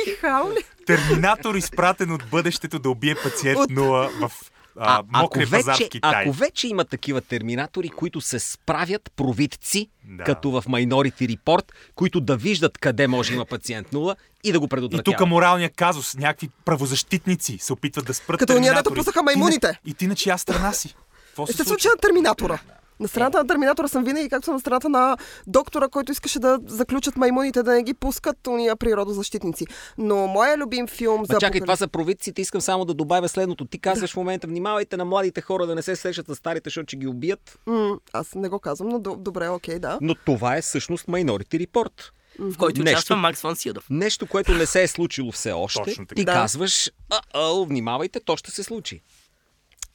Нихао 0.06 0.50
ли? 0.50 0.64
Терминатор 0.86 1.54
изпратен 1.54 2.10
от 2.10 2.24
бъдещето 2.24 2.78
да 2.78 2.90
убие 2.90 3.14
пациент 3.14 3.58
От- 3.58 3.70
нула 3.70 4.10
в 4.10 4.30
а, 4.76 4.94
А, 4.94 4.98
ако, 4.98 5.06
мокрия 5.14 5.50
пазар 5.50 5.72
вече, 5.72 5.84
в 5.84 5.88
Китай. 5.88 6.10
ако 6.16 6.32
вече 6.32 6.68
има 6.68 6.84
такива 6.84 7.20
терминатори, 7.20 7.88
които 7.88 8.20
се 8.20 8.38
справят 8.38 9.12
провидци, 9.16 9.88
Да. 10.06 10.24
като 10.24 10.50
в 10.50 10.62
Minority 10.62 11.36
Report, 11.36 11.64
които 11.94 12.20
да 12.20 12.36
виждат 12.36 12.78
къде 12.78 13.06
може 13.06 13.28
да 13.28 13.34
има 13.34 13.44
пациент 13.44 13.92
нула 13.92 14.16
и 14.44 14.52
да 14.52 14.58
го 14.60 14.64
И 14.64 14.68
предотвратяват. 14.68 15.18
тук 15.18 15.28
моралния 15.28 15.70
казус. 15.70 16.14
Някакви 16.14 16.50
правозащитници 16.64 17.58
се 17.58 17.72
опитват 17.72 18.04
да 18.04 18.14
спрат 18.14 18.38
Като 18.38 18.52
дето 18.52 18.62
терминатори. 18.62 18.94
пуснаха 18.94 19.22
маймуните. 19.22 19.78
И 19.86 19.94
ти 19.94 20.06
на 20.06 20.14
чия 20.14 20.38
страна 20.38 20.72
си? 20.72 20.94
Какво 21.26 21.46
се 21.46 21.50
Естествено, 21.50 21.68
случва? 21.70 21.90
на 21.90 21.96
Терминатора. 21.98 22.58
На 23.02 23.08
страната 23.08 23.38
на 23.38 23.46
Терминатора 23.46 23.88
съм 23.88 24.04
винаги, 24.04 24.28
както 24.28 24.44
съм 24.44 24.54
на 24.54 24.60
страната 24.60 24.88
на 24.88 25.16
доктора, 25.46 25.88
който 25.88 26.12
искаше 26.12 26.38
да 26.38 26.58
заключат 26.66 27.16
маймуните, 27.16 27.62
да 27.62 27.72
не 27.72 27.82
ги 27.82 27.94
пускат 27.94 28.46
уния 28.46 28.76
природозащитници. 28.76 29.66
Но 29.98 30.26
моя 30.26 30.56
любим 30.56 30.86
филм 30.86 31.24
за 31.24 31.32
Ма 31.32 31.40
чакай, 31.40 31.48
апокалип- 31.50 31.62
това 31.62 31.76
са 31.76 31.88
провидците. 31.88 32.42
Искам 32.42 32.60
само 32.60 32.84
да 32.84 32.94
добавя 32.94 33.28
следното. 33.28 33.64
Ти 33.64 33.78
казваш 33.80 34.12
в 34.12 34.16
момента, 34.16 34.46
внимавайте 34.46 34.96
на 34.96 35.04
младите 35.04 35.40
хора 35.40 35.66
да 35.66 35.74
не 35.74 35.82
се 35.82 35.96
срещат 35.96 36.26
с 36.26 36.34
старите, 36.34 36.62
защото 36.64 36.84
ще 36.84 36.96
ги 36.96 37.06
убият. 37.06 37.58
М, 37.66 37.98
аз 38.12 38.34
не 38.34 38.48
го 38.48 38.58
казвам, 38.58 38.88
но 38.88 38.98
до- 38.98 39.16
добре, 39.16 39.48
окей, 39.48 39.78
да. 39.78 39.98
Но 40.00 40.14
това 40.16 40.56
е 40.56 40.62
всъщност 40.62 41.06
Minority 41.06 41.66
Report. 41.66 42.02
в 42.40 42.56
който 42.58 42.80
Нещо- 42.80 42.92
участва 42.92 43.16
Макс 43.16 43.40
Фон 43.40 43.56
Силдов. 43.56 43.86
Нещо, 43.90 44.26
което 44.26 44.52
не 44.52 44.66
се 44.66 44.82
е 44.82 44.88
случило 44.88 45.32
все 45.32 45.52
още. 45.52 45.80
Точно 45.80 46.06
така. 46.06 46.14
Ти 46.14 46.24
Да. 46.24 46.32
казваш, 46.32 46.90
а, 47.34 47.64
внимавайте, 47.64 48.20
то 48.20 48.36
ще 48.36 48.50
се 48.50 48.62
случи. 48.62 49.00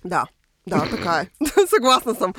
Да. 0.05 0.25
Да, 0.67 0.89
така 0.89 1.21
е. 1.21 1.29
Съгласна 1.67 2.15
съм. 2.15 2.33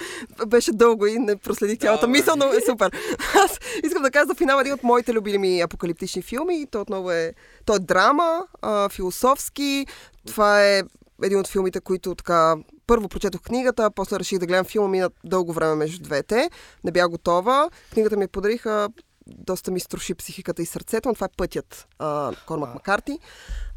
Беше 0.46 0.72
дълго 0.72 1.06
и 1.06 1.18
не 1.18 1.36
проследих 1.36 1.78
цялата 1.78 2.06
Да, 2.06 2.12
мисъл, 2.12 2.36
но 2.36 2.44
е 2.44 2.60
супер. 2.66 2.90
Аз 3.44 3.58
искам 3.84 4.02
да 4.02 4.10
кажа 4.10 4.26
за 4.26 4.34
финал 4.34 4.60
един 4.60 4.72
от 4.72 4.82
моите 4.82 5.12
любими 5.12 5.60
апокалиптични 5.60 6.22
филми. 6.22 6.66
Той 6.70 6.80
отново 6.80 7.10
е, 7.10 7.34
той 7.64 7.76
е 7.76 7.78
драма, 7.78 8.46
а, 8.62 8.88
философски. 8.88 9.86
Това 10.26 10.64
е 10.64 10.82
един 11.22 11.38
от 11.38 11.48
филмите, 11.48 11.80
които 11.80 12.14
така... 12.14 12.56
Първо 12.86 13.08
прочетох 13.08 13.40
книгата, 13.40 13.90
после 13.90 14.18
реших 14.18 14.38
да 14.38 14.46
гледам 14.46 14.64
филма, 14.64 14.88
мина 14.88 15.10
дълго 15.24 15.52
време 15.52 15.74
между 15.74 16.02
двете. 16.02 16.50
Не 16.84 16.92
бях 16.92 17.08
готова. 17.08 17.70
Книгата 17.92 18.16
ми 18.16 18.28
подариха, 18.28 18.88
доста 19.26 19.70
ми 19.70 19.80
струши 19.80 20.14
психиката 20.14 20.62
и 20.62 20.66
сърцето, 20.66 21.08
но 21.08 21.14
това 21.14 21.24
е 21.24 21.36
Пътят, 21.36 21.86
а, 21.98 22.32
Кормак 22.46 22.74
Макарти. 22.74 23.18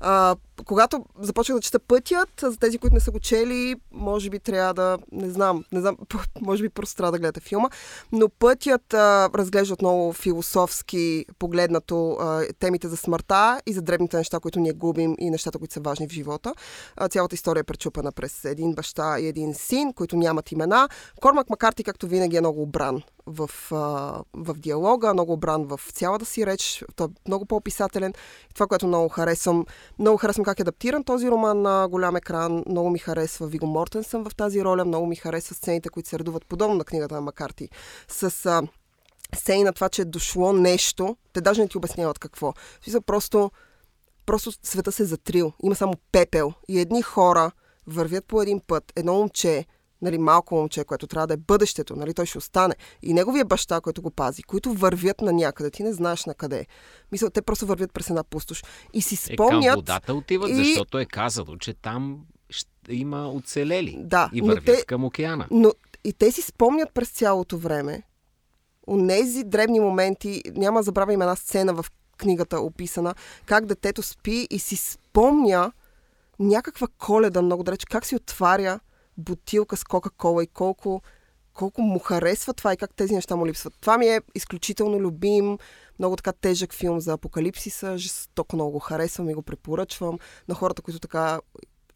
А, 0.01 0.35
когато 0.65 1.05
започнах 1.19 1.57
да 1.57 1.61
чета 1.61 1.79
Пътят, 1.79 2.29
за 2.41 2.57
тези, 2.57 2.77
които 2.77 2.93
не 2.93 2.99
са 2.99 3.11
го 3.11 3.19
чели, 3.19 3.75
може 3.91 4.29
би 4.29 4.39
трябва 4.39 4.73
да, 4.73 4.97
не 5.11 5.29
знам, 5.29 5.65
не 5.71 5.81
знам, 5.81 5.97
може 6.41 6.63
би 6.63 6.69
просто 6.69 6.95
трябва 6.95 7.11
да 7.11 7.19
гледате 7.19 7.39
филма, 7.39 7.69
но 8.11 8.29
Пътят 8.29 8.93
а, 8.93 9.29
разглежда 9.35 9.73
отново 9.73 10.13
философски 10.13 11.25
погледнато 11.39 12.11
а, 12.11 12.43
темите 12.59 12.87
за 12.87 12.97
смъртта 12.97 13.61
и 13.65 13.73
за 13.73 13.81
дребните 13.81 14.17
неща, 14.17 14.39
които 14.39 14.59
ние 14.59 14.73
губим 14.73 15.15
и 15.19 15.29
нещата, 15.29 15.59
които 15.59 15.73
са 15.73 15.79
важни 15.79 16.07
в 16.07 16.11
живота. 16.11 16.53
А, 16.95 17.09
цялата 17.09 17.35
история 17.35 17.61
е 17.61 17.63
пречупена 17.63 18.11
през 18.11 18.45
един 18.45 18.73
баща 18.73 19.19
и 19.19 19.27
един 19.27 19.53
син, 19.53 19.93
които 19.93 20.15
нямат 20.15 20.51
имена. 20.51 20.89
Кормак 21.21 21.49
Макарти, 21.49 21.83
както 21.83 22.07
винаги, 22.07 22.37
е 22.37 22.41
много 22.41 22.61
обран 22.61 23.01
в, 23.25 23.49
а, 23.71 23.75
в 24.33 24.53
диалога, 24.53 25.13
много 25.13 25.33
обран 25.33 25.63
в 25.63 25.79
цялата 25.93 26.25
си 26.25 26.45
реч. 26.45 26.83
Той 26.95 27.07
е 27.07 27.09
много 27.27 27.45
по-описателен. 27.45 28.13
Това, 28.53 28.67
което 28.67 28.87
много 28.87 29.09
харесвам, 29.09 29.65
много 30.01 30.17
харесвам 30.17 30.45
как 30.45 30.59
е 30.59 30.61
адаптиран 30.61 31.03
този 31.03 31.29
роман 31.29 31.61
на 31.61 31.87
голям 31.87 32.15
екран. 32.15 32.63
Много 32.69 32.89
ми 32.89 32.99
харесва 32.99 33.47
Виго 33.47 33.67
Мортенсън 33.67 34.23
в 34.23 34.35
тази 34.35 34.63
роля. 34.63 34.85
Много 34.85 35.05
ми 35.05 35.15
харесва 35.15 35.55
сцените, 35.55 35.89
които 35.89 36.09
се 36.09 36.19
редуват 36.19 36.45
подобно 36.45 36.75
на 36.75 36.83
книгата 36.83 37.15
на 37.15 37.21
Макарти. 37.21 37.69
С 38.07 38.45
а, 38.45 38.61
сцени 39.35 39.63
на 39.63 39.73
това, 39.73 39.89
че 39.89 40.01
е 40.01 40.05
дошло 40.05 40.53
нещо. 40.53 41.17
Те 41.33 41.41
даже 41.41 41.61
не 41.61 41.67
ти 41.67 41.77
обясняват 41.77 42.19
какво. 42.19 42.53
Смисъл, 42.83 43.01
просто, 43.01 43.51
просто 44.25 44.51
света 44.63 44.91
се 44.91 45.03
е 45.03 45.05
затрил. 45.05 45.53
Има 45.63 45.75
само 45.75 45.93
пепел. 46.11 46.53
И 46.67 46.79
едни 46.79 47.01
хора 47.01 47.51
вървят 47.87 48.25
по 48.25 48.41
един 48.41 48.61
път. 48.67 48.93
Едно 48.95 49.13
момче, 49.13 49.65
нали, 50.01 50.17
малко 50.17 50.55
момче, 50.55 50.83
което 50.83 51.07
трябва 51.07 51.27
да 51.27 51.33
е 51.33 51.37
бъдещето, 51.37 51.95
нали, 51.95 52.13
той 52.13 52.25
ще 52.25 52.37
остане. 52.37 52.73
И 53.01 53.13
неговия 53.13 53.45
баща, 53.45 53.81
който 53.81 54.01
го 54.01 54.11
пази, 54.11 54.43
които 54.43 54.73
вървят 54.73 55.21
на 55.21 55.33
някъде, 55.33 55.71
ти 55.71 55.83
не 55.83 55.93
знаеш 55.93 56.25
на 56.25 56.33
къде. 56.33 56.65
Мисля, 57.11 57.29
те 57.29 57.41
просто 57.41 57.65
вървят 57.65 57.93
през 57.93 58.09
една 58.09 58.23
пустош. 58.23 58.63
И 58.93 59.01
си 59.01 59.15
Е, 59.29 59.35
към 59.35 59.47
спомнят... 59.47 59.75
водата 59.75 60.13
отиват, 60.13 60.49
и- 60.49 60.55
защото 60.55 60.99
е 60.99 61.05
казало, 61.05 61.57
че 61.57 61.73
там 61.73 62.19
има 62.89 63.29
оцелели. 63.29 63.95
Да, 63.99 64.29
и 64.33 64.41
вървят 64.41 64.65
те- 64.65 64.85
към 64.85 65.05
океана. 65.05 65.47
Но 65.51 65.71
и 66.03 66.13
те 66.13 66.31
си 66.31 66.41
спомнят 66.41 66.93
през 66.93 67.09
цялото 67.09 67.57
време. 67.57 68.03
Онези 68.87 69.43
дребни 69.43 69.79
моменти, 69.79 70.41
няма 70.47 70.79
да 70.79 70.83
забравя 70.83 71.13
има 71.13 71.23
една 71.23 71.35
сцена 71.35 71.73
в 71.73 71.85
книгата 72.17 72.59
описана, 72.59 73.15
как 73.45 73.65
детето 73.65 74.03
спи 74.03 74.47
и 74.49 74.59
си 74.59 74.75
спомня 74.75 75.71
някаква 76.39 76.87
коледа 76.97 77.41
много 77.41 77.63
далеч, 77.63 77.85
как 77.85 78.05
си 78.05 78.15
отваря 78.15 78.79
бутилка 79.17 79.77
с 79.77 79.83
Кока-Кола 79.83 80.43
и 80.43 80.47
колко, 80.47 81.01
колко 81.53 81.81
му 81.81 81.99
харесва 81.99 82.53
това 82.53 82.73
и 82.73 82.77
как 82.77 82.95
тези 82.95 83.15
неща 83.15 83.35
му 83.35 83.47
липсват. 83.47 83.73
Това 83.81 83.97
ми 83.97 84.07
е 84.07 84.21
изключително 84.35 84.99
любим, 84.99 85.57
много 85.99 86.15
така 86.15 86.31
тежък 86.31 86.73
филм 86.73 86.99
за 86.99 87.13
апокалипсиса, 87.13 87.97
жестоко 87.97 88.55
много 88.55 88.71
го 88.71 88.79
харесвам 88.79 89.29
и 89.29 89.33
го 89.33 89.41
препоръчвам 89.41 90.19
на 90.47 90.55
хората, 90.55 90.81
които 90.81 90.99
така 90.99 91.39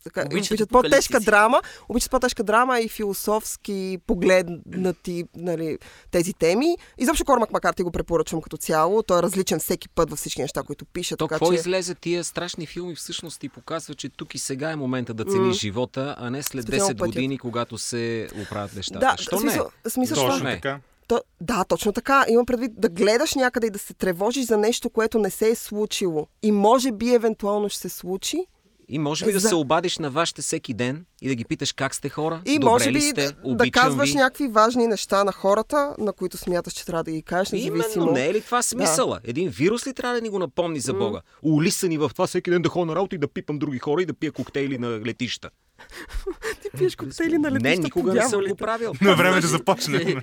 така, 0.06 0.26
Обичат 0.26 0.52
обичат 0.52 0.70
по-тежка 0.70 1.20
драма, 1.20 1.62
обичат 1.90 2.12
по-тежка 2.12 2.44
драма 2.44 2.80
и 2.80 2.90
философски 2.90 3.98
погледнати 4.08 5.24
нали, 5.36 5.78
тези 6.12 6.34
теми. 6.34 6.78
Изобщо 6.98 7.26
Кормак 7.26 7.52
Макарти 7.52 7.84
го 7.84 7.92
препоръчвам 7.92 8.42
като 8.42 8.58
цяло. 8.58 9.04
Той 9.04 9.20
е 9.20 9.22
различен 9.22 9.60
всеки 9.60 9.90
път 9.90 10.10
във 10.10 10.20
всички 10.20 10.42
неща, 10.42 10.64
които 10.64 10.86
пише. 10.86 11.16
То 11.16 11.28
какво 11.28 11.52
че... 11.52 11.56
излезе 11.56 11.96
тия 11.96 12.24
страшни 12.24 12.66
филми 12.66 12.96
всъщност 12.96 13.40
ти 13.40 13.50
показва, 13.50 13.96
че 13.96 14.10
тук 14.10 14.36
и 14.36 14.38
сега 14.38 14.72
е 14.72 14.76
момента 14.76 15.14
да 15.14 15.26
цениш 15.26 15.58
живота, 15.58 16.16
а 16.18 16.30
не 16.30 16.44
след 16.44 16.64
Специално 16.64 16.94
10 16.94 16.98
пътят. 16.98 17.16
години, 17.16 17.38
когато 17.38 17.78
се 17.78 18.28
оправят 18.42 18.76
нещата. 18.76 19.00
Да, 19.00 19.16
Що 19.20 19.38
смисъл, 19.38 19.70
смисъл, 19.88 20.28
Точно 20.28 20.44
не? 20.44 20.56
така. 20.56 20.80
То, 21.08 21.22
да, 21.42 21.64
точно 21.64 21.94
така. 21.94 22.26
Имам 22.28 22.46
предвид 22.46 22.72
да 22.78 22.90
гледаш 22.90 23.36
някъде 23.36 23.68
и 23.68 23.70
да 23.70 23.80
се 23.80 23.94
тревожиш 23.94 24.46
за 24.46 24.58
нещо, 24.58 24.90
което 24.90 25.20
не 25.20 25.30
се 25.30 25.50
е 25.50 25.56
случило. 25.56 26.28
И 26.44 26.52
може 26.52 26.92
би 26.92 27.14
евентуално 27.14 27.70
ще 27.70 27.80
се 27.80 27.90
случи. 27.90 28.46
И 28.88 29.00
може 29.00 29.26
би 29.26 29.32
да 29.32 29.40
За- 29.40 29.50
се 29.50 29.56
обадиш 29.56 29.98
на 29.98 30.10
вашите 30.10 30.42
всеки 30.42 30.74
ден 30.74 31.06
и 31.22 31.28
да 31.28 31.36
ги 31.36 31.46
питаш 31.46 31.72
как 31.72 31.96
сте 31.96 32.10
хора, 32.10 32.42
И 32.46 32.54
добре 32.54 32.66
може 32.66 32.90
ли 32.90 32.94
би 32.94 33.02
сте, 33.02 33.32
да, 33.46 33.56
да 33.56 33.72
казваш 33.72 34.10
ви. 34.10 34.16
някакви 34.16 34.48
важни 34.48 34.88
неща 34.88 35.24
на 35.24 35.32
хората, 35.32 35.96
на 35.98 36.14
които 36.14 36.38
смяташ, 36.38 36.74
че 36.74 36.86
трябва 36.86 37.04
да 37.04 37.12
ги 37.12 37.22
кажеш, 37.22 37.52
независимо. 37.52 37.84
Именно, 37.96 38.12
не 38.12 38.28
е 38.28 38.34
ли 38.34 38.42
това 38.42 38.62
смисъла? 38.62 39.20
Един 39.24 39.50
вирус 39.50 39.88
ли 39.88 39.94
трябва 39.94 40.16
да 40.16 40.22
ни 40.22 40.30
го 40.30 40.40
напомни 40.40 40.80
за 40.80 40.94
Бога? 40.94 41.22
Улисани 41.44 41.98
в 41.98 42.10
това 42.10 42.28
всеки 42.28 42.50
ден 42.50 42.62
да 42.62 42.70
ходя 42.70 42.86
на 42.86 42.96
работа 42.96 43.16
и 43.16 43.20
да 43.20 43.28
пипам 43.28 43.60
други 43.60 43.80
хора 43.80 44.02
и 44.02 44.06
да 44.06 44.14
пия 44.14 44.32
коктейли 44.32 44.78
на 44.78 44.90
летища. 45.00 45.50
Ти 46.62 46.70
пиеш 46.78 46.96
коктейли 46.96 47.38
на 47.38 47.52
летища 47.52 47.70
не, 47.70 47.76
никога 47.76 48.14
не 48.14 48.30
съм 48.30 48.42
го 48.50 48.56
правил. 48.56 48.94
Но 49.02 49.12
е 49.12 49.16
време 49.16 49.42
да 49.42 49.48
започнем. 49.48 50.02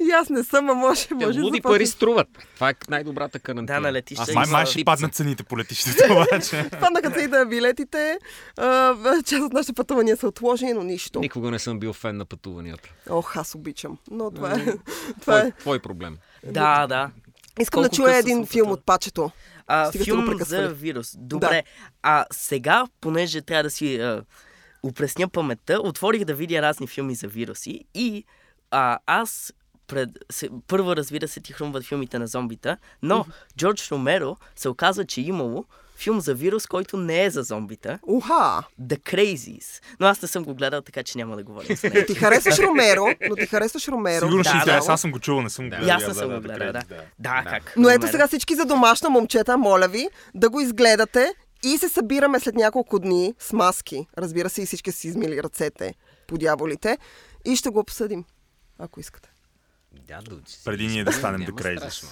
И 0.00 0.10
аз 0.10 0.28
не 0.28 0.44
съм, 0.44 0.70
а 0.70 0.74
може, 0.74 1.08
може 1.14 1.38
да 1.38 1.44
луди 1.44 1.60
пари 1.60 1.86
струват. 1.86 2.28
Това 2.54 2.70
е 2.70 2.74
най-добрата 2.88 3.38
карантина. 3.38 3.66
Да, 3.66 3.80
на 3.80 3.92
летища 3.92 4.22
Аз 4.22 4.34
Май, 4.34 4.46
май, 4.50 4.66
ще 4.66 4.84
паднат 4.84 5.14
цените 5.14 5.42
по 5.42 5.58
летището, 5.58 6.04
обаче. 6.12 6.70
Паднаха 6.80 7.10
цените 7.10 7.38
на 7.38 7.46
билетите. 7.46 8.18
Част 9.26 9.42
от 9.42 9.52
нашите 9.52 9.72
пътувания 9.72 10.16
са 10.16 10.28
отложени, 10.28 10.72
но 10.72 10.82
нищо. 10.82 11.20
Никога 11.20 11.50
не 11.50 11.58
съм 11.58 11.78
бил 11.78 11.92
фен 11.92 12.16
на 12.16 12.24
пътуванията. 12.24 12.88
Ох, 13.10 13.36
аз 13.36 13.54
обичам. 13.54 13.98
Но 14.10 14.30
това 14.30 14.52
е... 14.54 14.66
това 15.20 15.40
е... 15.40 15.52
твой 15.52 15.78
проблем. 15.78 16.16
Да, 16.44 16.86
да. 16.86 17.10
Искам 17.60 17.82
да 17.82 17.88
чуя 17.88 18.16
един 18.16 18.46
филм 18.46 18.70
от 18.70 18.86
пачето. 18.86 19.30
А, 19.72 19.86
Стига 19.86 20.04
филм 20.04 20.38
за 20.40 20.68
вирус. 20.68 21.16
Добре. 21.18 21.62
А 22.02 22.24
сега, 22.32 22.86
понеже 23.00 23.40
трябва 23.40 23.62
да 23.62 23.70
си 23.70 24.00
а, 24.00 24.22
упресня 24.82 25.28
паметта, 25.28 25.80
отворих 25.82 26.24
да 26.24 26.34
видя 26.34 26.62
разни 26.62 26.86
филми 26.86 27.14
за 27.14 27.28
вируси 27.28 27.84
и 27.94 28.24
а, 28.70 28.98
аз 29.06 29.52
пред, 29.86 30.08
се, 30.32 30.50
първо 30.66 30.96
разбира 30.96 31.28
се 31.28 31.40
ти 31.40 31.52
хрумват 31.52 31.84
филмите 31.84 32.18
на 32.18 32.26
зомбита, 32.26 32.76
но 33.02 33.26
Джордж 33.58 33.90
Ромеро 33.90 34.36
се 34.56 34.68
оказва, 34.68 35.04
че 35.04 35.20
имало 35.20 35.64
филм 36.00 36.20
за 36.20 36.34
вирус, 36.34 36.66
който 36.66 36.96
не 36.96 37.24
е 37.24 37.30
за 37.30 37.42
зомбита. 37.42 37.98
Уха! 38.02 38.62
The 38.82 38.98
Crazies. 38.98 39.82
Но 40.00 40.06
аз 40.06 40.22
не 40.22 40.28
съм 40.28 40.44
го 40.44 40.54
гледал, 40.54 40.80
така 40.82 41.02
че 41.02 41.18
няма 41.18 41.36
да 41.36 41.42
говоря 41.44 41.74
за 41.76 41.90
него. 41.90 42.06
Ти 42.06 42.14
харесваш 42.14 42.58
Ромеро, 42.58 43.06
но 43.28 43.36
ти 43.36 43.46
харесваш 43.46 43.88
Ромеро. 43.88 44.26
Сигурно 44.26 44.44
ще 44.44 44.58
Да, 44.58 44.80
да. 44.80 44.92
Аз 44.92 45.00
съм 45.00 45.10
го 45.12 45.18
чувал, 45.18 45.42
не 45.42 45.50
съм 45.50 45.64
го 45.64 45.70
Да. 45.70 45.76
гледал. 45.76 45.96
Аз 45.96 46.08
не 46.08 46.14
съм 46.14 46.28
да, 46.28 46.34
го 46.34 46.40
да, 46.40 46.48
гледал, 46.48 46.72
да. 46.72 46.82
да. 46.88 47.02
Да, 47.18 47.42
как? 47.46 47.74
Но 47.76 47.90
ето 47.90 48.08
сега 48.08 48.26
всички 48.28 48.54
за 48.54 48.64
домашна 48.64 49.10
момчета, 49.10 49.58
моля 49.58 49.88
ви, 49.88 50.08
да 50.34 50.50
го 50.50 50.60
изгледате 50.60 51.34
и 51.64 51.78
се 51.78 51.88
събираме 51.88 52.40
след 52.40 52.54
няколко 52.54 52.98
дни 52.98 53.34
с 53.38 53.52
маски. 53.52 54.06
Разбира 54.18 54.50
се, 54.50 54.62
и 54.62 54.66
всички 54.66 54.92
си 54.92 55.08
измили 55.08 55.42
ръцете 55.42 55.94
по 56.26 56.38
дяволите. 56.38 56.98
И 57.44 57.56
ще 57.56 57.68
го 57.70 57.78
обсъдим, 57.78 58.24
ако 58.78 59.00
искате. 59.00 59.30
Дядо, 60.08 60.40
Преди 60.64 60.86
ние 60.86 61.04
да 61.04 61.12
станем 61.12 61.46
Crazies. 61.46 61.78
страшно. 61.78 62.08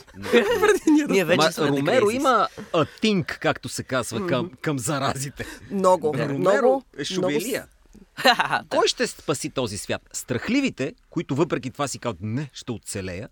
Ние 1.09 1.25
вече 1.25 1.37
Ма, 1.37 1.53
сме 1.53 1.69
Ромеро 1.69 2.11
има 2.11 2.49
атинк, 2.73 3.39
както 3.43 3.69
се 3.69 3.83
казва, 3.83 4.27
към, 4.27 4.51
към 4.61 4.79
заразите. 4.79 5.47
Много, 5.71 6.15
Ромеро 6.15 6.39
много, 6.39 6.85
е 6.99 7.05
шубелия. 7.05 7.67
Да. 8.23 8.63
Кой 8.69 8.89
ще 8.89 9.07
спаси 9.07 9.51
този 9.51 9.79
свят? 9.79 10.03
Страхливите, 10.13 10.95
които 11.11 11.35
въпреки 11.35 11.71
това 11.71 11.89
си 11.89 11.99
казват, 11.99 12.19
не, 12.21 12.51
ще 12.53 12.73
оцелея, 12.73 13.29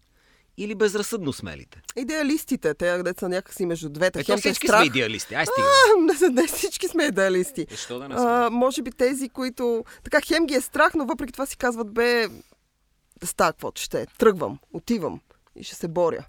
или 0.59 0.75
безразсъдно 0.75 1.33
смелите? 1.33 1.83
Идеалистите, 1.97 2.75
те 2.75 3.03
деца 3.03 3.21
са 3.21 3.29
някакси 3.29 3.67
между 3.67 3.89
двете. 3.89 4.21
Ето 4.21 4.33
е 4.33 4.37
всички 4.37 4.67
страх. 4.67 4.81
сме 4.81 4.87
идеалисти. 4.87 5.35
Ай, 5.35 5.47
стига. 5.47 5.67
А, 6.23 6.29
не, 6.31 6.43
не 6.43 6.47
всички 6.47 6.89
сме 6.89 7.05
идеалисти. 7.05 7.67
Е, 7.71 7.77
що 7.77 7.99
да 7.99 8.09
не 8.09 8.15
сме? 8.15 8.25
А, 8.27 8.51
може 8.51 8.83
би 8.83 8.91
тези, 8.91 9.29
които... 9.29 9.85
Така, 10.05 10.21
хем 10.21 10.47
ги 10.47 10.55
е 10.55 10.61
страх, 10.61 10.95
но 10.95 11.05
въпреки 11.05 11.33
това 11.33 11.47
си 11.47 11.57
казват, 11.57 11.93
бе, 11.93 12.29
да 13.21 13.27
става 13.27 13.53
каквото 13.53 13.83
ще 13.83 14.03
е. 14.03 14.07
Тръгвам, 14.07 14.59
отивам 14.73 15.21
и 15.57 15.65
ще 15.65 15.75
се 15.75 15.89
боря. 15.89 16.25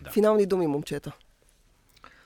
Да. 0.00 0.10
Финални 0.10 0.46
думи, 0.46 0.66
момчета. 0.66 1.12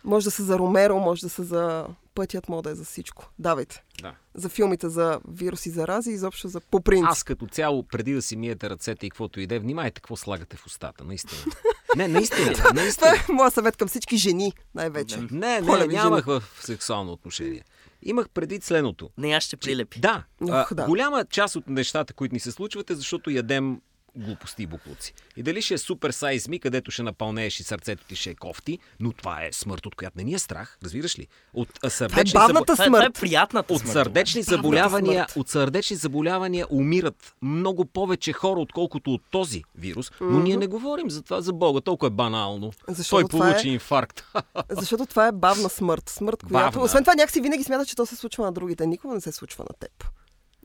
Може 0.04 0.24
да 0.24 0.30
са 0.30 0.44
за 0.44 0.58
Ромеро, 0.58 0.98
може 0.98 1.20
да 1.22 1.28
са 1.28 1.44
за 1.44 1.86
пътят, 2.14 2.48
може 2.48 2.62
да 2.62 2.70
е 2.70 2.74
за 2.74 2.84
всичко. 2.84 3.30
Давайте. 3.38 3.82
Да. 4.02 4.14
За 4.34 4.48
филмите 4.48 4.88
за 4.88 5.20
вируси, 5.28 5.70
зарази, 5.70 6.10
изобщо 6.10 6.48
за 6.48 6.60
по 6.60 6.80
принцип. 6.80 7.08
Аз 7.10 7.22
като 7.22 7.46
цяло, 7.46 7.82
преди 7.82 8.12
да 8.14 8.22
си 8.22 8.36
миете 8.36 8.70
ръцете 8.70 9.06
и 9.06 9.10
каквото 9.10 9.40
иде, 9.40 9.58
внимайте 9.58 10.00
какво 10.00 10.16
слагате 10.16 10.56
в 10.56 10.66
устата, 10.66 11.04
наистина. 11.04 11.40
Не, 11.96 12.08
наистина, 12.08 12.52
Това 12.52 12.70
наистина. 12.72 13.10
е 13.10 13.32
моят 13.32 13.54
съвет 13.54 13.76
към 13.76 13.88
всички 13.88 14.16
жени, 14.16 14.52
най-вече. 14.74 15.16
Не, 15.30 15.60
не, 15.60 15.86
ви, 15.86 15.94
нямах 15.94 16.24
в 16.24 16.42
сексуално 16.60 17.12
отношение. 17.12 17.64
Имах 18.02 18.28
предвид 18.28 18.64
следното. 18.64 19.10
Не, 19.18 19.32
аз 19.32 19.44
ще 19.44 19.56
прилепи. 19.56 20.00
Да, 20.00 20.24
Ох, 20.50 20.74
да. 20.74 20.86
голяма 20.86 21.24
част 21.24 21.56
от 21.56 21.68
нещата, 21.68 22.12
които 22.14 22.34
ни 22.34 22.40
се 22.40 22.52
случват 22.52 22.90
е 22.90 22.94
защото 22.94 23.30
ядем 23.30 23.80
глупости 24.16 24.62
и 24.62 24.66
буклуци. 24.66 25.14
И 25.36 25.42
дали 25.42 25.62
ще 25.62 25.74
е 25.74 25.78
супер 25.78 26.10
сайз 26.10 26.48
ми, 26.48 26.58
където 26.58 26.90
ще 26.90 27.02
напълнееш 27.02 27.60
и 27.60 27.64
сърцето 27.64 28.04
ти 28.04 28.16
ще 28.16 28.30
е 28.30 28.34
кофти, 28.34 28.78
но 29.00 29.12
това 29.12 29.44
е 29.44 29.52
смърт, 29.52 29.86
от 29.86 29.94
която 29.94 30.18
не 30.18 30.24
ни 30.24 30.34
е 30.34 30.38
страх, 30.38 30.78
разбираш 30.84 31.18
ли? 31.18 31.26
От 31.54 31.68
а, 31.68 31.72
Това 31.72 31.86
е 31.86 31.90
сърдечни, 31.90 32.32
бавната 32.32 32.72
Това, 32.72 32.84
е- 32.84 32.86
това 32.86 32.98
е 32.98 33.00
смърт. 33.00 33.14
приятната 33.14 33.72
от 33.74 33.80
смърт. 33.80 33.92
сърдечни 33.92 34.42
заболявания, 34.42 35.14
смърт. 35.14 35.36
от 35.36 35.48
сърдечни 35.48 35.96
заболявания 35.96 36.66
умират 36.70 37.34
много 37.42 37.84
повече 37.84 38.32
хора, 38.32 38.60
отколкото 38.60 39.10
от 39.10 39.22
този 39.30 39.64
вирус, 39.74 40.10
но 40.20 40.38
ние 40.38 40.56
не 40.56 40.66
говорим 40.66 41.10
за 41.10 41.22
това 41.22 41.40
за 41.40 41.52
Бога, 41.52 41.80
толкова 41.80 42.06
е 42.06 42.10
банално. 42.10 42.72
Защото 42.88 43.20
Той 43.20 43.28
това 43.28 43.48
е- 43.48 43.52
получи 43.52 43.68
инфаркт. 43.68 44.24
Защото 44.70 45.06
това 45.06 45.26
е 45.26 45.32
бавна 45.32 45.68
смърт. 45.68 46.08
Смърт, 46.08 46.42
която... 46.42 46.52
Бавна. 46.66 46.82
Освен 46.82 47.04
това, 47.04 47.14
някакси 47.14 47.40
винаги 47.40 47.64
смята, 47.64 47.86
че 47.86 47.96
то 47.96 48.06
се 48.06 48.16
случва 48.16 48.44
на 48.44 48.52
другите. 48.52 48.86
Никога 48.86 49.14
не 49.14 49.20
се 49.20 49.32
случва 49.32 49.64
на 49.64 49.74
теб. 49.80 50.04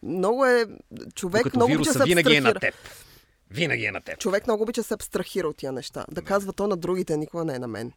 Много 0.04 0.46
е... 0.46 0.66
Човек 1.16 1.44
Докато 1.44 1.58
много 1.58 1.72
вируса 1.72 1.94
се 1.94 2.04
винаги 2.04 2.36
е 2.36 2.42
на 2.42 2.54
теб. 2.54 2.76
Винаги 3.52 3.86
е 3.86 3.92
на 3.92 4.02
теб. 4.02 4.20
Човек 4.20 4.48
много 4.48 4.64
обича 4.64 4.84
се 4.84 4.94
абстрахира 4.94 5.48
от 5.48 5.58
тия 5.58 5.72
неща. 5.72 6.06
Да 6.12 6.22
казва 6.22 6.54
то 6.54 6.68
на 6.68 6.78
другите, 6.78 7.18
никога 7.18 7.46
не 7.46 7.56
е 7.56 7.60
на 7.60 7.68
мен. 7.68 7.92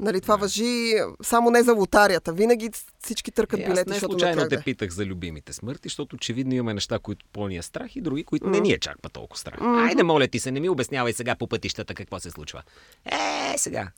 Нали, 0.00 0.20
това 0.20 0.36
въжи 0.36 0.94
само 1.22 1.50
не 1.50 1.62
за 1.62 1.72
лотарията. 1.72 2.32
Винаги 2.32 2.70
всички 3.04 3.30
търкат 3.30 3.60
Е, 3.60 3.62
аз 3.62 3.68
билети, 3.68 3.88
не 3.88 3.94
защото 3.94 4.12
случайно 4.12 4.48
те 4.48 4.62
питах 4.62 4.90
за 4.90 5.06
любимите 5.06 5.52
смърти, 5.52 5.88
защото 5.88 6.16
очевидно 6.16 6.54
имаме 6.54 6.74
неща, 6.74 6.98
които 6.98 7.26
по-ни 7.32 7.56
е 7.56 7.62
страх 7.62 7.96
и 7.96 8.00
други, 8.00 8.24
които 8.24 8.50
не 8.50 8.60
ни 8.60 8.72
е 8.72 8.78
чак 8.78 8.96
па 9.02 9.08
толкова 9.08 9.38
страх. 9.38 9.60
Айде, 9.60 10.02
моля 10.02 10.28
ти 10.28 10.38
се, 10.38 10.50
не 10.50 10.60
ми 10.60 10.68
обяснявай 10.68 11.12
сега 11.12 11.36
по 11.36 11.48
пътищата 11.48 11.94
какво 11.94 12.20
се 12.20 12.30
случва. 12.30 12.62
Е, 13.04 13.58
сега. 13.58 13.90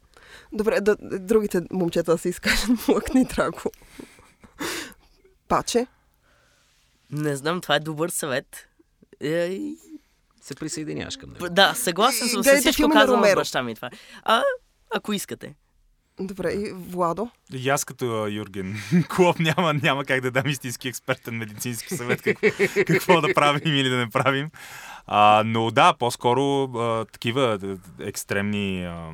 Добре, 0.53 0.81
да, 0.81 0.97
другите 1.19 1.61
момчета 1.73 2.13
да 2.13 2.19
се 2.19 2.29
изкажат. 2.29 2.71
Млъкни, 2.89 3.25
драго. 3.25 3.61
Паче. 5.49 5.87
Не 7.11 7.37
знам, 7.37 7.61
това 7.61 7.77
е 7.77 7.81
добър 7.81 8.09
съвет. 8.09 8.69
Се 10.43 10.55
присъединяваш 10.55 11.17
към 11.17 11.31
него. 11.31 11.47
Да, 11.51 11.75
съгласен 11.75 12.29
съм 12.29 12.45
с 12.45 12.61
всичко 12.61 12.89
на 12.89 12.95
казано 12.95 13.23
от 13.23 13.35
баща 13.35 13.63
ми 13.63 13.75
това. 13.75 13.91
А, 14.23 14.43
ако 14.95 15.13
искате. 15.13 15.55
Добре, 16.21 16.53
и 16.53 16.73
Владо. 16.75 17.31
И 17.53 17.69
аз 17.69 17.85
като 17.85 18.27
Юрген 18.27 18.77
Клоп 19.17 19.39
няма, 19.39 19.75
няма 19.75 20.05
как 20.05 20.21
да 20.21 20.31
дам 20.31 20.47
истински 20.47 20.89
експертен 20.89 21.37
медицински 21.37 21.97
съвет 21.97 22.23
какво, 22.23 22.47
какво 22.87 23.21
да 23.21 23.35
правим 23.35 23.75
или 23.75 23.89
да 23.89 23.97
не 23.97 24.11
правим. 24.11 24.51
А, 25.07 25.43
но 25.47 25.71
да, 25.71 25.95
по-скоро 25.99 26.65
а, 26.65 27.05
такива 27.05 27.59
екстремни 28.01 28.85
а, 28.85 29.11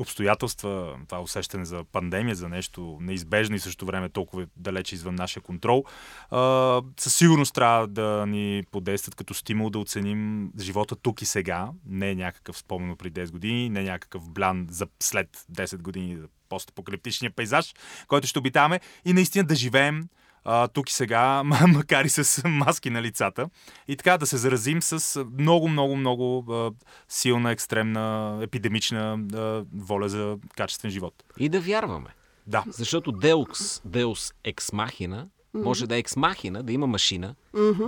обстоятелства, 0.00 0.96
това 1.08 1.20
усещане 1.20 1.64
за 1.64 1.84
пандемия, 1.92 2.34
за 2.34 2.48
нещо 2.48 2.98
неизбежно 3.00 3.56
и 3.56 3.60
също 3.60 3.86
време 3.86 4.08
толкова 4.08 4.46
далече 4.56 4.94
извън 4.94 5.14
нашия 5.14 5.42
контрол, 5.42 5.84
а, 6.30 6.82
със 7.00 7.14
сигурност 7.14 7.54
трябва 7.54 7.86
да 7.86 8.26
ни 8.26 8.64
подействат 8.70 9.14
като 9.14 9.34
стимул 9.34 9.70
да 9.70 9.78
оценим 9.78 10.50
живота 10.60 10.96
тук 10.96 11.22
и 11.22 11.24
сега. 11.24 11.68
Не 11.86 12.10
е 12.10 12.14
някакъв 12.14 12.58
спомен 12.58 12.96
при 12.96 13.10
10 13.10 13.30
години, 13.30 13.70
не 13.70 13.80
е 13.80 13.84
някакъв 13.84 14.30
блян 14.30 14.66
за 14.70 14.86
след 15.00 15.46
10 15.52 15.82
години 15.82 16.16
за 16.16 16.28
постапокалиптичния 16.48 17.30
пейзаж, 17.30 17.74
който 18.08 18.26
ще 18.26 18.38
обитаваме 18.38 18.80
и 19.04 19.12
наистина 19.12 19.44
да 19.44 19.54
живеем 19.54 20.08
а, 20.50 20.68
тук 20.68 20.90
и 20.90 20.92
сега, 20.92 21.42
м- 21.44 21.66
макар 21.68 22.04
и 22.04 22.08
с 22.08 22.42
маски 22.48 22.90
на 22.90 23.02
лицата. 23.02 23.50
И 23.88 23.96
така 23.96 24.18
да 24.18 24.26
се 24.26 24.36
заразим 24.36 24.82
с 24.82 25.24
много, 25.38 25.68
много, 25.68 25.96
много 25.96 26.52
а, 26.52 26.70
силна, 27.08 27.50
екстремна, 27.50 28.38
епидемична 28.42 29.18
а, 29.34 29.64
воля 29.74 30.08
за 30.08 30.38
качествен 30.56 30.90
живот. 30.90 31.24
И 31.38 31.48
да 31.48 31.60
вярваме. 31.60 32.10
Да. 32.46 32.64
Защото 32.68 33.12
Deus, 33.12 33.88
Deus 33.88 34.34
ex 34.44 34.54
machina 34.54 35.26
може 35.54 35.86
да 35.86 35.96
е 35.96 36.02
ex 36.02 36.08
machina, 36.08 36.62
да 36.62 36.72
има 36.72 36.86
машина, 36.86 37.34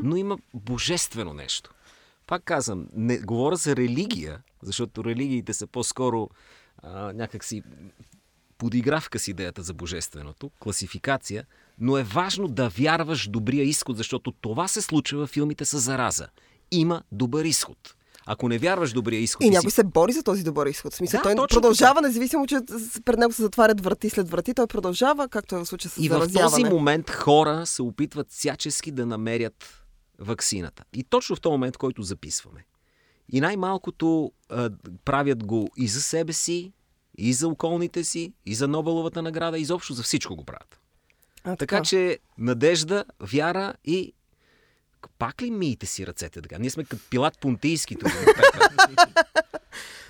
но 0.03 0.17
има 0.17 0.39
божествено 0.55 1.33
нещо. 1.35 1.71
Пак 2.27 2.45
казвам, 2.45 2.87
не 2.93 3.19
говоря 3.19 3.57
за 3.57 3.77
религия, 3.77 4.43
защото 4.63 5.05
религиите 5.05 5.53
са 5.53 5.67
по-скоро 5.67 6.31
а, 6.83 7.13
някакси 7.13 7.63
подигравка 8.59 9.19
с 9.19 9.29
идеята 9.29 9.63
за 9.63 9.75
божественото, 9.75 10.51
класификация, 10.59 11.45
но 11.81 11.99
е 11.99 12.03
важно 12.03 12.49
да 12.49 12.69
вярваш 12.69 13.27
в 13.27 13.31
добрия 13.31 13.65
изход, 13.65 13.97
защото 13.97 14.33
това 14.33 14.69
се 14.69 14.83
случва 14.83 15.19
във 15.19 15.31
филмите 15.31 15.65
с 15.65 15.79
зараза. 15.79 16.29
Има 16.71 17.03
добър 17.13 17.45
изход. 17.45 17.95
Ако 18.27 18.49
не 18.49 18.59
вярваш 18.59 18.93
добрия 18.93 19.21
изход, 19.21 19.43
И 19.43 19.47
си 19.47 19.51
някой 19.51 19.71
се 19.71 19.85
бори 19.85 20.13
за 20.13 20.23
този 20.23 20.45
добър 20.45 20.67
изход. 20.67 20.95
Смисъл, 20.95 21.19
Да, 21.19 21.23
той 21.23 21.35
точно 21.35 21.61
продължава, 21.61 22.03
независимо, 22.03 22.47
че 22.47 22.57
пред 23.05 23.19
него 23.19 23.33
се 23.33 23.43
затварят 23.43 23.81
врати 23.81 24.11
след 24.11 24.31
врати, 24.31 24.55
той 24.55 24.67
продължава, 24.67 25.29
както 25.29 25.57
е 25.57 25.59
в 25.59 25.67
случая 25.67 25.91
с 25.91 25.97
И 25.99 26.09
в 26.09 26.29
този 26.33 26.65
момент 26.65 27.11
хора 27.11 27.67
се 27.67 27.83
опитват 27.83 28.31
всячески 28.31 28.91
да 28.91 29.07
намерят 29.07 29.85
ваксината. 30.19 30.85
И 30.93 31.05
точно 31.05 31.37
в 31.37 31.41
този 31.41 31.51
момент, 31.51 31.77
който 31.77 32.03
записваме. 32.03 32.65
И 33.33 33.41
най-малкото 33.41 34.33
а, 34.49 34.71
правят 35.05 35.47
го 35.47 35.71
и 35.77 35.89
за 35.89 36.03
себе 36.03 36.33
си, 36.33 36.73
и 37.19 37.33
за 37.33 37.49
околните 37.49 38.05
си, 38.05 38.33
и 38.47 38.55
за 38.55 38.69
Нобеловата 38.69 39.23
награда, 39.23 39.59
изобщо 39.59 39.95
за 39.95 40.03
всичко 40.03 40.37
го 40.37 40.45
правят. 40.45 40.80
А, 41.45 41.57
Така 41.57 41.83
че 41.83 42.19
надежда, 42.39 43.05
вяра 43.21 43.75
и 43.85 44.13
пак 45.19 45.43
ли 45.43 45.51
миете 45.51 45.87
си 45.87 46.07
ръцете 46.07 46.43
така? 46.43 46.59
Ние 46.59 46.71
сме 46.71 46.85
като 46.85 47.03
Пилат 47.11 47.39
Понтийски 47.41 47.97
тук. 47.97 48.09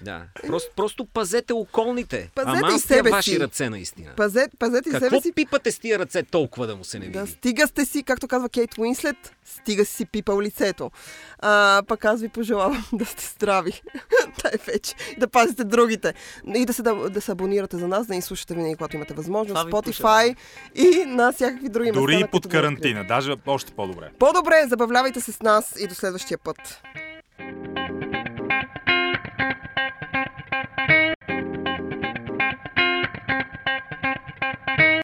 Да. 0.03 0.23
Просто, 0.47 0.71
просто 0.77 1.05
пазете 1.05 1.53
околните. 1.53 2.31
Пазете 2.35 2.59
Ама 2.65 2.77
и 2.77 2.79
себе 2.79 3.11
ваши 3.11 3.31
си. 3.31 3.41
ръце 3.41 3.71
наистина. 3.71 4.11
Пазете, 4.17 4.57
пазете 4.59 4.89
и 4.89 4.93
Какво 4.93 5.07
себе 5.07 5.21
си. 5.21 5.33
пипате 5.33 5.73
с 5.73 5.79
тия 5.79 5.99
ръце 5.99 6.23
толкова 6.23 6.67
да 6.67 6.77
му 6.77 6.85
се 6.85 6.99
не 6.99 7.07
види? 7.07 7.19
Да, 7.19 7.27
стига 7.27 7.67
сте 7.67 7.85
си, 7.85 8.03
както 8.03 8.29
казва 8.29 8.49
Кейт 8.49 8.79
Уинслет, 8.79 9.17
стига 9.45 9.85
си 9.85 10.07
пипал 10.07 10.41
лицето. 10.41 10.91
А, 11.39 11.83
пък 11.89 12.05
аз 12.05 12.21
ви 12.21 12.29
пожелавам 12.29 12.85
да 12.93 13.05
сте 13.05 13.25
здрави. 13.27 13.83
Тай 14.43 14.53
вече. 14.67 14.95
Да 15.19 15.29
пазите 15.29 15.65
другите. 15.65 16.15
И 16.55 16.67
да 16.67 16.73
се, 16.73 16.83
да, 16.83 17.11
да 17.11 17.21
се 17.21 17.33
абонирате 17.33 17.77
за 17.77 17.89
нас, 17.89 18.07
да 18.07 18.15
ни 18.15 18.23
слушате 18.23 18.55
винаги, 18.55 18.75
когато 18.75 18.97
имате 18.97 19.15
възможност. 19.15 19.63
Spotify 19.63 20.37
и 20.75 21.05
на 21.07 21.33
всякакви 21.33 21.69
други 21.69 21.91
места. 21.91 22.01
Дори 22.01 22.21
и 22.21 22.31
под 22.31 22.49
карантина. 22.49 23.05
Даже 23.05 23.35
още 23.47 23.73
по-добре. 23.73 24.11
По-добре, 24.19 24.65
забавлявайте 24.69 25.21
се 25.21 25.33
с 25.33 25.41
нас 25.41 25.75
и 25.81 25.87
до 25.87 25.95
следващия 25.95 26.39
път. 26.39 26.81